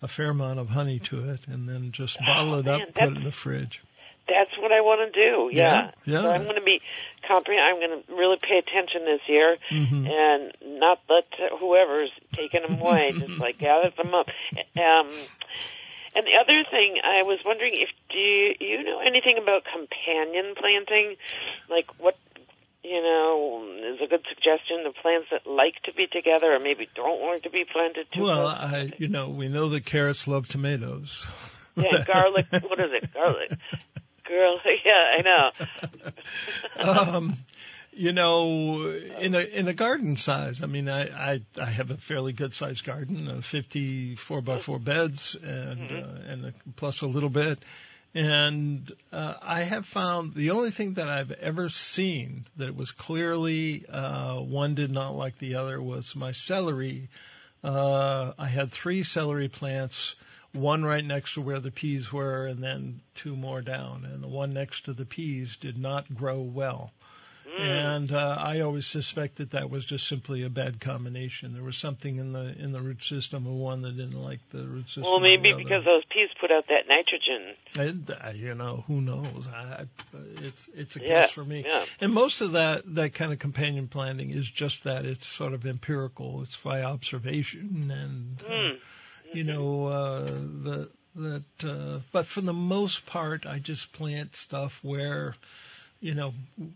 a 0.02 0.08
fair 0.08 0.30
amount 0.30 0.58
of 0.58 0.68
honey 0.68 0.98
to 1.00 1.30
it, 1.30 1.46
and 1.48 1.68
then 1.68 1.90
just 1.92 2.18
bottle 2.24 2.54
it 2.56 2.68
up, 2.68 2.82
Oh, 2.82 2.92
put 2.92 3.04
it 3.12 3.16
in 3.16 3.24
the 3.24 3.32
fridge. 3.32 3.82
that's 4.28 4.58
what 4.58 4.72
I 4.72 4.80
want 4.80 5.12
to 5.12 5.20
do. 5.20 5.50
Yeah, 5.56 5.92
Yeah, 6.04 6.22
So. 6.22 6.30
I'm 6.30 6.42
going 6.42 6.56
to 6.56 6.62
be 6.62 6.80
comprehend. 7.26 7.64
I'm 7.64 7.78
going 7.80 8.02
to 8.02 8.14
really 8.14 8.38
pay 8.42 8.58
attention 8.58 9.04
this 9.04 9.20
year, 9.28 9.56
Mhm. 9.70 10.08
and 10.08 10.80
not 10.80 11.00
let 11.08 11.24
whoever's 11.58 12.10
taking 12.32 12.62
them 12.62 12.80
away 12.80 13.12
just 13.18 13.38
like 13.40 13.58
gather 13.58 13.90
them 13.96 14.14
up. 14.14 14.26
Um, 14.76 15.08
and 16.14 16.26
the 16.26 16.38
other 16.40 16.64
thing, 16.70 16.96
I 17.04 17.22
was 17.22 17.38
wondering 17.44 17.74
if 17.74 17.90
do 18.10 18.18
you, 18.18 18.54
you 18.60 18.82
know 18.84 19.00
anything 19.00 19.38
about 19.38 19.64
companion 19.64 20.54
planting, 20.56 21.16
like 21.68 21.86
what. 21.98 22.16
You 22.86 23.02
know, 23.02 23.66
is 23.94 24.00
a 24.00 24.06
good 24.06 24.24
suggestion 24.28 24.84
The 24.84 24.92
plants 24.92 25.26
that 25.32 25.44
like 25.44 25.74
to 25.84 25.92
be 25.92 26.06
together 26.06 26.54
or 26.54 26.60
maybe 26.60 26.88
don't 26.94 27.20
want 27.20 27.42
to 27.42 27.50
be 27.50 27.64
planted 27.64 28.06
too 28.14 28.22
Well, 28.22 28.46
I, 28.46 28.92
you 28.98 29.08
know, 29.08 29.28
we 29.28 29.48
know 29.48 29.70
that 29.70 29.84
carrots 29.84 30.28
love 30.28 30.46
tomatoes. 30.46 31.28
Yeah, 31.78 32.04
garlic. 32.04 32.46
What 32.50 32.80
is 32.80 32.90
it? 32.90 33.12
Garlic. 33.12 33.50
Girl, 34.26 34.58
yeah, 34.86 35.18
I 35.18 35.50
know. 36.80 36.90
um, 36.90 37.34
you 37.92 38.12
know, 38.12 38.90
in 39.20 39.34
a 39.34 39.40
in 39.40 39.68
a 39.68 39.74
garden 39.74 40.16
size. 40.16 40.62
I 40.62 40.66
mean, 40.66 40.88
I 40.88 41.32
I, 41.32 41.40
I 41.60 41.66
have 41.66 41.90
a 41.90 41.98
fairly 41.98 42.32
good 42.32 42.54
sized 42.54 42.82
garden, 42.84 43.28
uh, 43.28 43.40
54 43.42 44.40
by 44.40 44.56
four 44.56 44.78
beds, 44.78 45.34
and 45.34 45.92
uh, 45.92 46.06
and 46.28 46.44
a, 46.46 46.52
plus 46.76 47.02
a 47.02 47.06
little 47.06 47.28
bit. 47.28 47.58
And 48.16 48.90
uh, 49.12 49.34
I 49.42 49.60
have 49.60 49.84
found 49.84 50.32
the 50.32 50.52
only 50.52 50.70
thing 50.70 50.94
that 50.94 51.10
I've 51.10 51.32
ever 51.32 51.68
seen 51.68 52.46
that 52.56 52.74
was 52.74 52.90
clearly 52.90 53.84
uh, 53.90 54.36
one 54.36 54.74
did 54.74 54.90
not 54.90 55.10
like 55.10 55.36
the 55.36 55.56
other 55.56 55.82
was 55.82 56.16
my 56.16 56.32
celery. 56.32 57.10
Uh, 57.62 58.32
I 58.38 58.46
had 58.46 58.70
three 58.70 59.02
celery 59.02 59.48
plants, 59.48 60.16
one 60.54 60.82
right 60.82 61.04
next 61.04 61.34
to 61.34 61.42
where 61.42 61.60
the 61.60 61.70
peas 61.70 62.10
were, 62.10 62.46
and 62.46 62.64
then 62.64 63.02
two 63.14 63.36
more 63.36 63.60
down. 63.60 64.06
And 64.10 64.22
the 64.22 64.28
one 64.28 64.54
next 64.54 64.86
to 64.86 64.94
the 64.94 65.04
peas 65.04 65.58
did 65.58 65.76
not 65.76 66.14
grow 66.14 66.40
well. 66.40 66.94
And 67.58 68.12
uh, 68.12 68.36
I 68.38 68.60
always 68.60 68.86
suspected 68.86 69.50
that 69.50 69.60
that 69.60 69.70
was 69.70 69.84
just 69.84 70.06
simply 70.06 70.42
a 70.42 70.50
bad 70.50 70.80
combination. 70.80 71.54
There 71.54 71.62
was 71.62 71.76
something 71.76 72.18
in 72.18 72.32
the 72.32 72.54
in 72.58 72.72
the 72.72 72.80
root 72.80 73.02
system 73.02 73.46
of 73.46 73.52
one 73.52 73.82
that 73.82 73.96
didn't 73.96 74.20
like 74.20 74.40
the 74.50 74.66
root 74.66 74.88
system. 74.88 75.04
Well, 75.04 75.20
maybe 75.20 75.54
because 75.56 75.84
those 75.84 76.04
peas 76.12 76.28
put 76.40 76.50
out 76.50 76.66
that 76.68 76.88
nitrogen. 76.88 77.54
And, 77.78 78.10
uh, 78.10 78.30
you 78.34 78.54
know, 78.54 78.84
who 78.86 79.00
knows? 79.00 79.48
I, 79.52 79.58
I, 79.82 79.86
it's 80.42 80.68
it's 80.74 80.96
a 80.96 81.00
Yeah, 81.00 81.06
guess 81.22 81.32
for 81.32 81.44
me. 81.44 81.64
yeah. 81.66 81.84
And 82.00 82.12
most 82.12 82.40
of 82.40 82.52
that 82.52 82.82
that 82.94 83.14
kind 83.14 83.32
of 83.32 83.38
companion 83.38 83.88
planting 83.88 84.30
is 84.30 84.50
just 84.50 84.84
that. 84.84 85.04
It's 85.06 85.26
sort 85.26 85.52
of 85.54 85.64
empirical. 85.66 86.42
It's 86.42 86.56
by 86.56 86.82
observation, 86.82 87.90
and 87.90 88.34
uh, 88.42 88.52
Mm. 88.52 88.78
you 89.32 89.44
know 89.44 89.86
uh, 89.86 90.20
the 90.24 90.90
that. 91.16 91.44
Uh, 91.64 92.00
but 92.12 92.26
for 92.26 92.42
the 92.42 92.52
most 92.52 93.06
part, 93.06 93.46
I 93.46 93.58
just 93.58 93.92
plant 93.92 94.36
stuff 94.36 94.80
where, 94.84 95.34
you 96.00 96.14
know, 96.14 96.32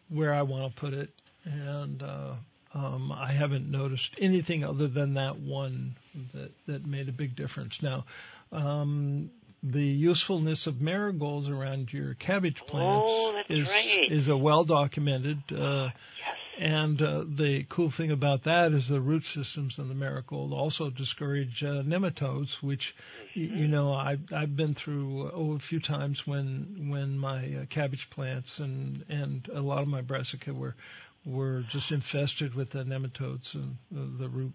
where 0.09 0.33
I 0.33 0.43
want 0.43 0.75
to 0.75 0.81
put 0.81 0.93
it, 0.95 1.11
and. 1.45 2.03
Uh, 2.03 2.33
um, 2.73 3.11
I 3.11 3.33
haven't 3.33 3.69
noticed 3.69 4.15
anything 4.21 4.63
other 4.63 4.87
than 4.87 5.15
that 5.15 5.41
one 5.41 5.97
that 6.35 6.53
that 6.67 6.87
made 6.87 7.09
a 7.09 7.13
big 7.13 7.35
difference. 7.35 7.83
Now, 7.83 8.05
um, 8.53 9.29
the 9.65 9.83
usefulness 9.83 10.69
of 10.69 10.81
marigolds 10.81 11.49
around 11.49 11.93
your 11.93 12.15
cabbage 12.15 12.61
plants 12.65 13.11
Oh, 13.13 13.43
is 13.49 13.69
right. 13.69 14.13
is 14.13 14.29
a 14.29 14.37
well 14.37 14.63
documented. 14.63 15.39
Uh, 15.53 15.91
Yes. 16.19 16.37
And 16.61 17.01
uh, 17.01 17.25
the 17.27 17.65
cool 17.71 17.89
thing 17.89 18.11
about 18.11 18.43
that 18.43 18.73
is 18.73 18.87
the 18.87 19.01
root 19.01 19.25
systems 19.25 19.79
in 19.79 19.89
the 19.89 19.95
marigold 19.95 20.53
also 20.53 20.91
discourage 20.91 21.65
uh, 21.65 21.83
nematodes, 21.83 22.63
which 22.63 22.95
y 23.35 23.43
you 23.43 23.67
know 23.67 23.95
I've 23.95 24.31
I've 24.31 24.55
been 24.55 24.75
through 24.75 25.31
oh, 25.33 25.53
a 25.55 25.59
few 25.59 25.81
times 25.81 26.27
when 26.27 26.91
when 26.91 27.19
my 27.19 27.39
uh, 27.63 27.65
cabbage 27.71 28.11
plants 28.11 28.59
and 28.59 29.03
and 29.09 29.49
a 29.51 29.63
lot 29.63 29.81
of 29.81 29.89
my 29.89 30.03
brassica 30.03 30.53
were 30.53 30.77
were 31.25 31.63
just 31.69 31.93
infested 31.93 32.55
with 32.55 32.71
the 32.71 32.85
nematodes 32.85 33.55
and 33.55 33.77
the, 33.91 34.25
the 34.25 34.29
root 34.29 34.53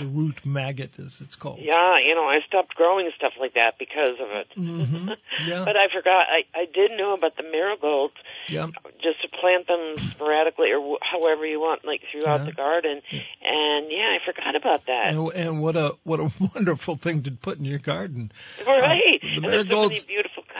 the 0.00 0.06
root 0.06 0.46
maggot 0.46 0.98
as 0.98 1.20
it's 1.20 1.36
called. 1.36 1.58
Yeah, 1.60 1.98
you 1.98 2.14
know, 2.14 2.24
I 2.24 2.40
stopped 2.46 2.74
growing 2.74 3.10
stuff 3.14 3.34
like 3.38 3.52
that 3.54 3.74
because 3.78 4.14
of 4.14 4.30
it. 4.30 4.46
hmm 4.54 5.10
Yeah. 5.46 5.64
But 5.66 5.76
I 5.76 5.88
forgot. 5.94 6.24
I 6.30 6.44
I 6.58 6.64
did 6.64 6.92
know 6.92 7.12
about 7.12 7.36
the 7.36 7.42
marigolds. 7.42 8.14
yeah. 8.48 8.68
Just 9.02 9.20
to 9.20 9.28
plant 9.28 9.66
them 9.66 9.98
sporadically 10.12 10.72
or 10.72 10.96
however 11.02 11.44
you 11.44 11.60
want, 11.60 11.84
like 11.84 12.00
throughout 12.10 12.40
Yeah. 12.40 12.46
the 12.46 12.52
garden. 12.52 13.02
And 13.42 13.90
yeah, 13.92 14.16
I 14.16 14.18
forgot 14.24 14.56
about 14.56 14.86
that. 14.86 15.08
And, 15.08 15.30
and 15.34 15.62
what 15.62 15.76
a 15.76 15.94
what 16.04 16.20
a 16.20 16.30
wonderful 16.54 16.96
thing 16.96 17.24
to 17.24 17.30
put 17.32 17.58
in 17.58 17.66
your 17.66 17.78
garden. 17.80 18.32
right. 18.66 19.20
the 19.20 19.28
and 19.34 19.44
there's 19.44 19.68
so 19.68 19.74
marigolds- 19.74 20.06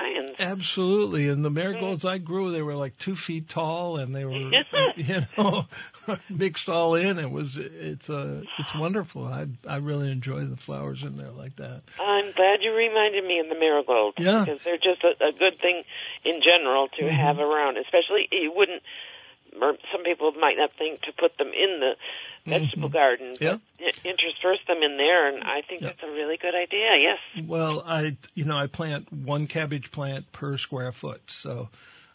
kinds. 0.01 0.33
Absolutely, 0.39 1.29
and 1.29 1.45
the 1.45 1.51
marigolds 1.51 2.05
I 2.05 2.19
grew, 2.19 2.51
they 2.53 2.63
were 2.63 2.75
like 2.75 2.97
two 2.99 3.15
feet 3.17 3.49
tall, 3.49 3.97
and 3.99 4.15
they 4.15 4.25
were, 4.25 4.33
you 4.97 5.23
know, 5.37 5.67
mixed 6.31 6.69
all 6.69 6.95
in. 6.95 7.19
It 7.19 7.31
was, 7.31 7.57
it's 7.57 8.09
a, 8.09 8.43
it's 8.59 8.75
wonderful. 8.75 9.25
I, 9.27 9.47
I 9.69 9.77
really 9.77 10.11
enjoy 10.11 10.41
the 10.45 10.57
flowers 10.57 11.03
in 11.03 11.17
there 11.17 11.31
like 11.31 11.57
that. 11.57 11.83
I'm 12.01 12.33
glad 12.33 12.63
you 12.63 12.73
reminded 12.75 13.25
me 13.25 13.41
of 13.41 13.49
the 13.49 13.59
marigolds. 13.59 14.17
Yeah. 14.19 14.45
Because 14.45 14.63
they're 14.65 14.77
just 14.79 15.03
a, 15.05 15.29
a 15.29 15.33
good 15.33 15.59
thing 15.59 15.83
in 16.25 16.41
general 16.43 16.89
to 16.89 17.01
Mm-hmm. 17.03 17.15
have 17.17 17.39
around. 17.39 17.77
Especially, 17.79 18.29
you 18.31 18.53
wouldn't, 18.55 18.83
or 19.61 19.77
some 19.93 20.03
people 20.05 20.33
might 20.33 20.57
not 20.57 20.73
think 20.73 21.03
to 21.03 21.13
put 21.13 21.37
them 21.39 21.49
in 21.49 21.81
the 21.81 21.97
vegetable 22.47 22.89
garden. 22.89 23.33
Mm-hmm. 23.33 23.45
Yeah. 23.45 23.57
But 23.79 24.01
intersperse 24.05 24.59
them 24.67 24.83
in 24.83 24.97
there, 24.97 25.29
and 25.29 25.45
I 25.45 25.63
think 25.63 25.81
Yeah. 25.81 25.89
that's 25.89 26.03
a 26.03 26.11
really 26.11 26.37
good 26.37 26.55
idea. 26.55 26.97
Yes. 26.99 27.19
Well, 27.47 27.83
I, 27.87 28.17
you 28.35 28.45
know, 28.45 28.57
I 28.57 28.67
plant 28.67 29.13
one 29.13 29.47
cabbage 29.47 29.91
plant 29.91 30.31
per 30.33 30.57
square 30.57 30.93
foot, 30.93 31.23
so. 31.31 31.69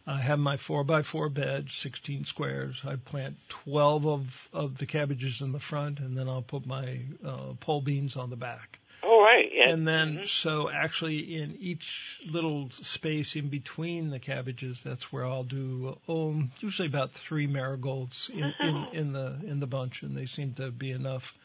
I 0.08 0.18
have 0.18 0.38
my 0.38 0.58
four 0.58 0.84
by 0.84 1.02
four 1.02 1.30
bed, 1.30 1.72
16 1.72 2.26
squares. 2.26 2.80
I 2.86 2.96
plant 2.96 3.38
12 3.50 4.06
of, 4.06 4.50
of 4.54 4.78
the 4.78 4.86
cabbages 4.86 5.42
in 5.42 5.52
the 5.52 5.60
front, 5.60 6.00
and 6.00 6.16
then 6.16 6.30
I'll 6.30 6.44
put 6.44 6.68
my 6.68 7.00
uh, 7.26 7.54
pole 7.60 7.82
beans 7.82 8.16
on 8.16 8.30
the 8.30 8.36
back. 8.36 8.78
Oh, 9.04 9.22
right. 9.24 9.50
Yeah. 9.54 9.70
And 9.70 9.88
then, 9.88 10.18
Mhm. 10.20 10.28
so 10.28 10.70
actually, 10.70 11.36
in 11.36 11.58
each 11.60 12.20
little 12.26 12.70
space 12.72 13.36
in 13.36 13.50
between 13.50 14.10
the 14.10 14.20
cabbages, 14.20 14.82
that's 14.84 15.12
where 15.14 15.26
I'll 15.26 15.43
do 15.43 15.98
oh, 16.08 16.43
usually 16.60 16.88
about 16.88 17.12
three 17.12 17.46
marigolds 17.48 18.30
in, 18.34 18.54
in, 18.60 18.88
in 18.93 19.14
the 19.14 19.39
in 19.46 19.60
the 19.60 19.68
bunch, 19.68 20.02
and 20.02 20.16
they 20.18 20.26
seem 20.26 20.54
to 20.56 20.72
be 20.72 20.91
enough. 20.91 21.38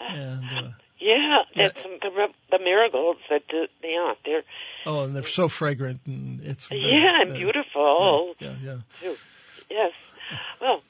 And 0.00 0.44
uh, 0.44 0.68
Yeah, 1.00 1.42
Yeah. 1.54 1.66
it's 1.66 1.84
um, 1.84 1.92
the, 2.02 2.28
the 2.50 2.58
marigolds 2.62 3.20
that 3.30 3.46
do, 3.48 3.66
yeah, 3.82 4.14
they're 4.24 4.42
oh, 4.86 5.04
and 5.04 5.14
they're 5.14 5.22
so 5.22 5.48
fragrant, 5.48 6.00
and 6.06 6.40
it's 6.44 6.66
very- 6.66 6.82
yeah, 6.82 7.22
and 7.22 7.34
beautiful. 7.34 8.34
Yeah, 8.38 8.54
yeah. 8.62 8.76
too. 9.00 9.16
Yes. 9.70 9.92
Well, 10.60 10.82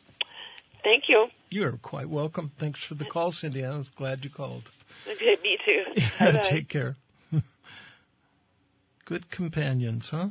thank 0.83 1.05
you. 1.09 1.29
You're 1.51 1.73
quite 1.73 2.09
welcome. 2.09 2.51
Thanks 2.59 2.85
for 2.85 2.95
the 2.95 3.05
call, 3.05 3.31
Cindy. 3.31 3.65
I 3.65 3.77
was 3.77 3.91
glad 3.91 4.25
you 4.25 4.31
called. 4.31 4.71
Okay, 5.11 5.37
me 5.43 5.59
too. 5.65 5.85
Bye-bye. 6.19 6.41
Take 6.41 6.69
care. 6.69 6.97
Good 9.05 9.31
companions, 9.31 10.11
huh? 10.11 10.29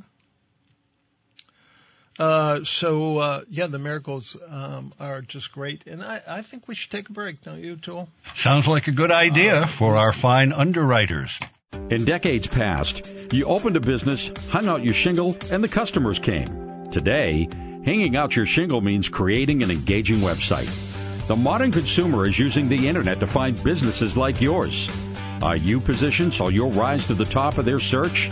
Uh, 2.20 2.64
so 2.64 3.18
uh, 3.20 3.42
yeah, 3.50 3.68
the 3.68 3.78
miracles 3.78 4.38
um, 4.50 4.92
are 5.00 5.22
just 5.22 5.52
great, 5.52 5.86
and 5.86 6.02
I, 6.02 6.20
I 6.28 6.42
think 6.42 6.68
we 6.68 6.74
should 6.74 6.90
take 6.90 7.10
a 7.10 7.12
break, 7.12 7.44
don't 7.44 7.64
you, 7.64 7.76
Joel? 7.76 8.10
Sounds 8.34 8.68
like 8.68 8.88
a 8.88 8.92
good 8.92 9.12
idea 9.12 9.68
for 9.68 9.96
our 9.96 10.12
fine 10.12 10.52
underwriters. 10.52 11.40
In 11.92 12.06
decades 12.06 12.48
past, 12.48 13.08
you 13.32 13.46
opened 13.46 13.78
a 13.78 13.80
business, 13.80 14.32
hung 14.50 14.68
out 14.68 14.84
your 14.84 14.96
shingle, 14.96 15.38
and 15.52 15.64
the 15.64 15.68
customers 15.68 16.18
came. 16.18 16.90
Today, 16.90 17.48
hanging 17.86 18.16
out 18.16 18.36
your 18.36 18.48
shingle 18.48 18.82
means 18.82 19.10
creating 19.10 19.62
an 19.62 19.70
engaging 19.70 20.18
website. 20.18 20.87
The 21.28 21.36
modern 21.36 21.74
consumer 21.74 22.26
is 22.26 22.40
using 22.40 22.70
the 22.70 22.88
internet 22.88 23.20
to 23.20 23.28
find 23.28 23.62
businesses 23.62 24.16
like 24.16 24.40
yours. 24.40 24.90
Are 25.42 25.58
you 25.58 25.82
positioned 25.82 26.34
so 26.34 26.48
you'll 26.48 26.72
rise 26.72 27.06
to 27.08 27.14
the 27.14 27.26
top 27.26 27.58
of 27.58 27.66
their 27.66 27.80
search? 27.80 28.32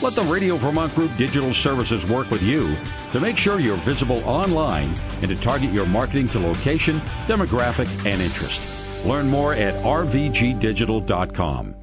Let 0.00 0.14
the 0.14 0.22
Radio 0.22 0.56
Vermont 0.56 0.94
Group 0.94 1.14
Digital 1.18 1.52
Services 1.52 2.08
work 2.08 2.30
with 2.30 2.42
you 2.42 2.74
to 3.12 3.20
make 3.20 3.36
sure 3.36 3.60
you're 3.60 3.76
visible 3.76 4.26
online 4.26 4.94
and 5.20 5.28
to 5.28 5.36
target 5.36 5.70
your 5.70 5.84
marketing 5.84 6.28
to 6.28 6.38
location, 6.38 7.00
demographic, 7.26 7.88
and 8.06 8.22
interest. 8.22 8.62
Learn 9.04 9.28
more 9.28 9.52
at 9.52 9.74
rvgdigital.com. 9.84 11.74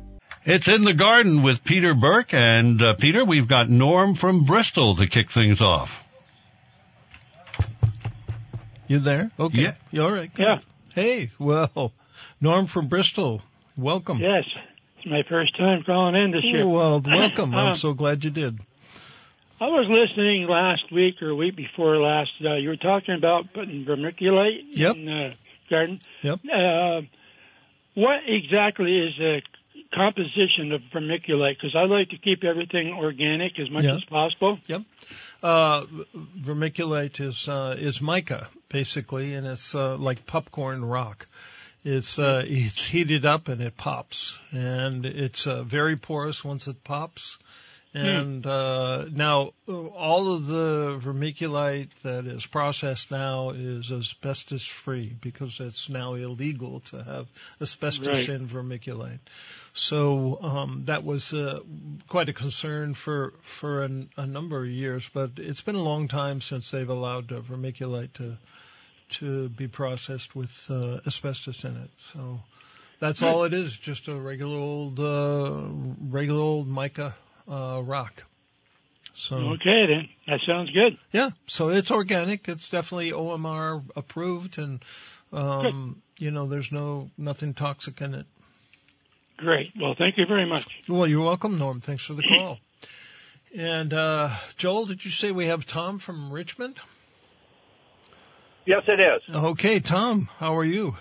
It's 0.43 0.67
in 0.67 0.81
the 0.81 0.93
garden 0.95 1.43
with 1.43 1.63
Peter 1.63 1.93
Burke, 1.93 2.33
and 2.33 2.81
uh, 2.81 2.95
Peter, 2.95 3.23
we've 3.23 3.47
got 3.47 3.69
Norm 3.69 4.15
from 4.15 4.45
Bristol 4.45 4.95
to 4.95 5.05
kick 5.05 5.29
things 5.29 5.61
off. 5.61 6.06
You 8.87 8.99
there? 8.99 9.31
Okay. 9.39 9.61
Yeah. 9.63 9.73
You 9.91 10.03
all 10.03 10.11
right? 10.11 10.33
Good. 10.33 10.43
Yeah. 10.45 10.59
Hey, 10.95 11.29
well, 11.39 11.91
Norm 12.41 12.65
from 12.65 12.87
Bristol, 12.87 13.41
welcome. 13.77 14.17
Yes, 14.19 14.45
it's 14.99 15.11
my 15.11 15.23
first 15.29 15.55
time 15.57 15.83
calling 15.83 16.15
in 16.15 16.31
this 16.31 16.43
year. 16.43 16.63
Oh, 16.63 16.69
well, 16.69 17.01
welcome. 17.05 17.53
I'm 17.53 17.67
Um, 17.69 17.73
so 17.75 17.93
glad 17.93 18.23
you 18.23 18.31
did. 18.31 18.57
I 19.59 19.65
was 19.65 19.87
listening 19.89 20.47
last 20.47 20.91
week 20.91 21.21
or 21.21 21.35
week 21.35 21.55
before 21.55 21.97
last. 21.97 22.31
Uh, 22.43 22.55
you 22.55 22.69
were 22.69 22.75
talking 22.77 23.15
about 23.15 23.53
putting 23.53 23.85
vermiculite 23.85 24.61
Yep. 24.77 24.95
in 24.95 25.05
the 25.05 25.33
garden. 25.69 25.99
Yep. 26.21 26.39
Uh, 26.45 27.01
what 27.95 28.19
exactly 28.27 28.97
is 28.99 29.15
the 29.17 29.41
composition 29.93 30.71
of 30.71 30.81
vermiculite? 30.93 31.55
Because 31.57 31.75
I 31.75 31.83
like 31.85 32.09
to 32.09 32.17
keep 32.17 32.43
everything 32.43 32.93
organic 32.93 33.59
as 33.59 33.69
much 33.69 33.85
Yeah. 33.85 33.95
as 33.95 34.03
possible. 34.05 34.59
Yep. 34.67 34.81
Uh, 35.43 35.85
vermiculite 36.39 37.19
is 37.19 37.47
uh, 37.47 37.75
is 37.77 38.01
mica 38.01 38.47
basically, 38.69 39.33
and 39.33 39.45
it's 39.47 39.75
uh, 39.75 39.97
like 39.97 40.25
popcorn 40.25 40.83
rock. 40.83 41.27
It's 41.83 42.19
uh, 42.19 42.43
it's 42.45 42.85
heated 42.85 43.25
up 43.25 43.47
and 43.47 43.61
it 43.61 43.77
pops, 43.77 44.37
and 44.51 45.05
it's 45.05 45.47
uh, 45.47 45.63
very 45.63 45.95
porous 45.95 46.43
once 46.43 46.67
it 46.67 46.83
pops. 46.83 47.37
And 47.93 48.45
uh, 48.45 49.05
now 49.11 49.53
all 49.67 50.35
of 50.35 50.45
the 50.45 50.99
vermiculite 51.01 51.89
that 52.03 52.27
is 52.27 52.45
processed 52.45 53.09
now 53.09 53.51
is 53.51 53.89
asbestos 53.91 54.63
free 54.67 55.15
because 55.19 55.59
it's 55.59 55.89
now 55.89 56.13
illegal 56.13 56.81
to 56.91 57.01
have 57.01 57.27
asbestos 57.59 58.07
Right. 58.07 58.29
in 58.29 58.47
vermiculite. 58.47 59.19
So 59.77 60.39
um, 60.41 60.85
that 60.85 61.03
was 61.03 61.33
uh, 61.35 61.59
quite 62.07 62.29
a 62.29 62.33
concern 62.33 62.95
for 62.95 63.33
for 63.43 63.83
an, 63.83 64.09
a 64.17 64.25
number 64.25 64.63
of 64.63 64.67
years, 64.67 65.07
but 65.13 65.31
it's 65.37 65.61
been 65.61 65.75
a 65.75 65.83
long 65.83 66.07
time 66.07 66.41
since 66.41 66.71
they've 66.71 66.89
allowed 66.89 67.31
uh, 67.31 67.41
vermiculite 67.41 68.13
to 68.13 68.37
to 69.19 69.49
be 69.49 69.67
processed 69.67 70.35
with 70.35 70.65
uh, 70.71 70.97
asbestos 71.05 71.63
in 71.63 71.77
it. 71.77 71.91
So 71.97 72.39
that's 72.99 73.21
all 73.21 73.43
it 73.43 73.53
is, 73.53 73.77
just 73.77 74.07
a 74.07 74.15
regular 74.15 74.57
old 74.57 74.99
uh, 74.99 75.67
regular 76.09 76.41
old 76.41 76.67
mica 76.67 77.13
uh, 77.47 77.79
rock. 77.85 78.23
So 79.13 79.37
Okay, 79.37 79.85
then 79.85 80.09
that 80.25 80.39
sounds 80.47 80.71
good. 80.71 80.97
yeah, 81.11 81.29
so 81.45 81.69
it's 81.69 81.91
organic. 81.91 82.47
It's 82.49 82.69
definitely 82.69 83.11
OMRI 83.11 83.83
approved, 83.95 84.57
and 84.57 84.81
um, 85.31 86.01
you 86.17 86.31
know 86.31 86.47
there's 86.47 86.71
no 86.71 87.11
nothing 87.15 87.53
toxic 87.53 88.01
in 88.01 88.15
it. 88.15 88.25
Great. 89.37 89.71
Well, 89.79 89.95
thank 89.97 90.17
you 90.17 90.25
very 90.25 90.45
much. 90.45 90.65
Well, 90.89 91.07
you're 91.07 91.23
welcome, 91.23 91.59
Norm. 91.59 91.79
Thanks 91.79 92.05
for 92.05 92.13
the 92.13 92.23
call. 92.23 92.59
And 93.55 93.93
uh, 93.93 94.29
Joel, 94.57 94.85
did 94.87 95.05
you 95.05 95.11
say 95.11 95.31
we 95.31 95.47
have 95.47 95.65
Tom 95.65 95.99
from 95.99 96.31
Richmond? 96.31 96.77
Yes, 98.65 98.81
it 98.87 98.99
is. 98.99 99.35
Okay, 99.35 99.79
Tom, 99.79 100.27
how 100.39 100.57
are 100.57 100.65
you? 100.65 100.95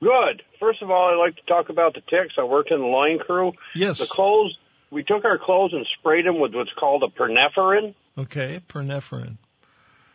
Good. 0.00 0.42
First 0.58 0.82
of 0.82 0.90
all, 0.90 1.04
I'd 1.04 1.18
like 1.18 1.36
to 1.36 1.42
talk 1.42 1.68
about 1.68 1.94
the 1.94 2.00
ticks. 2.00 2.34
I 2.38 2.44
worked 2.44 2.70
in 2.70 2.80
the 2.80 2.86
line 2.86 3.18
crew. 3.18 3.52
Yes. 3.74 3.98
The 3.98 4.06
clothes, 4.06 4.56
we 4.90 5.04
took 5.04 5.24
our 5.24 5.38
clothes 5.38 5.72
and 5.72 5.86
sprayed 5.98 6.26
them 6.26 6.40
with 6.40 6.54
what's 6.54 6.72
called 6.72 7.04
a 7.04 7.08
perneferin. 7.08 7.94
Okay, 8.18 8.60
perneferin. 8.68 9.36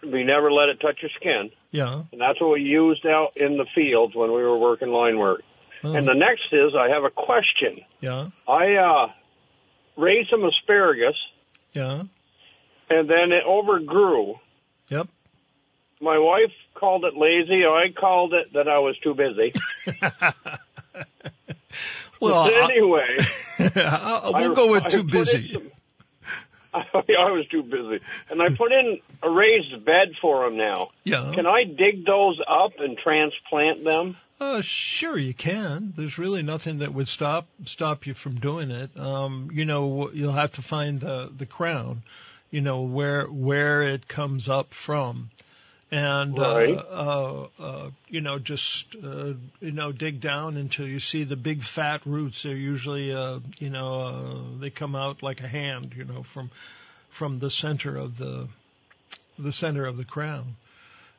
We 0.03 0.23
never 0.23 0.51
let 0.51 0.69
it 0.69 0.79
touch 0.81 0.99
your 1.01 1.11
skin. 1.15 1.51
Yeah. 1.71 2.03
And 2.11 2.19
that's 2.21 2.39
what 2.41 2.51
we 2.51 2.61
used 2.61 3.05
out 3.05 3.37
in 3.37 3.57
the 3.57 3.65
fields 3.73 4.13
when 4.15 4.31
we 4.31 4.41
were 4.41 4.57
working 4.57 4.89
line 4.89 5.17
work. 5.17 5.41
Oh, 5.85 5.93
And 5.95 6.07
the 6.07 6.13
next 6.15 6.51
is, 6.51 6.73
I 6.75 6.89
have 6.89 7.03
a 7.03 7.09
question. 7.09 7.81
yeah, 8.01 8.27
I 8.47 8.73
uh, 8.75 9.11
raised 9.97 10.29
some 10.31 10.43
asparagus, 10.43 11.15
yeah. 11.73 12.03
and 12.89 13.09
then 13.09 13.31
it 13.31 13.43
overgrew. 13.45 14.35
Yep. 14.89 15.07
My 16.01 16.17
wife 16.17 16.51
called 16.73 17.05
it 17.05 17.15
lazy. 17.15 17.65
I 17.65 17.89
called 17.89 18.33
it 18.33 18.53
that 18.53 18.67
I 18.67 18.79
was 18.79 18.97
too 18.99 19.13
busy. 19.13 19.53
Well, 22.21 22.45
But 22.45 22.71
anyway, 22.71 23.15
I- 23.75 24.21
we'll 24.33 24.51
I- 24.51 24.55
go 24.55 24.71
with 24.71 24.85
I 24.85 24.89
too 24.89 25.03
busy. 25.03 25.51
some- 25.51 25.69
I 26.73 27.29
was 27.31 27.45
too 27.51 27.61
busy, 27.63 27.99
and 28.29 28.41
I 28.41 28.49
put 28.55 28.71
in 28.71 28.99
a 29.21 29.29
raised 29.29 29.83
bed 29.85 30.13
for 30.21 30.43
them 30.45 30.57
now. 30.57 30.89
Yeah. 31.03 31.31
Can 31.35 31.45
I 31.45 31.63
dig 31.65 32.05
those 32.05 32.39
up 32.47 32.79
and 32.79 32.97
transplant 32.97 33.83
them? 33.83 34.17
Uh, 34.39 34.59
sure, 34.61 35.17
you 35.17 35.33
can. 35.33 35.93
There's 35.95 36.17
really 36.17 36.43
nothing 36.43 36.79
that 36.79 36.93
would 36.93 37.07
stop 37.07 37.47
stop 37.63 38.05
you 38.05 38.13
from 38.13 38.35
doing 38.35 38.69
it. 38.69 38.97
Um, 38.97 39.49
you 39.53 39.63
know, 39.63 40.11
you'll 40.11 40.33
have 40.33 40.51
to 40.53 40.61
find 40.61 40.99
the 40.99 41.31
the 41.35 41.45
crown. 41.45 42.01
You 42.51 42.61
know 42.61 42.81
where 42.81 43.25
where 43.25 43.83
it 43.83 44.07
comes 44.09 44.49
up 44.49 44.73
from, 44.73 45.29
and 45.89 46.37
Right. 46.37 46.77
uh, 46.77 46.81
uh, 46.81 47.47
uh, 47.59 47.89
you 48.09 48.19
know 48.21 48.37
just 48.37 48.95
uh, 49.01 49.33
you 49.61 49.71
know 49.71 49.93
dig 49.93 50.19
down 50.19 50.57
until 50.57 50.85
you 50.87 50.99
see 50.99 51.23
the 51.23 51.37
big 51.37 51.61
fat 51.63 52.01
roots. 52.05 52.43
They're 52.43 52.55
usually 52.57 53.13
uh, 53.13 53.39
you 53.59 53.69
know 53.69 54.01
uh, 54.01 54.59
they 54.59 54.69
come 54.69 54.95
out 54.95 55.23
like 55.23 55.41
a 55.41 55.47
hand. 55.47 55.93
You 55.95 56.03
know 56.03 56.23
from 56.23 56.51
from 57.09 57.39
the 57.39 57.49
center 57.49 57.95
of 57.95 58.17
the 58.17 58.49
the 59.39 59.53
center 59.53 59.85
of 59.85 59.95
the 59.95 60.05
crown. 60.05 60.57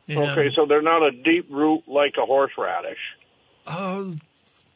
And- 0.09 0.19
Okay, 0.19 0.51
so 0.55 0.67
they're 0.67 0.83
not 0.83 1.03
a 1.03 1.11
deep 1.11 1.47
root 1.51 1.83
like 1.89 2.15
a 2.17 2.25
horseradish. 2.25 2.99
Uh, 3.67 4.13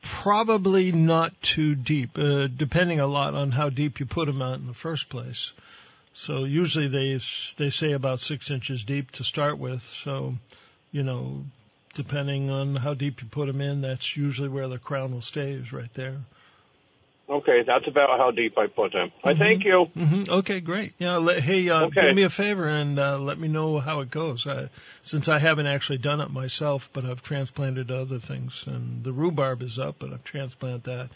probably 0.03 0.91
not 0.93 1.41
too 1.41 1.74
deep, 1.74 2.18
uh, 2.18 2.49
depending 2.49 3.01
a 3.01 3.07
lot 3.07 3.35
on 3.35 3.53
how 3.53 3.70
deep 3.70 4.01
you 4.01 4.07
put 4.07 4.26
them 4.26 4.43
out 4.43 4.59
in 4.59 4.64
the 4.66 4.74
first 4.74 5.09
place. 5.09 5.53
So 6.12 6.45
usually 6.45 6.89
they 6.89 7.12
they 7.57 7.70
say 7.70 7.93
about 7.93 8.18
six 8.20 8.51
inches 8.51 8.83
deep 8.83 9.12
to 9.12 9.24
start 9.24 9.59
with. 9.59 9.83
So, 9.83 10.35
you 10.91 11.05
know, 11.05 11.45
depending 11.95 12.51
on 12.51 12.74
how 12.74 12.95
deep 12.95 13.22
you 13.22 13.28
put 13.28 13.47
them 13.47 13.61
in, 13.61 13.83
that's 13.83 14.16
usually 14.16 14.49
where 14.49 14.66
the 14.68 14.78
crown 14.78 15.12
will 15.12 15.20
stay. 15.20 15.53
Is 15.53 15.72
right 15.72 15.93
there. 15.95 16.16
Okay, 17.31 17.62
that's 17.64 17.87
about 17.87 18.18
how 18.18 18.33
deep 18.33 18.59
I 18.59 18.66
put 18.66 18.93
them. 18.93 19.12
I 19.22 19.35
thank 19.35 19.64
you. 19.64 19.85
hmm 19.85 20.24
Okay, 20.28 20.61
great. 20.61 20.95
Yeah. 20.99 21.18
Let, 21.18 21.39
hey, 21.39 21.68
uh, 21.70 21.85
Okay. 21.87 22.09
do 22.09 22.14
me 22.14 22.22
a 22.24 22.28
favor 22.28 22.66
and 22.66 22.99
uh, 22.99 23.18
let 23.18 23.39
me 23.39 23.47
know 23.47 23.78
how 23.78 24.01
it 24.01 24.11
goes. 24.11 24.49
I, 24.49 24.68
since 25.03 25.28
I 25.28 25.39
haven't 25.39 25.68
actually 25.68 25.99
done 25.99 26.20
it 26.20 26.31
myself, 26.31 26.91
but 26.93 27.05
I've 27.05 27.22
transplanted 27.22 27.93
other 27.93 28.18
things, 28.18 28.64
and 28.66 29.05
the 29.05 29.12
rhubarb 29.12 29.62
is 29.62 29.78
up, 29.78 29.97
but 30.01 30.12
I've 30.12 30.24
transplanted 30.24 30.83
that. 30.85 31.11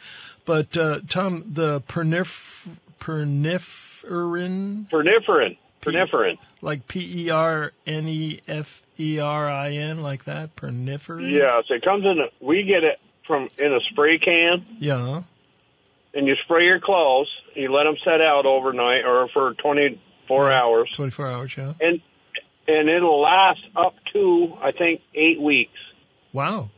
But 0.44 0.76
uh, 0.76 1.00
Tom, 1.08 1.42
the 1.52 1.80
pernif 1.80 2.68
perniferin, 3.00 4.86
Perniferin. 4.88 5.56
Perniferin. 5.82 6.38
like 6.62 6.86
P 6.88 7.24
E 7.26 7.30
R 7.30 7.72
N 7.86 8.08
E 8.08 8.40
F 8.48 8.82
E 8.98 9.18
R 9.18 9.50
I 9.50 9.72
N, 9.72 10.02
like 10.02 10.24
that, 10.24 10.54
perniferin. 10.56 11.30
Yes, 11.30 11.64
it 11.70 11.82
comes 11.82 12.04
in. 12.04 12.20
A, 12.20 12.28
we 12.40 12.62
get 12.62 12.84
it 12.84 12.98
from 13.26 13.48
in 13.58 13.72
a 13.72 13.80
spray 13.90 14.18
can, 14.18 14.64
Yeah. 14.78 15.22
And 16.14 16.26
you 16.26 16.34
spray 16.44 16.64
your 16.64 16.80
clothes. 16.80 17.28
You 17.54 17.72
let 17.72 17.84
them 17.84 17.96
set 18.04 18.20
out 18.20 18.46
overnight 18.46 19.04
or 19.04 19.28
for 19.28 19.54
24 19.54 20.52
hours, 20.52 20.90
Twenty-four 20.92 21.30
hours. 21.30 21.56
Yeah. 21.56 21.74
and 21.80 22.00
and 22.66 22.88
it'll 22.88 23.20
last 23.20 23.60
up 23.76 23.94
to 24.12 24.56
I 24.62 24.72
think 24.72 25.02
eight 25.14 25.40
weeks. 25.40 25.78
Wow. 26.32 26.70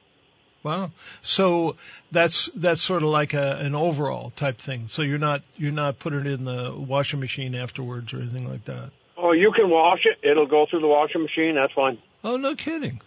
Wow. 0.63 0.91
So 1.21 1.77
that's 2.11 2.47
that's 2.55 2.81
sort 2.81 3.03
of 3.05 3.09
like 3.11 3.35
a 3.35 3.57
an 3.61 3.75
overall 3.77 4.31
type 4.31 4.59
thing. 4.59 4.89
So 4.89 5.03
you're 5.03 5.19
not 5.19 5.43
you're 5.57 5.71
not 5.73 5.99
putting 6.01 6.21
it 6.21 6.27
in 6.27 6.45
the 6.45 6.75
washing 6.77 7.21
machine 7.21 7.55
afterwards 7.55 8.13
or 8.13 8.19
anything 8.19 8.49
like 8.51 8.65
that. 8.65 8.91
Oh, 9.17 9.33
you 9.33 9.53
can 9.53 9.71
wash 9.71 10.01
it. 10.05 10.19
It'll 10.29 10.47
go 10.47 10.67
through 10.69 10.81
the 10.81 10.89
washing 10.89 11.23
machine. 11.23 11.55
That's 11.55 11.73
fine. 11.73 11.99
Oh, 12.25 12.37
no 12.37 12.55
kidding. 12.55 13.01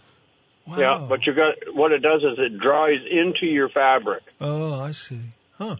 Wow. 0.65 0.77
Yeah, 0.79 1.05
but 1.07 1.25
you 1.27 1.33
got 1.33 1.51
what 1.73 1.91
it 1.91 1.99
does 1.99 2.23
is 2.23 2.39
it 2.39 2.57
dries 2.59 3.01
into 3.11 3.45
your 3.45 3.69
fabric. 3.69 4.23
Oh, 4.39 4.79
I 4.79 4.91
see. 4.91 5.19
Huh. 5.57 5.75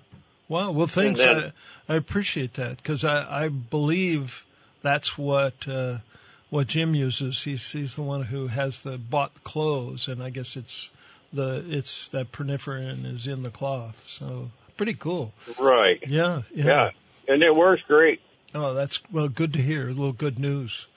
Wow. 0.50 0.72
Well, 0.72 0.88
thanks. 0.88 1.24
Then- 1.24 1.54
I, 1.88 1.94
I 1.94 1.96
appreciate 1.96 2.56
that 2.56 2.78
because 2.78 3.06
I, 3.06 3.46
I 3.46 3.48
believe 3.48 4.44
that's 4.82 5.18
what 5.18 5.68
uh, 5.68 6.00
what 6.50 6.68
Jim 6.68 6.96
uses. 6.96 7.42
He's 7.42 7.72
he's 7.72 7.96
the 7.96 8.04
one 8.04 8.24
who 8.24 8.48
has 8.48 8.82
the 8.82 8.98
bought 8.98 9.44
clothes, 9.44 10.08
and 10.08 10.22
I 10.22 10.32
guess 10.32 10.58
it's 10.58 10.90
the 11.32 11.64
it's 11.70 12.10
that 12.10 12.32
perniferin 12.32 13.06
is 13.06 13.28
in 13.28 13.44
the 13.44 13.52
cloth. 13.52 14.04
So 14.08 14.50
pretty 14.76 14.96
cool. 14.96 15.32
Right. 15.60 16.04
Yeah. 16.08 16.42
Yeah. 16.54 16.66
Yeah, 16.66 16.90
and 17.34 17.44
it 17.44 17.56
works 17.56 17.84
great. 17.88 18.20
Oh, 18.56 18.74
that's 18.74 19.02
well, 19.12 19.28
good 19.28 19.54
to 19.54 19.62
hear. 19.62 19.84
A 19.84 19.94
little 19.94 20.12
good 20.12 20.40
news. 20.40 20.88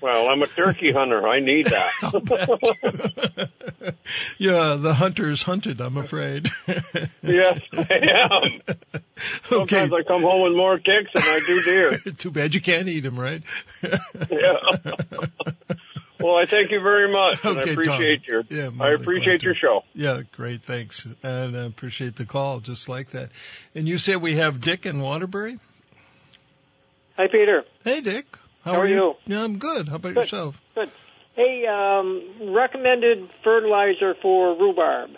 Well, 0.00 0.28
I'm 0.28 0.42
a 0.42 0.46
turkey 0.46 0.92
hunter. 0.92 1.26
I 1.26 1.40
need 1.40 1.66
that. 1.66 3.48
yeah, 4.38 4.76
the 4.78 4.94
hunter's 4.94 5.42
hunted. 5.42 5.80
I'm 5.80 5.96
afraid. 5.96 6.48
yes, 7.22 7.60
I 7.72 8.28
am. 8.32 8.60
okay. 8.66 8.74
Sometimes 9.16 9.92
I 9.92 10.02
come 10.02 10.22
home 10.22 10.42
with 10.48 10.56
more 10.56 10.78
ticks 10.78 11.10
than 11.14 11.22
I 11.24 11.40
do 11.46 11.62
deer. 11.62 11.98
Too 12.16 12.30
bad 12.30 12.54
you 12.54 12.60
can't 12.60 12.88
eat 12.88 13.00
them, 13.00 13.18
right? 13.18 13.42
Yeah. 14.30 14.54
Well, 16.18 16.36
I 16.38 16.46
thank 16.46 16.70
you 16.70 16.80
very 16.80 17.12
much, 17.12 17.44
and 17.44 17.58
Okay, 17.58 17.72
I 17.72 17.74
Tom. 17.74 17.82
appreciate 17.82 18.26
your. 18.26 18.42
Yeah, 18.48 18.70
I 18.80 18.92
appreciate 18.92 19.42
your 19.42 19.54
show. 19.54 19.84
Yeah, 19.94 20.22
great. 20.32 20.62
Thanks, 20.62 21.06
and 21.22 21.56
I 21.56 21.64
appreciate 21.66 22.16
the 22.16 22.24
call, 22.24 22.60
just 22.60 22.88
like 22.88 23.10
that. 23.10 23.28
And 23.74 23.86
you 23.86 23.98
said 23.98 24.22
we 24.22 24.36
have 24.36 24.60
Dick 24.60 24.86
in 24.86 25.00
Waterbury. 25.00 25.58
Hi, 27.18 27.28
Peter. 27.28 27.64
Hey, 27.84 28.00
Dick. 28.00 28.24
How, 28.66 28.72
How 28.72 28.80
are 28.80 28.88
you? 28.88 29.14
Yeah, 29.26 29.44
I'm 29.44 29.58
good. 29.58 29.86
How 29.86 29.94
about 29.94 30.14
Good. 30.14 30.22
yourself? 30.22 30.60
Good. 30.74 30.90
Hey, 31.36 31.66
um, 31.66 32.52
recommended 32.52 33.32
fertilizer 33.44 34.16
for 34.20 34.56
rhubarb. 34.56 35.10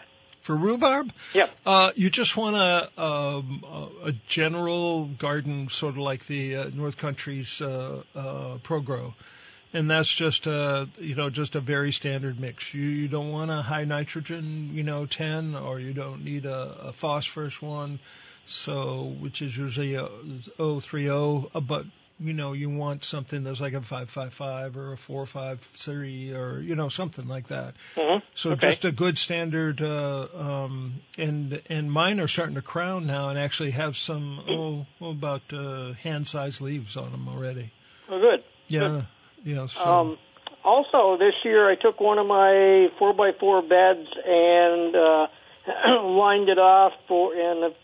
For 0.43 0.55
rhubarb? 0.55 1.11
Yep. 1.33 1.51
Uh, 1.65 1.91
you 1.97 2.11
just 2.11 2.37
want 2.37 2.57
a, 2.57 3.03
um, 3.03 3.65
a 3.65 4.09
a 4.09 4.13
general 4.27 5.07
garden, 5.07 5.71
sort 5.71 5.93
of 5.93 5.99
like 5.99 6.27
the 6.27 6.57
uh, 6.57 6.71
North 6.75 6.99
Country's 6.99 7.63
uh, 7.63 8.03
uh, 8.15 8.59
Pro-Gro, 8.63 9.15
and 9.73 9.89
that's 9.89 10.13
just 10.15 10.47
a 10.47 10.87
you 10.99 11.15
know 11.15 11.31
just 11.31 11.55
a 11.55 11.61
very 11.61 11.91
standard 11.91 12.39
mix. 12.39 12.75
You 12.75 12.83
you 12.83 13.09
don't 13.09 13.33
want 13.33 13.51
a 13.51 13.63
high 13.63 13.85
nitrogen, 13.85 14.75
you 14.75 14.83
know, 14.83 15.07
ten, 15.07 15.55
or 15.55 15.81
you 15.81 15.95
don't 15.95 16.23
need 16.23 16.45
a, 16.45 16.89
a 16.89 16.93
phosphorus 16.93 17.63
one, 17.63 17.99
so 18.45 19.05
which 19.21 19.41
is 19.41 19.57
usually 19.57 19.95
a 19.95 20.07
030, 20.59 21.09
uh, 21.09 21.61
but 21.61 21.87
you 22.21 22.33
know 22.33 22.53
you 22.53 22.69
want 22.71 23.05
something 23.05 23.45
that's 23.45 23.61
like 23.61 23.75
a 23.75 23.83
five 23.83 24.11
five 24.11 24.35
five 24.35 24.77
or 24.77 24.93
a 24.93 24.97
four 24.97 25.25
five 25.27 25.61
three 25.61 26.33
or 26.33 26.59
you 26.61 26.75
know 26.75 26.89
something 26.89 27.29
like 27.29 27.49
that. 27.49 27.75
Mm-hmm. 27.95 28.25
So 28.35 28.51
Okay. 28.53 28.69
just 28.69 28.85
a 28.85 28.93
good 28.93 29.17
standard, 29.19 29.81
uh, 29.81 30.27
um, 30.35 30.95
and 31.17 31.61
and 31.69 31.91
mine 31.93 32.21
are 32.21 32.29
starting 32.29 32.57
to 32.57 32.63
crown 32.63 33.07
now 33.07 33.29
and 33.29 33.39
actually 33.39 33.71
have 33.73 33.97
some 33.97 34.41
oh, 34.49 34.87
oh 35.01 35.11
about 35.11 35.43
uh, 35.53 35.93
hand-sized 35.93 36.61
leaves 36.61 36.97
on 36.97 37.11
them 37.13 37.29
already. 37.29 37.71
Oh, 38.09 38.21
good. 38.21 38.43
Yeah, 38.69 39.03
yeah. 39.45 39.67
So 39.67 39.81
Um, 39.91 40.19
also, 40.65 41.17
this 41.19 41.35
year 41.45 41.69
I 41.69 41.75
took 41.77 42.01
one 42.01 42.19
of 42.19 42.27
my 42.27 42.89
four 42.99 43.13
by 43.15 43.33
four 43.39 43.63
beds 43.63 44.09
and 44.27 44.97
uh, 44.97 45.27
lined 46.03 46.49
it 46.49 46.59
off 46.59 46.93
for 47.07 47.35
and 47.35 47.75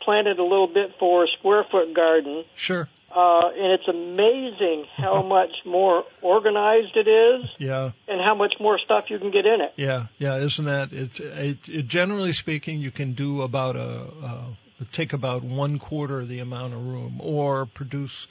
planted 0.00 0.38
a 0.38 0.42
little 0.42 0.66
bit 0.66 0.94
for 0.98 1.24
a 1.24 1.28
square 1.38 1.64
foot 1.70 1.94
garden. 1.94 2.44
sure, 2.54 2.88
Uh, 3.14 3.48
and 3.50 3.72
it's 3.72 3.86
amazing 3.86 4.86
how 4.96 5.22
much 5.36 5.58
more 5.64 6.04
organized 6.20 6.96
it 6.96 7.06
is 7.06 7.48
yeah, 7.58 7.92
and 8.08 8.20
how 8.20 8.34
much 8.34 8.54
more 8.58 8.76
stuff 8.78 9.04
you 9.08 9.18
can 9.20 9.30
get 9.30 9.46
in 9.46 9.60
it. 9.60 9.72
yeah, 9.76 10.06
yeah. 10.18 10.36
Isn't 10.36 10.64
that 10.64 10.92
it's 10.92 11.20
it, 11.20 11.68
it? 11.68 11.86
Generally 11.86 12.32
speaking, 12.32 12.80
you 12.80 12.90
can 12.90 13.12
do 13.12 13.42
about 13.42 13.76
a 13.76 14.06
uh, 14.22 14.44
take 14.90 15.12
about 15.12 15.44
one 15.44 15.78
quarter 15.78 16.24
the 16.24 16.40
amount 16.40 16.74
of 16.74 16.84
room 16.84 17.20
or 17.20 17.66
produce. 17.66 18.26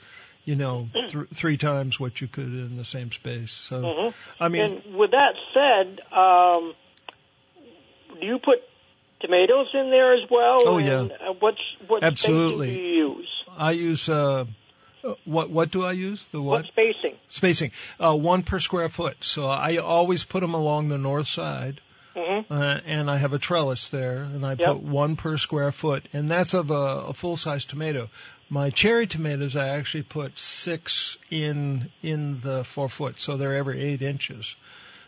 You 0.46 0.58
know, 0.58 0.90
th- 0.94 1.30
three 1.34 1.56
times 1.56 1.98
what 2.02 2.20
you 2.20 2.28
could 2.28 2.48
in 2.48 2.76
the 2.76 2.84
same 2.84 3.14
space. 3.14 3.52
So, 3.54 3.82
Mhm. 3.82 4.14
I 4.42 4.50
mean, 4.50 4.62
and 4.64 4.96
with 4.98 5.12
that 5.12 5.36
said, 5.54 6.02
um, 6.12 6.74
do 8.20 8.26
you 8.28 8.40
put 8.40 8.62
tomatoes 9.22 9.68
in 9.74 9.90
there 9.90 10.14
as 10.14 10.30
well? 10.30 10.58
Oh, 10.68 10.78
yeah. 10.80 11.08
Uh, 11.26 11.32
what's 11.40 11.62
what 11.88 12.04
Absolutely. 12.04 12.76
do 12.76 12.82
you 12.82 13.16
use? 13.16 13.30
I 13.58 13.72
use 13.72 14.10
uh, 14.10 14.44
what 15.26 15.50
what 15.50 15.72
do 15.72 15.84
I 15.84 15.92
use? 15.92 16.26
The 16.28 16.42
What 16.42 16.64
what? 16.64 16.66
spacing? 16.68 17.16
Spacing, 17.28 17.72
uh, 18.00 18.16
one 18.16 18.44
per 18.44 18.60
square 18.60 18.90
foot. 18.90 19.24
So 19.24 19.46
I 19.48 19.78
always 19.78 20.24
put 20.24 20.42
them 20.42 20.54
along 20.54 20.90
the 20.90 20.98
north 20.98 21.28
side. 21.28 21.80
Mm-hmm. 22.16 22.54
Uh, 22.54 22.80
and 22.86 23.10
I 23.10 23.18
have 23.18 23.34
a 23.34 23.40
trellis 23.40 23.90
there, 23.90 24.18
and 24.18 24.46
I 24.46 24.52
Yep. 24.52 24.60
put 24.60 24.78
one 24.84 25.16
per 25.16 25.36
square 25.36 25.72
foot, 25.72 26.04
and 26.14 26.30
that's 26.30 26.54
of 26.54 26.70
a, 26.70 27.08
a 27.10 27.14
full-size 27.14 27.66
tomato. 27.66 28.08
My 28.52 28.70
cherry 28.70 29.08
tomatoes, 29.08 29.56
I 29.56 29.70
actually 29.70 30.04
put 30.04 30.38
six 30.38 31.18
in 31.32 31.90
in 32.04 32.34
the 32.34 32.64
four 32.64 32.88
foot, 32.88 33.20
so 33.20 33.36
they're 33.36 33.56
every 33.56 33.82
eight 33.82 34.04
inches. 34.04 34.56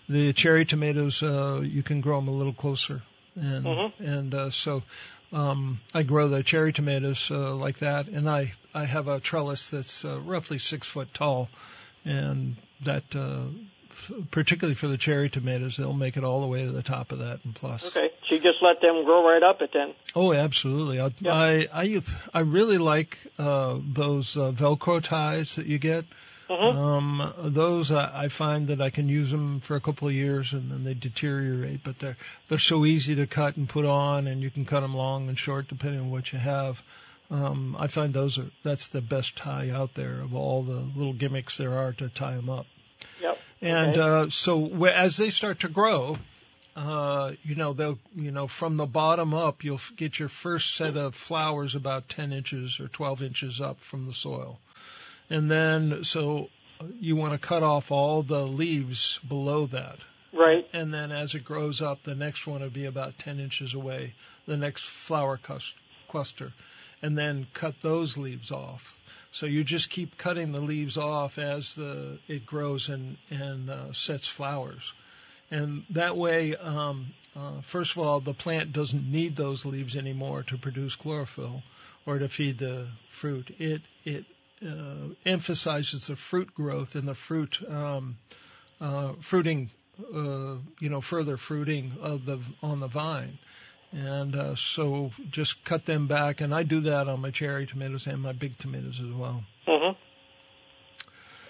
The 0.09 0.33
cherry 0.33 0.65
tomatoes, 0.65 1.21
uh, 1.21 1.61
you 1.63 1.83
can 1.83 2.01
grow 2.01 2.19
them 2.19 2.27
a 2.27 2.31
little 2.31 2.53
closer, 2.53 3.03
and 3.35 3.65
Mhm. 3.65 3.91
and 3.99 4.33
uh, 4.33 4.49
so 4.49 4.81
um, 5.33 5.79
I 5.93 6.03
grow 6.03 6.27
the 6.27 6.43
cherry 6.43 6.73
tomatoes 6.73 7.29
uh, 7.31 7.55
like 7.55 7.79
that, 7.79 8.07
and 8.07 8.29
I 8.29 8.53
I 8.73 8.85
have 8.85 9.07
a 9.07 9.19
trellis 9.19 9.69
that's 9.69 10.05
uh, 10.05 10.19
roughly 10.21 10.57
six 10.57 10.87
foot 10.87 11.13
tall, 11.13 11.49
and 12.05 12.55
that 12.83 13.03
uh, 13.15 13.43
f- 13.89 14.11
particularly 14.31 14.75
for 14.75 14.87
the 14.87 14.97
cherry 14.97 15.29
tomatoes, 15.29 15.77
they'll 15.77 15.93
make 15.93 16.17
it 16.17 16.23
all 16.23 16.41
the 16.41 16.47
way 16.47 16.65
to 16.65 16.71
the 16.71 16.83
top 16.83 17.11
of 17.11 17.19
that 17.19 17.39
and 17.43 17.55
plus. 17.55 17.95
Okay, 17.95 18.11
so 18.23 18.35
you 18.35 18.41
just 18.41 18.61
let 18.61 18.81
them 18.81 19.03
grow 19.03 19.27
right 19.27 19.43
up 19.43 19.61
it 19.61 19.71
then. 19.73 19.93
Oh, 20.15 20.33
absolutely. 20.33 20.99
I 20.99 21.11
I 21.25 21.67
I, 21.73 22.01
I 22.33 22.39
really 22.41 22.77
like 22.77 23.17
uh, 23.39 23.77
those 23.81 24.37
uh, 24.37 24.51
Velcro 24.51 25.01
ties 25.03 25.55
that 25.55 25.65
you 25.65 25.79
get. 25.79 26.05
Mhm. 26.49 26.75
Um, 26.75 27.33
those 27.53 27.91
I, 27.91 28.25
I 28.25 28.27
find 28.27 28.67
that 28.67 28.79
I 28.81 28.89
can 28.91 29.09
use 29.09 29.31
them 29.31 29.59
for 29.61 29.75
a 29.75 29.79
couple 29.81 30.07
of 30.07 30.13
years 30.13 30.53
and 30.53 30.69
then 30.71 30.83
they 30.83 30.93
deteriorate, 30.93 31.83
but 31.83 31.97
they're 31.99 32.17
they're 32.47 32.57
so 32.59 32.85
easy 32.85 33.15
to 33.15 33.25
cut 33.27 33.57
and 33.57 33.67
put 33.67 33.85
on, 33.85 34.27
and 34.27 34.41
you 34.43 34.51
can 34.51 34.65
cut 34.65 34.81
them 34.81 34.93
long 34.95 35.27
and 35.27 35.37
short 35.37 35.67
depending 35.67 36.01
on 36.01 36.11
what 36.11 36.31
you 36.31 36.39
have. 36.39 36.83
Um, 37.31 37.75
I 37.79 37.87
find 37.87 38.13
those 38.13 38.37
are 38.37 38.45
that's 38.61 38.89
the 38.89 39.01
best 39.01 39.35
tie 39.37 39.71
out 39.71 39.95
there 39.95 40.21
of 40.21 40.35
all 40.35 40.61
the 40.61 40.81
little 40.95 41.13
gimmicks 41.13 41.57
there 41.57 41.73
are 41.77 41.93
to 41.93 42.09
tie 42.09 42.35
them 42.35 42.49
up. 42.51 42.67
Yep. 43.21 43.39
And 43.61 43.97
Okay. 43.97 43.99
uh, 44.01 44.29
so 44.29 44.85
as 44.85 45.17
they 45.17 45.31
start 45.31 45.61
to 45.61 45.67
grow, 45.67 46.15
uh, 46.75 47.31
you 47.43 47.55
know 47.55 47.73
they'll 47.73 47.97
you 48.15 48.29
know 48.31 48.45
from 48.45 48.77
the 48.77 48.85
bottom 48.85 49.33
up 49.33 49.63
you'll 49.63 49.81
get 49.95 50.19
your 50.19 50.29
first 50.29 50.75
set 50.75 50.95
of 50.97 51.15
flowers 51.15 51.73
about 51.73 52.07
10 52.09 52.31
inches 52.33 52.79
or 52.79 52.87
12 52.87 53.23
inches 53.23 53.61
up 53.61 53.79
from 53.79 54.03
the 54.03 54.13
soil, 54.13 54.59
and 55.29 55.49
then 55.49 56.03
so 56.03 56.49
you 56.99 57.15
want 57.15 57.33
to 57.33 57.47
cut 57.47 57.63
off 57.63 57.91
all 57.91 58.23
the 58.23 58.45
leaves 58.45 59.19
below 59.27 59.65
that. 59.67 59.99
Right. 60.33 60.67
And 60.73 60.93
then 60.93 61.11
as 61.11 61.33
it 61.33 61.45
grows 61.45 61.81
up, 61.81 62.03
the 62.03 62.15
next 62.15 62.45
one 62.45 62.61
will 62.61 62.69
be 62.69 62.85
about 62.85 63.17
10 63.17 63.39
inches 63.39 63.73
away, 63.73 64.13
the 64.45 64.57
next 64.57 64.83
flower 64.85 65.39
cluster, 66.07 66.51
and 67.01 67.17
then 67.17 67.47
cut 67.53 67.79
those 67.81 68.17
leaves 68.17 68.51
off. 68.51 68.97
So 69.31 69.45
you 69.45 69.63
just 69.63 69.89
keep 69.89 70.17
cutting 70.17 70.51
the 70.51 70.61
leaves 70.61 70.97
off 70.97 71.37
as 71.37 71.73
the 71.75 72.19
it 72.27 72.45
grows 72.45 72.89
and 72.89 73.17
and 73.29 73.69
uh, 73.69 73.91
sets 73.91 74.27
flowers, 74.27 74.93
and 75.51 75.83
that 75.89 76.15
way, 76.15 76.55
um, 76.55 77.07
uh, 77.35 77.59
first 77.61 77.91
of 77.91 77.99
all, 77.99 78.21
the 78.21 78.33
plant 78.33 78.71
doesn't 78.71 79.11
need 79.11 79.35
those 79.35 79.65
leaves 79.65 79.97
anymore 79.97 80.43
to 80.43 80.57
produce 80.57 80.95
chlorophyll 80.95 81.63
or 82.05 82.19
to 82.19 82.29
feed 82.29 82.57
the 82.59 82.87
fruit. 83.09 83.53
It 83.59 83.81
it 84.05 84.25
uh, 84.63 85.09
emphasizes 85.25 86.07
the 86.07 86.15
fruit 86.15 86.53
growth 86.53 86.95
and 86.95 87.07
the 87.07 87.15
fruit 87.15 87.61
um, 87.67 88.17
uh, 88.79 89.13
fruiting, 89.19 89.69
uh, 90.13 90.55
you 90.79 90.89
know, 90.89 91.01
further 91.01 91.37
fruiting 91.37 91.91
of 92.01 92.25
the 92.25 92.39
on 92.61 92.79
the 92.79 92.87
vine. 92.87 93.37
And 93.91 94.35
uh, 94.35 94.55
so 94.55 95.11
just 95.29 95.63
cut 95.63 95.85
them 95.85 96.07
back, 96.07 96.41
and 96.41 96.53
I 96.53 96.63
do 96.63 96.81
that 96.81 97.07
on 97.07 97.21
my 97.21 97.31
cherry 97.31 97.65
tomatoes 97.65 98.07
and 98.07 98.21
my 98.21 98.33
big 98.33 98.57
tomatoes 98.57 98.99
as 98.99 99.11
well. 99.13 99.43
hmm 99.65 99.91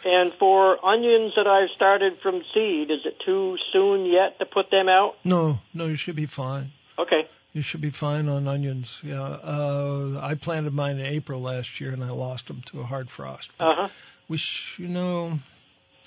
And 0.06 0.34
for 0.34 0.86
onions 0.86 1.34
that 1.36 1.48
I've 1.48 1.72
started 1.72 2.18
from 2.18 2.44
seed, 2.54 2.92
is 2.92 3.06
it 3.06 3.20
too 3.26 3.58
soon 3.74 4.06
yet 4.06 4.38
to 4.40 4.46
put 4.46 4.70
them 4.70 4.90
out? 4.90 5.16
No, 5.24 5.60
no, 5.74 5.88
you 5.88 5.96
should 5.96 6.16
be 6.16 6.28
fine. 6.28 6.72
Okay. 7.00 7.28
You 7.56 7.62
should 7.62 7.80
be 7.80 7.90
fine 7.90 8.28
on 8.28 8.50
onions. 8.50 9.00
Yeah, 9.02 9.22
uh, 9.22 10.20
I 10.22 10.36
planted 10.36 10.74
mine 10.74 10.98
in 11.00 11.06
April 11.06 11.40
last 11.42 11.80
year, 11.80 11.92
and 11.94 12.04
I 12.04 12.10
lost 12.10 12.50
them 12.50 12.62
to 12.66 12.82
a 12.82 12.84
hard 12.84 13.10
frost. 13.10 13.50
Uh 13.62 13.74
huh. 13.78 13.88
We, 14.28 14.36
sh- 14.36 14.78
you 14.80 14.90
know, 14.90 15.40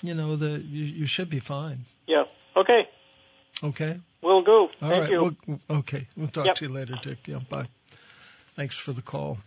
you 0.03 0.13
know 0.13 0.35
that 0.35 0.61
you, 0.61 0.83
you 0.83 1.05
should 1.07 1.27
be 1.27 1.39
fine. 1.39 1.79
Yeah. 2.05 2.25
Okay. 2.55 2.87
Okay. 3.63 3.99
We'll 4.21 4.43
go. 4.43 4.59
All 4.61 4.69
Thank 4.79 5.01
right. 5.05 5.09
you. 5.09 5.35
Well, 5.47 5.59
okay. 5.79 6.05
We'll 6.15 6.27
talk 6.27 6.45
Yep. 6.45 6.55
to 6.57 6.65
you 6.67 6.71
later, 6.71 6.99
Dick. 7.01 7.27
Yeah. 7.27 7.39
Bye. 7.49 7.65
Thanks 8.55 8.77
for 8.77 8.91
the 8.93 9.01
call. 9.01 9.39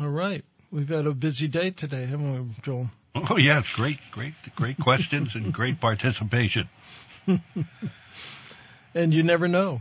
All 0.00 0.08
right. 0.08 0.42
We've 0.72 0.88
had 0.88 1.06
a 1.06 1.12
busy 1.12 1.46
day 1.46 1.70
today, 1.70 2.04
haven't 2.04 2.48
we, 2.48 2.54
Joel? 2.62 2.90
Oh 3.14 3.36
yes, 3.36 3.76
great, 3.76 4.00
great, 4.10 4.34
great 4.56 4.76
questions 4.78 5.36
and 5.36 5.52
great 5.52 5.80
participation. 5.80 6.68
And 8.94 9.14
you 9.14 9.22
never 9.22 9.48
know 9.48 9.80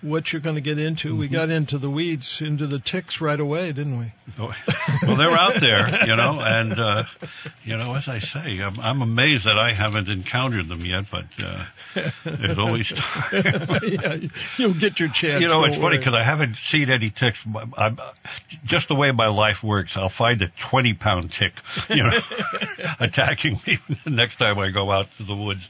what 0.00 0.32
you're 0.32 0.42
going 0.42 0.54
to 0.54 0.60
get 0.60 0.78
into. 0.78 1.16
We 1.16 1.28
got 1.28 1.50
into 1.50 1.78
the 1.78 1.90
weeds, 1.90 2.40
into 2.40 2.66
the 2.66 2.78
ticks 2.78 3.20
right 3.20 3.38
away, 3.38 3.72
didn't 3.72 3.98
we? 3.98 4.12
Oh, 4.38 4.54
Well, 5.02 5.16
they're 5.16 5.30
out 5.30 5.54
there, 5.56 6.06
you 6.06 6.16
know, 6.16 6.40
and 6.40 6.78
uh, 6.78 7.04
you 7.64 7.76
know, 7.76 7.94
as 7.94 8.08
I 8.08 8.20
say, 8.20 8.60
I'm, 8.60 8.78
I'm 8.80 9.02
amazed 9.02 9.46
that 9.46 9.58
I 9.58 9.72
haven't 9.72 10.08
encountered 10.08 10.68
them 10.68 10.80
yet. 10.80 11.06
But 11.10 11.24
uh, 11.42 11.64
there's 12.24 12.58
always 12.58 12.90
yeah, 13.32 14.18
you'll 14.56 14.74
get 14.74 15.00
your 15.00 15.08
chance. 15.08 15.42
You 15.42 15.48
know, 15.48 15.64
it's 15.64 15.76
funny 15.76 15.98
because 15.98 16.14
I 16.14 16.22
haven't 16.22 16.56
seen 16.56 16.90
any 16.90 17.10
ticks. 17.10 17.44
I'm, 17.76 17.98
just 18.64 18.88
the 18.88 18.94
way 18.94 19.10
my 19.12 19.28
life 19.28 19.62
works, 19.62 19.96
I'll 19.96 20.08
find 20.08 20.40
a 20.42 20.48
20 20.48 20.94
pound 20.94 21.32
tick, 21.32 21.54
you 21.88 22.02
know, 22.02 22.18
attacking 23.00 23.58
me 23.66 23.78
the 24.04 24.10
next 24.10 24.36
time 24.36 24.58
I 24.58 24.70
go 24.70 24.90
out 24.90 25.10
to 25.16 25.22
the 25.22 25.34
woods. 25.34 25.68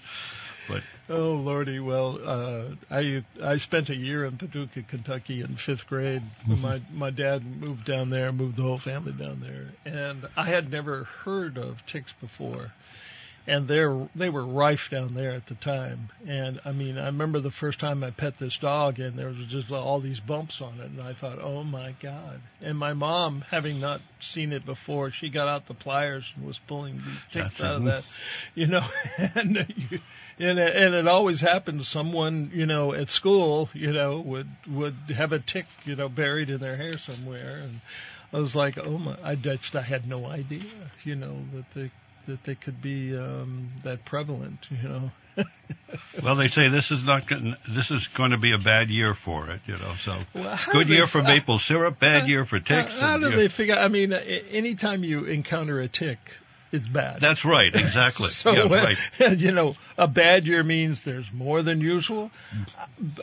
But 0.68 0.83
Oh 1.11 1.32
lordy, 1.32 1.80
well, 1.80 2.18
uh, 2.22 2.64
I 2.90 3.22
I 3.42 3.56
spent 3.56 3.88
a 3.88 3.96
year 3.96 4.26
in 4.26 4.36
Paducah, 4.36 4.82
Kentucky, 4.82 5.40
in 5.40 5.56
fifth 5.56 5.86
grade. 5.86 6.22
my 6.62 6.80
my 6.92 7.11
dad 7.11 7.44
moved 7.44 7.86
down 7.86 8.11
there, 8.11 8.30
moved 8.30 8.56
the 8.56 8.62
whole 8.62 8.76
family 8.76 9.12
down 9.12 9.40
there, 9.40 9.68
and 9.86 10.28
I 10.36 10.44
had 10.44 10.70
never 10.70 11.04
heard 11.04 11.56
of 11.56 11.84
ticks 11.86 12.12
before, 12.12 12.72
and 13.47 13.66
they 13.66 13.86
they 14.14 14.28
were 14.28 14.45
rife 14.45 14.91
down 14.91 15.14
there 15.14 15.32
at 15.32 15.47
the 15.47 15.55
time. 15.55 16.11
And 16.26 16.61
I 16.66 16.72
mean, 16.72 16.99
I 16.99 17.07
remember 17.07 17.41
the 17.41 17.51
first 17.51 17.80
time 17.80 18.05
I 18.05 18.11
pet 18.11 18.36
this 18.36 18.59
dog, 18.59 18.99
and 18.99 19.16
there 19.16 19.28
was 19.28 19.39
just 19.39 19.72
all 19.72 20.01
these 20.01 20.20
bumps 20.20 20.61
on 20.61 20.74
it, 20.80 20.91
and 20.91 21.01
I 21.01 21.14
thought, 21.14 21.39
oh 21.41 21.64
my 21.64 21.95
god. 22.01 22.41
And 22.61 22.78
my 22.78 22.93
mom, 22.93 23.43
having 23.51 23.80
not 23.80 24.03
seen 24.20 24.53
it 24.53 24.66
before, 24.66 25.11
she 25.11 25.30
got 25.30 25.49
out 25.49 25.66
the 25.66 25.74
pliers 25.74 26.30
and 26.36 26.47
was 26.47 26.59
pulling 26.59 26.99
these 26.99 27.24
ticks 27.30 27.62
out 27.62 27.76
of 27.76 27.84
that, 27.84 28.07
you 28.55 28.66
know, 28.66 28.84
and 29.34 29.66
you, 29.91 30.01
and 30.39 30.59
it, 30.59 30.76
and 30.76 30.95
it 30.95 31.09
always 31.09 31.41
happened. 31.41 31.86
Someone, 31.86 32.51
you 32.53 32.66
know, 32.66 32.93
at 32.93 33.09
school, 33.09 33.70
you 33.72 33.93
know, 33.93 34.20
would 34.20 34.49
would 34.70 34.97
have 35.16 35.32
a 35.32 35.39
tick, 35.39 35.66
you 35.86 35.97
know, 35.97 36.11
buried 36.11 36.51
in 36.51 36.59
their 36.59 36.76
hair 36.76 36.99
somewhere, 36.99 37.61
and 37.62 37.80
I 38.30 38.41
was 38.41 38.55
like, 38.55 38.76
oh 38.76 38.99
my, 38.99 39.16
I 39.24 39.36
just 39.36 39.74
I 39.74 39.80
had 39.80 40.07
no 40.07 40.26
idea, 40.26 40.61
you 41.03 41.14
know, 41.14 41.36
that 41.55 41.70
they 41.70 41.91
that 42.29 42.45
they 42.45 42.55
could 42.55 42.81
be 42.81 43.16
um, 43.16 43.70
that 43.85 44.05
prevalent, 44.05 44.68
you 44.70 44.89
know. 44.89 45.11
well, 46.22 46.35
they 46.37 46.49
say 46.49 46.68
this 46.68 46.91
is 46.91 47.07
not 47.07 47.26
going. 47.26 47.57
This 47.68 47.91
is 47.91 48.09
going 48.09 48.33
to 48.33 48.39
be 48.39 48.53
a 48.53 48.59
bad 48.59 48.89
year 48.89 49.14
for 49.14 49.51
it, 49.51 49.61
you 49.66 49.74
know. 49.74 49.95
So 49.97 50.14
Well, 50.35 50.59
good 50.72 50.89
year 50.89 51.07
for 51.07 51.22
maple 51.22 51.59
syrup, 51.59 51.99
bad 51.99 52.29
year 52.29 52.45
for 52.45 52.61
ticks. 52.61 52.99
How, 52.99 53.09
how 53.09 53.18
do 53.18 53.31
they 53.31 53.49
figure? 53.49 53.74
I 53.74 53.89
mean, 53.89 54.12
anytime 54.12 55.05
you 55.05 55.24
encounter 55.24 55.81
a 55.81 55.89
tick, 55.89 56.18
it's 56.70 56.87
bad. 56.87 57.20
That's 57.20 57.45
right, 57.45 57.74
exactly. 57.74 58.26
so, 58.29 58.53
yeah, 58.53 58.62
uh, 58.62 58.68
right. 58.68 58.99
you 59.41 59.53
know, 59.53 59.74
a 59.97 60.07
bad 60.07 60.45
year 60.45 60.62
means 60.62 61.05
there's 61.05 61.33
more 61.33 61.62
than 61.62 61.81
usual. 61.81 62.31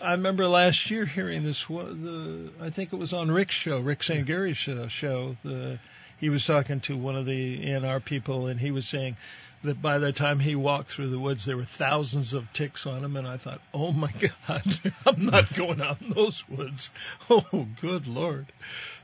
I 0.01 0.13
remember 0.13 0.47
last 0.47 0.89
year 0.89 1.05
hearing 1.05 1.43
this. 1.43 1.65
The 1.65 2.49
I 2.59 2.69
think 2.69 2.91
it 2.93 2.97
was 2.97 3.13
on 3.13 3.29
Rick's 3.29 3.55
show, 3.55 3.79
Rick 3.79 4.03
Sangary's 4.03 4.57
show. 4.57 4.87
show 4.87 5.35
the, 5.43 5.77
he 6.19 6.29
was 6.29 6.45
talking 6.45 6.79
to 6.81 6.95
one 6.97 7.15
of 7.15 7.25
the 7.25 7.65
ANR 7.65 8.03
people, 8.03 8.47
and 8.47 8.59
he 8.59 8.71
was 8.71 8.87
saying 8.87 9.17
that 9.63 9.81
by 9.81 9.97
the 9.97 10.11
time 10.13 10.39
he 10.39 10.55
walked 10.55 10.89
through 10.91 11.09
the 11.09 11.17
woods, 11.19 11.45
there 11.45 11.57
were 11.57 11.63
thousands 11.63 12.33
of 12.33 12.51
ticks 12.53 12.85
on 12.85 13.03
him, 13.03 13.15
and 13.17 13.27
I 13.27 13.37
thought, 13.37 13.59
oh 13.73 13.91
my 13.91 14.11
God, 14.47 14.63
I'm 15.07 15.25
not 15.25 15.53
going 15.55 15.81
out 15.81 16.01
in 16.01 16.09
those 16.11 16.47
woods. 16.47 16.89
Oh, 17.29 17.67
good 17.81 18.05
Lord. 18.07 18.45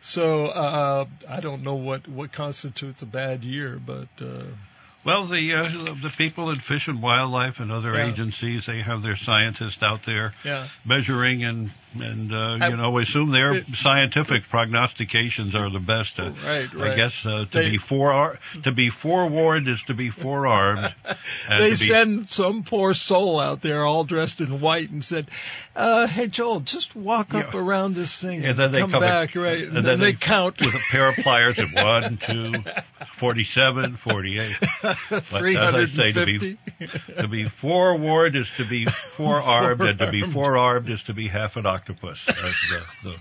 So 0.01 0.45
uh, 0.47 1.05
I 1.27 1.39
don't 1.39 1.63
know 1.63 1.75
what 1.75 2.07
what 2.07 2.31
constitutes 2.31 3.01
a 3.01 3.05
bad 3.07 3.43
year, 3.43 3.79
but. 3.83 4.07
Uh, 4.21 4.43
Well, 5.03 5.23
the 5.25 5.53
uh, 5.55 5.63
the 5.63 6.13
people 6.15 6.51
in 6.51 6.57
Fish 6.57 6.87
and 6.87 7.01
Wildlife 7.01 7.59
and 7.59 7.71
other 7.71 7.95
Yeah. 7.95 8.05
agencies, 8.11 8.67
they 8.67 8.81
have 8.81 9.01
their 9.01 9.15
scientists 9.15 9.81
out 9.81 10.03
there 10.03 10.31
Yeah. 10.45 10.67
measuring 10.85 11.43
and 11.43 11.73
and 11.99 12.31
uh, 12.33 12.67
you 12.69 12.77
know 12.77 12.97
assume 12.97 13.31
their 13.31 13.59
scientific 13.61 14.43
prognostications 14.49 15.55
are 15.55 15.69
the 15.69 15.79
best. 15.79 16.19
Uh, 16.19 16.31
Right, 16.45 16.67
I 16.79 16.95
guess 16.95 17.25
uh, 17.25 17.45
to 17.45 17.47
They- 17.51 17.71
be 17.71 17.77
fore 17.77 18.37
to 18.63 18.71
be 18.71 18.89
forewarned 18.89 19.67
is 19.67 19.83
to 19.83 19.93
be 19.93 20.09
forearmed. 20.09 20.93
and 21.49 21.63
they 21.63 21.69
be, 21.71 21.75
send 21.75 22.29
some 22.29 22.63
poor 22.63 22.93
soul 22.93 23.39
out 23.39 23.61
there 23.61 23.83
all 23.83 24.03
dressed 24.03 24.39
in 24.41 24.59
white 24.61 24.89
and 24.89 25.03
said, 25.03 25.27
uh, 25.75 26.07
"Hey 26.07 26.27
Joel, 26.27 26.61
just 26.61 26.95
walk 26.95 27.33
up 27.33 27.53
around 27.55 27.95
this 27.95 28.21
thing 28.21 28.39
and 28.39 28.45
and, 28.45 28.57
then 28.57 28.71
they 28.71 28.79
come 28.79 28.91
come 28.91 29.01
back, 29.01 29.35
in- 29.35 29.41
right?" 29.41 29.57
and 29.59 29.67
And, 29.67 29.75
then 29.77 29.83
then 29.83 29.99
they 29.99 30.11
they- 30.11 30.17
count 30.17 30.59
with 30.61 30.73
a 30.73 30.79
pair 30.91 31.07
of 31.09 31.15
pliers 31.15 31.59
and 31.59 31.73
one, 31.73 32.17
two, 32.21 32.53
47, 33.07 33.95
48. 33.95 34.57
But 34.81 35.45
as 35.45 35.75
I 35.75 35.85
say, 35.85 36.11
to 36.13 36.25
be, 36.25 36.37
350. 36.37 37.21
to 37.21 37.27
be 37.27 37.43
forewarned 37.45 38.35
is 38.35 38.49
to 38.57 38.65
be 38.65 38.85
forearmed, 39.15 39.81
and 39.81 39.99
to 39.99 40.11
be 40.11 40.21
Forearmed. 40.21 40.33
forearmed 40.33 40.89
is 40.89 41.03
to 41.03 41.13
be 41.13 41.27
half 41.27 41.57
an 41.57 41.65
octopus, 41.81 42.29
as 42.29 42.59
the, 42.61 42.85
the 43.01 43.19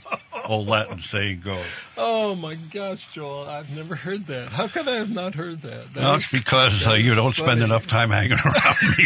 old 0.50 0.68
Latin 0.68 0.98
saying 1.00 1.40
goes. 1.40 1.64
Oh 1.96 2.34
my 2.34 2.54
gosh, 2.72 3.12
Joel! 3.12 3.48
I've 3.48 3.74
never 3.76 3.94
heard 3.94 4.20
that. 4.26 4.48
How 4.48 4.66
could 4.68 4.88
I 4.88 4.96
have 4.96 5.10
not 5.10 5.34
heard 5.34 5.60
that? 5.62 5.94
That 5.94 6.00
No, 6.02 6.14
is- 6.14 6.32
it's 6.32 6.44
because 6.44 6.86
uh, 6.88 6.94
you 6.94 7.14
don't 7.14 7.34
spend 7.34 7.62
enough 7.62 7.86
time 7.86 8.10
hanging 8.10 8.32
around 8.32 8.76
me. 8.98 9.04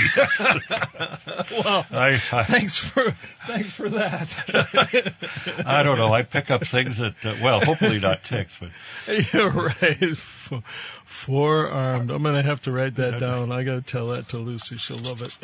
well, 1.65 1.87
I, 1.93 2.11
I, 2.33 2.43
thanks 2.45 2.79
for 2.79 3.11
thanks 3.47 3.71
for 3.75 3.89
that. 3.91 5.63
I 5.67 5.83
don't 5.83 5.99
know. 5.99 6.13
I 6.13 6.23
pick 6.23 6.51
up 6.51 6.65
things 6.67 6.99
that, 6.99 7.15
uh, 7.25 7.35
well, 7.43 7.61
hopefully 7.61 7.99
not 8.01 8.25
ticks, 8.25 8.59
but 8.61 8.71
You're 9.33 9.51
right. 9.51 10.03
F- 10.03 11.03
Forearmed. 11.05 12.11
I'm 12.11 12.23
going 12.23 12.35
to 12.35 12.43
have 12.43 12.63
to 12.63 12.73
write 12.73 12.97
that 12.97 13.19
down. 13.21 13.53
I 13.53 13.63
got 13.65 13.75
to 13.75 13.83
tell 13.83 14.09
that 14.09 14.29
to 14.31 14.39
Lucy. 14.39 14.77
She'll 14.77 14.97
love 14.99 15.21
it. 15.23 15.37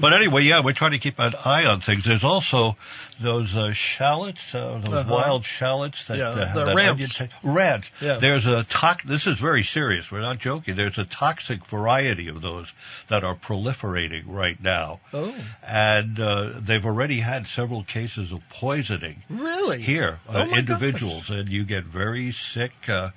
But 0.00 0.12
anyway, 0.12 0.42
yeah, 0.42 0.62
we're 0.64 0.72
trying 0.74 0.92
to 0.92 0.98
keep 0.98 1.18
an 1.18 1.34
eye 1.44 1.64
on 1.66 1.80
things. 1.80 2.04
There's 2.04 2.24
also 2.24 2.76
those 3.20 3.56
uh, 3.56 3.72
shallots, 4.10 4.54
uh, 4.54 4.80
those 4.84 4.94
Uh-huh. 4.94 5.12
wild 5.14 5.44
shallots 5.44 6.06
that, 6.06 6.18
Yeah, 6.18 6.28
uh, 6.30 6.52
the 6.54 6.64
that 6.66 6.74
ramps. 6.74 7.22
rams. 7.42 7.90
Yeah. 8.00 8.16
There's 8.16 8.46
a 8.46 8.64
tox. 8.64 9.04
This 9.04 9.26
is 9.26 9.38
very 9.38 9.62
serious. 9.62 10.10
We're 10.10 10.20
not 10.20 10.38
joking. 10.38 10.74
There's 10.76 10.98
a 10.98 11.04
toxic 11.04 11.64
variety 11.66 12.28
of 12.28 12.40
those 12.40 12.72
that 13.08 13.22
are 13.24 13.34
proliferating 13.36 14.24
right 14.26 14.60
now, 14.62 15.00
oh, 15.14 15.34
and 15.66 16.18
uh, 16.18 16.50
they've 16.56 16.84
already 16.84 17.20
had 17.20 17.46
several 17.46 17.84
cases 17.84 18.32
of 18.32 18.40
poisoning 18.48 19.22
really? 19.28 19.80
here, 19.80 20.18
Oh, 20.28 20.40
uh, 20.40 20.46
individuals, 20.46 21.30
and 21.30 21.48
you 21.48 21.64
get 21.64 21.84
very 21.84 22.32
sick, 22.32 22.72
uh, 22.88 23.10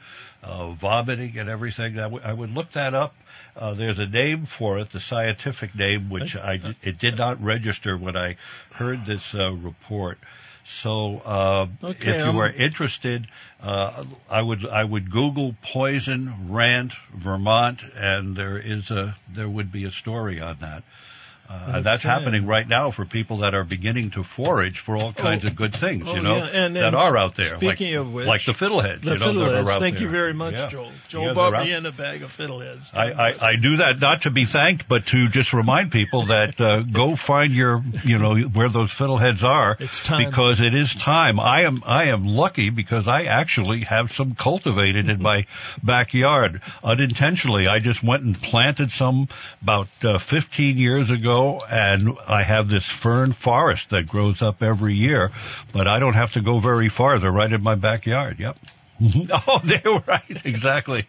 uh, 0.44 0.68
vomiting 0.72 1.38
and 1.40 1.50
everything. 1.50 1.98
I, 1.98 2.04
w- 2.04 2.22
I 2.24 2.34
would 2.34 2.52
look 2.54 2.70
that 2.72 2.94
up. 2.94 3.16
Uh, 3.56 3.74
there's 3.76 4.00
a 4.00 4.08
name 4.08 4.46
for 4.46 4.80
it, 4.80 4.90
the 4.90 5.00
scientific 5.00 5.74
name, 5.76 6.10
which 6.10 6.36
I 6.36 6.60
it 6.82 6.98
did 7.00 7.18
not 7.18 7.42
register 7.44 7.96
when 7.98 8.18
I 8.18 8.36
heard 8.74 9.06
this 9.06 9.36
uh, 9.36 9.52
report. 9.54 10.18
So, 10.66 11.22
uh, 11.26 11.68
Okay, 11.84 12.12
if 12.12 12.18
you 12.20 12.24
I'm- 12.24 12.38
are 12.38 12.50
interested, 12.50 13.28
uh, 13.62 14.06
I 14.30 14.42
would 14.42 14.66
I 14.66 14.84
would 14.84 15.12
Google 15.12 15.56
poison 15.62 16.50
rant 16.50 16.94
Vermont, 17.14 17.84
and 17.98 18.36
there 18.36 18.58
is 18.58 18.90
a 18.92 19.16
there 19.30 19.50
would 19.50 19.72
be 19.72 19.84
a 19.86 19.92
story 19.92 20.40
on 20.40 20.58
that. 20.62 20.84
Uh, 21.66 21.80
That's 21.82 22.04
happening 22.04 22.46
right 22.46 22.68
now 22.68 22.92
for 22.92 23.06
people 23.06 23.38
that 23.38 23.54
are 23.54 23.64
beginning 23.64 24.12
to 24.12 24.24
forage 24.24 24.80
for 24.80 24.98
all 24.98 25.14
kinds 25.14 25.46
Oh. 25.46 25.48
of 25.48 25.56
good 25.56 25.74
things, 25.74 26.06
Oh, 26.08 26.16
you 26.16 26.22
know, 26.22 26.38
yeah, 26.38 26.50
and- 26.66 26.76
that 26.76 26.94
are 26.94 27.16
out 27.18 27.36
there. 27.36 27.56
speaking 27.58 27.92
like, 27.96 28.00
of 28.02 28.14
which- 28.14 28.28
like 28.28 28.46
the 28.46 28.52
fiddleheads, 28.54 29.02
The 29.02 29.14
you 29.14 29.20
know, 29.20 29.26
fiddleheads. 29.34 29.66
are 29.68 29.72
out 29.72 29.80
Thank 29.80 29.96
there. 29.96 30.04
you 30.04 30.10
very 30.10 30.34
much, 30.34 30.56
Yeah. 30.56 30.68
Joel. 30.70 30.92
Joel 31.08 31.26
they're 31.26 31.34
bought 31.36 31.64
me 31.66 31.72
in 31.72 31.86
a 31.86 31.92
bag 31.92 32.22
of 32.24 32.30
fiddleheads. 32.36 32.96
I, 32.96 33.12
I, 33.30 33.34
I 33.50 33.56
do 33.56 33.78
that 33.78 34.00
not 34.00 34.24
to 34.24 34.30
be 34.32 34.46
thanked, 34.46 34.88
but 34.90 35.06
to 35.08 35.28
just 35.28 35.54
remind 35.54 35.92
people 35.92 36.26
that 36.28 36.60
uh, 36.60 36.82
go 36.82 37.16
find 37.16 37.54
your, 37.54 37.82
you 38.04 38.18
know, 38.20 38.36
where 38.36 38.70
those 38.70 38.92
fiddleheads 38.92 39.44
are. 39.44 39.78
It's 39.84 40.02
time. 40.02 40.26
because 40.30 40.60
it 40.62 40.74
is 40.74 40.96
time. 40.96 41.40
I 41.40 41.62
am 41.62 41.82
I 41.86 42.06
am 42.06 42.26
lucky 42.26 42.70
because 42.72 43.08
I 43.08 43.24
actually 43.26 43.82
have 43.82 44.12
some 44.12 44.34
cultivated 44.36 45.10
in 45.10 45.22
my 45.22 45.46
backyard 45.84 46.62
unintentionally. 46.84 47.68
I 47.68 47.80
just 47.80 48.04
went 48.04 48.24
and 48.24 48.40
planted 48.40 48.92
some 48.92 49.28
about 49.62 49.88
uh, 50.04 50.18
15 50.18 50.78
years 50.78 51.10
ago, 51.12 51.43
and 51.70 52.18
I 52.28 52.44
have 52.44 52.70
this 52.70 52.90
fern 52.90 53.32
forest 53.32 53.92
that 53.92 54.08
grows 54.08 54.42
up 54.42 54.62
every 54.64 54.94
year. 54.94 55.32
But 55.72 55.88
I 55.88 56.00
don't 56.00 56.14
have 56.14 56.34
to 56.34 56.42
go 56.42 56.60
very 56.60 56.90
far; 56.90 57.20
they're 57.20 57.32
right 57.32 57.52
in 57.52 57.64
my 57.64 57.76
backyard. 57.76 58.40
Yep. 58.40 58.58
Mm-hmm. 59.02 59.32
oh, 59.48 59.60
they 59.64 59.82
were 59.90 60.04
right. 60.08 60.46
Exactly. 60.46 61.06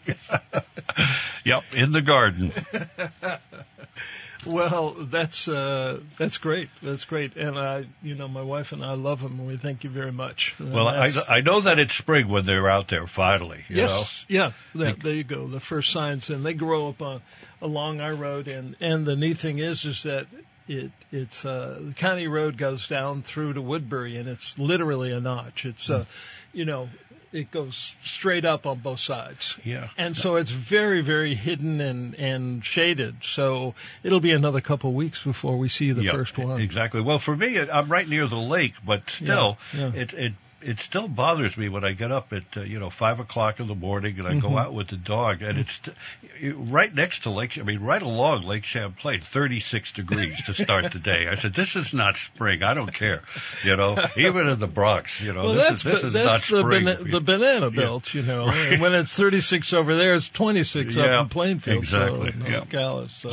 yep, 1.45 1.62
in 1.76 1.93
the 1.93 2.03
garden. 2.03 2.53
Well, 4.47 4.90
that's 4.99 5.49
uh, 5.49 6.01
that's 6.18 6.38
great. 6.38 6.68
That's 6.82 7.05
great, 7.05 7.36
and 7.36 7.59
I, 7.59 7.84
you 8.03 8.14
know, 8.14 8.28
my 8.28 8.42
wife 8.42 8.72
and 8.72 8.84
I 8.84 8.95
love 8.95 9.22
them, 9.22 9.38
and 9.38 9.49
we 9.49 9.57
thank 9.57 9.84
you 9.84 9.90
very 9.90 10.12
much. 10.12 10.55
And 10.59 10.72
Well, 10.72 10.88
I, 10.88 11.09
I 11.28 11.40
know 11.40 11.61
that 11.61 11.78
it's 11.78 11.95
spring 11.95 12.28
when 12.28 12.45
they're 12.45 12.68
out 12.68 12.88
there 12.88 13.07
finally. 13.07 13.64
You 13.68 13.76
yes, 13.76 14.24
yeah, 14.28 14.53
there, 14.74 14.92
there 14.92 15.14
you 15.14 15.24
go. 15.24 15.47
The 15.47 15.61
first 15.61 15.90
signs, 15.90 16.30
and 16.30 16.45
they 16.45 16.55
grow 16.55 16.88
up 16.88 17.03
on 17.03 17.22
along 17.62 18.01
our 18.01 18.14
road, 18.14 18.49
and 18.49 18.76
and 18.80 19.07
the 19.07 19.16
neat 19.16 19.38
thing 19.38 19.59
is, 19.59 19.84
is 19.84 20.05
that 20.05 20.26
it 20.68 20.90
it's 21.12 21.45
uh, 21.45 21.78
the 21.80 21.95
county 21.95 22.28
road 22.28 22.57
goes 22.57 22.86
down 22.88 23.22
through 23.22 23.55
to 23.55 23.62
Woodbury, 23.62 24.16
and 24.16 24.28
it's 24.28 24.59
literally 24.59 25.12
a 25.12 25.20
notch. 25.20 25.66
It's 25.66 25.90
uh, 25.90 26.05
you 26.53 26.64
know, 26.64 26.88
it 27.35 27.51
goes 27.51 27.95
straight 28.05 28.45
up 28.45 28.64
on 28.66 28.78
both 28.78 29.01
sides. 29.01 29.59
Yeah. 29.64 29.89
And 29.99 30.16
so 30.16 30.37
it's 30.37 30.51
very, 30.53 31.03
very 31.03 31.35
hidden 31.35 31.80
and, 31.80 32.14
and 32.14 32.64
shaded. 32.64 33.24
So 33.24 33.74
it'll 34.05 34.20
be 34.20 34.32
another 34.32 34.61
couple 34.61 34.91
of 34.91 34.97
weeks 34.97 35.24
before 35.24 35.57
we 35.59 35.68
see 35.68 35.91
the 35.93 36.05
Yep, 36.05 36.14
first 36.14 36.39
one. 36.39 36.61
Exactly. 36.61 37.01
Well, 37.01 37.18
for 37.18 37.37
me, 37.37 37.57
it- 37.57 37.68
I'm 37.72 37.89
right 37.89 38.09
near 38.09 38.26
the 38.26 38.37
lake, 38.39 38.74
but 38.87 39.11
still, 39.11 39.59
Yeah, 39.76 39.80
yeah. 39.95 40.01
it 40.03 40.14
it 40.14 40.32
it 40.64 40.80
still 40.80 41.08
bothers 41.08 41.56
me 41.56 41.68
when 41.68 41.84
I 41.84 41.92
get 41.92 42.10
up 42.10 42.32
at 42.32 42.56
uh, 42.56 42.60
you 42.62 42.78
know 42.80 42.90
five 42.90 43.20
o'clock 43.20 43.60
in 43.60 43.66
the 43.66 43.74
morning 43.74 44.18
and 44.18 44.26
I 44.26 44.34
go 44.38 44.50
Mhm. 44.50 44.58
out 44.60 44.72
with 44.74 44.88
the 44.88 44.96
dog, 44.96 45.42
and 45.42 45.58
it's 45.58 45.78
t- 45.78 45.92
right 46.52 46.92
next 46.94 47.24
to 47.24 47.30
Lake. 47.30 47.58
I 47.58 47.62
mean, 47.62 47.80
right 47.80 48.00
along 48.02 48.42
Lake 48.42 48.64
Champlain, 48.64 49.20
36 49.20 49.92
degrees 49.92 50.44
to 50.46 50.54
start 50.54 50.92
the 50.92 50.98
day. 50.98 51.28
I 51.28 51.34
said, 51.34 51.54
"This 51.54 51.76
is 51.76 51.92
not 51.92 52.16
spring. 52.16 52.62
I 52.62 52.74
don't 52.74 52.92
care." 52.92 53.22
You 53.62 53.76
know, 53.76 53.96
even 54.16 54.48
in 54.48 54.58
the 54.58 54.66
Bronx, 54.66 55.20
you 55.20 55.32
know, 55.32 55.44
well, 55.44 55.54
this 55.54 55.68
that's 55.68 55.84
is 55.86 55.92
this 55.92 56.04
is 56.04 56.12
that's 56.12 56.50
not 56.50 56.56
the 56.58 56.62
spring. 56.68 56.84
bana- 56.86 57.04
the 57.04 57.20
banana 57.20 57.70
belt, 57.70 58.12
you 58.14 58.22
know. 58.22 58.46
Right. 58.46 58.80
When 58.80 58.94
it's 58.94 59.14
36 59.16 59.72
over 59.72 59.94
there, 59.96 60.14
it's 60.14 60.28
26 60.30 60.96
Yeah, 60.96 61.04
up 61.20 61.22
in 61.24 61.28
Plainfield, 61.28 61.78
exactly, 61.78 62.32
so 62.32 62.38
yeah. 62.48 62.64
North 62.80 63.10
So 63.10 63.30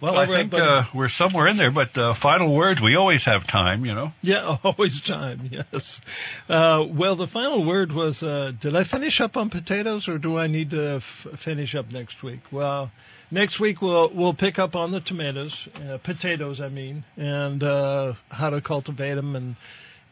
well, 0.00 0.14
All 0.14 0.20
I 0.20 0.26
think 0.26 0.54
uh, 0.54 0.84
we're 0.94 1.08
somewhere 1.08 1.46
in 1.48 1.56
there, 1.56 1.70
but 1.70 1.96
uh, 1.98 2.14
final 2.14 2.54
words. 2.54 2.80
We 2.80 2.96
always 2.96 3.24
have 3.24 3.46
time, 3.46 3.84
you 3.84 3.94
know. 3.94 4.12
yeah, 4.22 4.56
always 4.64 5.00
time. 5.00 5.50
Yes. 5.50 6.00
Uh, 6.48 6.86
well, 6.88 7.16
the 7.16 7.26
final 7.26 7.64
word 7.64 7.92
was: 7.92 8.22
uh, 8.22 8.52
Did 8.58 8.76
I 8.76 8.84
finish 8.84 9.20
up 9.20 9.36
on 9.36 9.50
potatoes, 9.50 10.08
or 10.08 10.18
do 10.18 10.38
I 10.38 10.46
need 10.46 10.70
to 10.70 10.96
f- 10.96 11.26
finish 11.36 11.74
up 11.74 11.92
next 11.92 12.22
week? 12.22 12.40
Well. 12.50 12.90
Next 13.30 13.60
week 13.60 13.82
we'll 13.82 14.08
we'll 14.08 14.32
pick 14.32 14.58
up 14.58 14.74
on 14.74 14.90
the 14.90 15.00
tomatoes, 15.00 15.68
uh, 15.86 15.98
potatoes 15.98 16.62
I 16.62 16.70
mean, 16.70 17.04
and 17.18 17.62
uh, 17.62 18.14
how 18.30 18.48
to 18.48 18.62
cultivate 18.62 19.16
them 19.16 19.36
and 19.36 19.54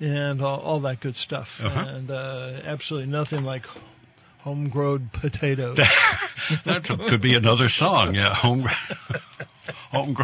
and 0.00 0.42
all, 0.42 0.60
all 0.60 0.80
that 0.80 1.00
good 1.00 1.16
stuff. 1.16 1.64
Uh-huh. 1.64 1.84
And 1.88 2.10
uh, 2.10 2.50
absolutely 2.66 3.10
nothing 3.10 3.42
like 3.42 3.64
homegrown 4.46 5.10
potatoes. 5.12 5.78
That 6.64 6.84
could 6.84 7.20
be 7.20 7.34
another 7.34 7.68
song. 7.68 8.14
Yeah, 8.14 8.32
home, 8.32 8.60
home. 9.90 10.16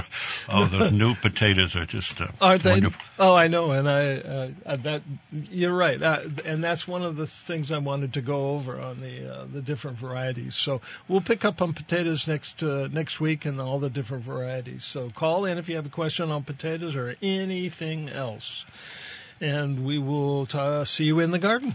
Oh, 0.48 0.66
those 0.66 0.92
new 0.92 1.16
potatoes 1.16 1.74
are 1.74 1.84
just 1.84 2.20
uh, 2.20 2.28
Aren't 2.40 2.62
they? 2.62 2.80
Oh, 3.18 3.34
I 3.34 3.48
know, 3.48 3.72
and 3.72 3.88
I 3.88 4.18
uh, 4.18 4.76
that 4.76 5.02
you're 5.50 5.76
right, 5.76 6.00
uh, 6.00 6.20
and 6.44 6.62
that's 6.62 6.86
one 6.86 7.02
of 7.02 7.16
the 7.16 7.26
things 7.26 7.72
I 7.72 7.78
wanted 7.78 8.12
to 8.14 8.20
go 8.20 8.50
over 8.50 8.80
on 8.80 9.00
the 9.00 9.34
uh, 9.34 9.46
the 9.52 9.62
different 9.62 9.96
varieties. 9.96 10.54
So 10.54 10.80
we'll 11.08 11.22
pick 11.22 11.44
up 11.44 11.60
on 11.60 11.72
potatoes 11.72 12.28
next 12.28 12.62
uh, 12.62 12.86
next 12.92 13.18
week 13.18 13.44
and 13.44 13.60
all 13.60 13.80
the 13.80 13.90
different 13.90 14.22
varieties. 14.22 14.84
So 14.84 15.10
call 15.10 15.46
in 15.46 15.58
if 15.58 15.68
you 15.68 15.74
have 15.74 15.86
a 15.86 15.96
question 16.02 16.30
on 16.30 16.44
potatoes 16.44 16.94
or 16.94 17.16
anything 17.20 18.10
else, 18.10 18.64
and 19.40 19.84
we 19.84 19.98
will 19.98 20.46
ta 20.46 20.84
see 20.84 21.06
you 21.06 21.18
in 21.18 21.32
the 21.32 21.40
garden. 21.40 21.74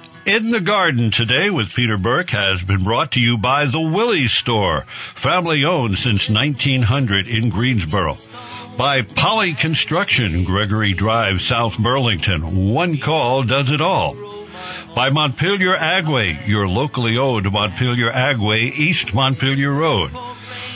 In 0.23 0.51
the 0.51 0.61
Garden 0.61 1.09
today 1.09 1.49
with 1.49 1.73
Peter 1.73 1.97
Burke 1.97 2.29
has 2.29 2.61
been 2.61 2.83
brought 2.83 3.13
to 3.13 3.19
you 3.19 3.39
by 3.39 3.65
the 3.65 3.79
Willey's 3.81 4.31
Store, 4.31 4.81
family 4.81 5.65
owned 5.65 5.97
since 5.97 6.29
1900 6.29 7.27
in 7.27 7.49
Greensboro. 7.49 8.15
By 8.77 9.01
Poly 9.01 9.55
Construction, 9.55 10.43
Gregory 10.43 10.93
Drive, 10.93 11.41
South 11.41 11.75
Burlington. 11.79 12.71
One 12.71 12.99
call 12.99 13.41
does 13.41 13.71
it 13.71 13.81
all. 13.81 14.15
By 14.95 15.09
Montpelier 15.09 15.75
Agway, 15.75 16.47
your 16.47 16.67
locally 16.67 17.17
owned 17.17 17.51
Montpelier 17.51 18.11
Agway, 18.11 18.71
East 18.77 19.15
Montpelier 19.15 19.71
Road. 19.71 20.11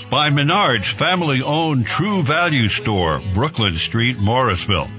By 0.09 0.31
Menard's 0.31 0.89
family 0.89 1.43
owned 1.43 1.85
True 1.85 2.23
Value 2.23 2.67
Store, 2.67 3.21
Brooklyn 3.35 3.75
Street, 3.75 4.19
Morrisville 4.19 4.89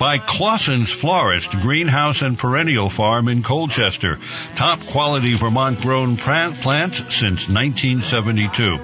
by 0.00 0.16
Claussen's 0.16 0.90
Florist 0.90 1.60
Greenhouse 1.60 2.22
and 2.22 2.38
Perennial 2.38 2.88
Farm 2.88 3.28
in 3.28 3.42
Colchester. 3.42 4.18
Top 4.56 4.80
quality 4.80 5.34
Vermont 5.34 5.78
grown 5.82 6.16
plants 6.16 7.14
since 7.14 7.50
1972 7.50 8.78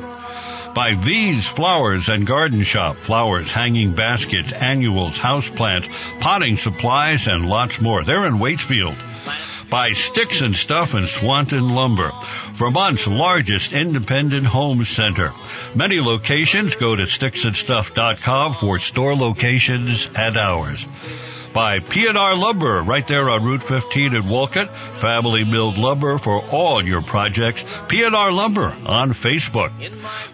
by 0.75 0.95
V's 0.95 1.49
Flowers 1.49 2.11
and 2.11 2.27
Garden 2.27 2.63
Shop. 2.65 2.97
Flowers, 2.97 3.51
hanging 3.51 3.95
baskets, 3.95 4.53
annuals, 4.53 5.19
houseplants, 5.19 5.89
potting 6.21 6.59
supplies, 6.59 7.27
and 7.27 7.49
lots 7.49 7.81
more. 7.81 8.05
They're 8.05 8.27
in 8.27 8.35
Waitsfield. 8.35 8.95
By 9.71 9.93
Sticks 9.93 10.43
and 10.43 10.55
Stuff 10.55 10.93
and 10.93 11.09
Swanton 11.09 11.71
Lumber. 11.71 12.13
Vermont's 12.57 13.07
largest 13.07 13.73
independent 13.73 14.47
home 14.47 14.85
center. 14.85 15.33
Many 15.75 16.01
locations. 16.01 16.77
Go 16.77 16.97
to 16.97 17.03
sticksandstuff.com 17.03 18.55
for 18.55 18.79
store 18.79 19.15
locations 19.15 20.09
and 20.17 20.37
hours 20.37 20.87
by 21.57 21.79
P&R 21.79 22.37
Lumber 22.37 22.83
right 22.83 23.09
there 23.09 23.31
on 23.31 23.43
Route 23.43 23.63
15 23.63 24.15
in 24.15 24.29
Wolcott. 24.29 24.69
Family 24.69 25.45
milled 25.45 25.79
lumber 25.79 26.19
for 26.19 26.43
all 26.53 26.85
your 26.85 27.01
projects. 27.01 27.65
P&R 27.89 28.31
Lumber 28.31 28.75
on 28.85 29.13
Facebook. 29.13 29.71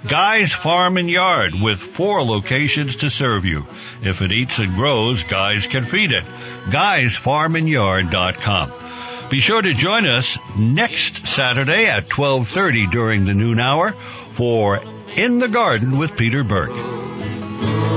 Guy's 0.08 0.52
Farm 0.52 0.96
and 0.96 1.08
Yard 1.08 1.54
with 1.54 1.78
four 1.78 2.24
locations 2.24 2.96
to 2.96 3.08
serve 3.08 3.44
you. 3.44 3.64
If 4.02 4.20
it 4.20 4.32
eats 4.32 4.58
and 4.58 4.74
grows, 4.74 5.22
Guys 5.22 5.68
can 5.68 5.84
feed 5.84 6.10
it. 6.10 6.24
Guy'sFarmandYard.com. 6.70 8.91
Be 9.32 9.40
sure 9.40 9.62
to 9.62 9.72
join 9.72 10.04
us 10.04 10.36
next 10.58 11.26
Saturday 11.26 11.86
at 11.86 12.06
12:30 12.06 12.90
during 12.90 13.24
the 13.24 13.32
noon 13.32 13.58
hour 13.58 13.92
for 13.92 14.78
In 15.16 15.38
the 15.38 15.48
Garden 15.48 15.96
with 15.96 16.18
Peter 16.18 16.44
Burke. 16.44 16.76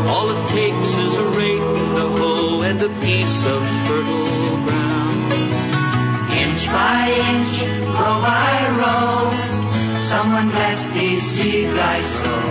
All 0.08 0.30
it 0.32 0.48
takes 0.48 0.96
is 0.96 1.18
a 1.20 1.28
rake 1.36 1.60
and 1.60 1.98
a 1.98 2.08
hoe 2.20 2.62
and 2.62 2.82
a 2.82 2.88
piece 3.04 3.46
of 3.52 3.68
fertile 3.68 4.60
ground. 4.64 5.34
Inch 6.40 6.64
by 6.72 7.04
inch, 7.34 7.56
row 8.00 8.18
by 8.24 8.56
row, 8.80 9.28
someone 10.04 10.48
bless 10.48 10.90
these 10.92 11.22
seeds 11.22 11.78
I 11.78 12.00
sow. 12.00 12.44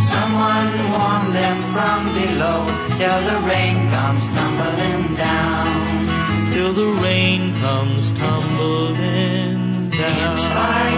Someone 0.00 0.68
warm 0.96 1.24
them 1.36 1.58
from 1.76 1.98
below 2.16 2.60
till 2.96 3.20
the 3.28 3.38
rain 3.52 3.76
comes 3.92 4.30
tumbling 4.30 5.14
down 5.14 6.09
till 6.52 6.72
the 6.72 6.86
rain 7.04 7.54
comes 7.56 8.10
tumbling 8.12 9.90
down. 9.90 10.30
Inch 10.30 10.44
by 10.56 10.88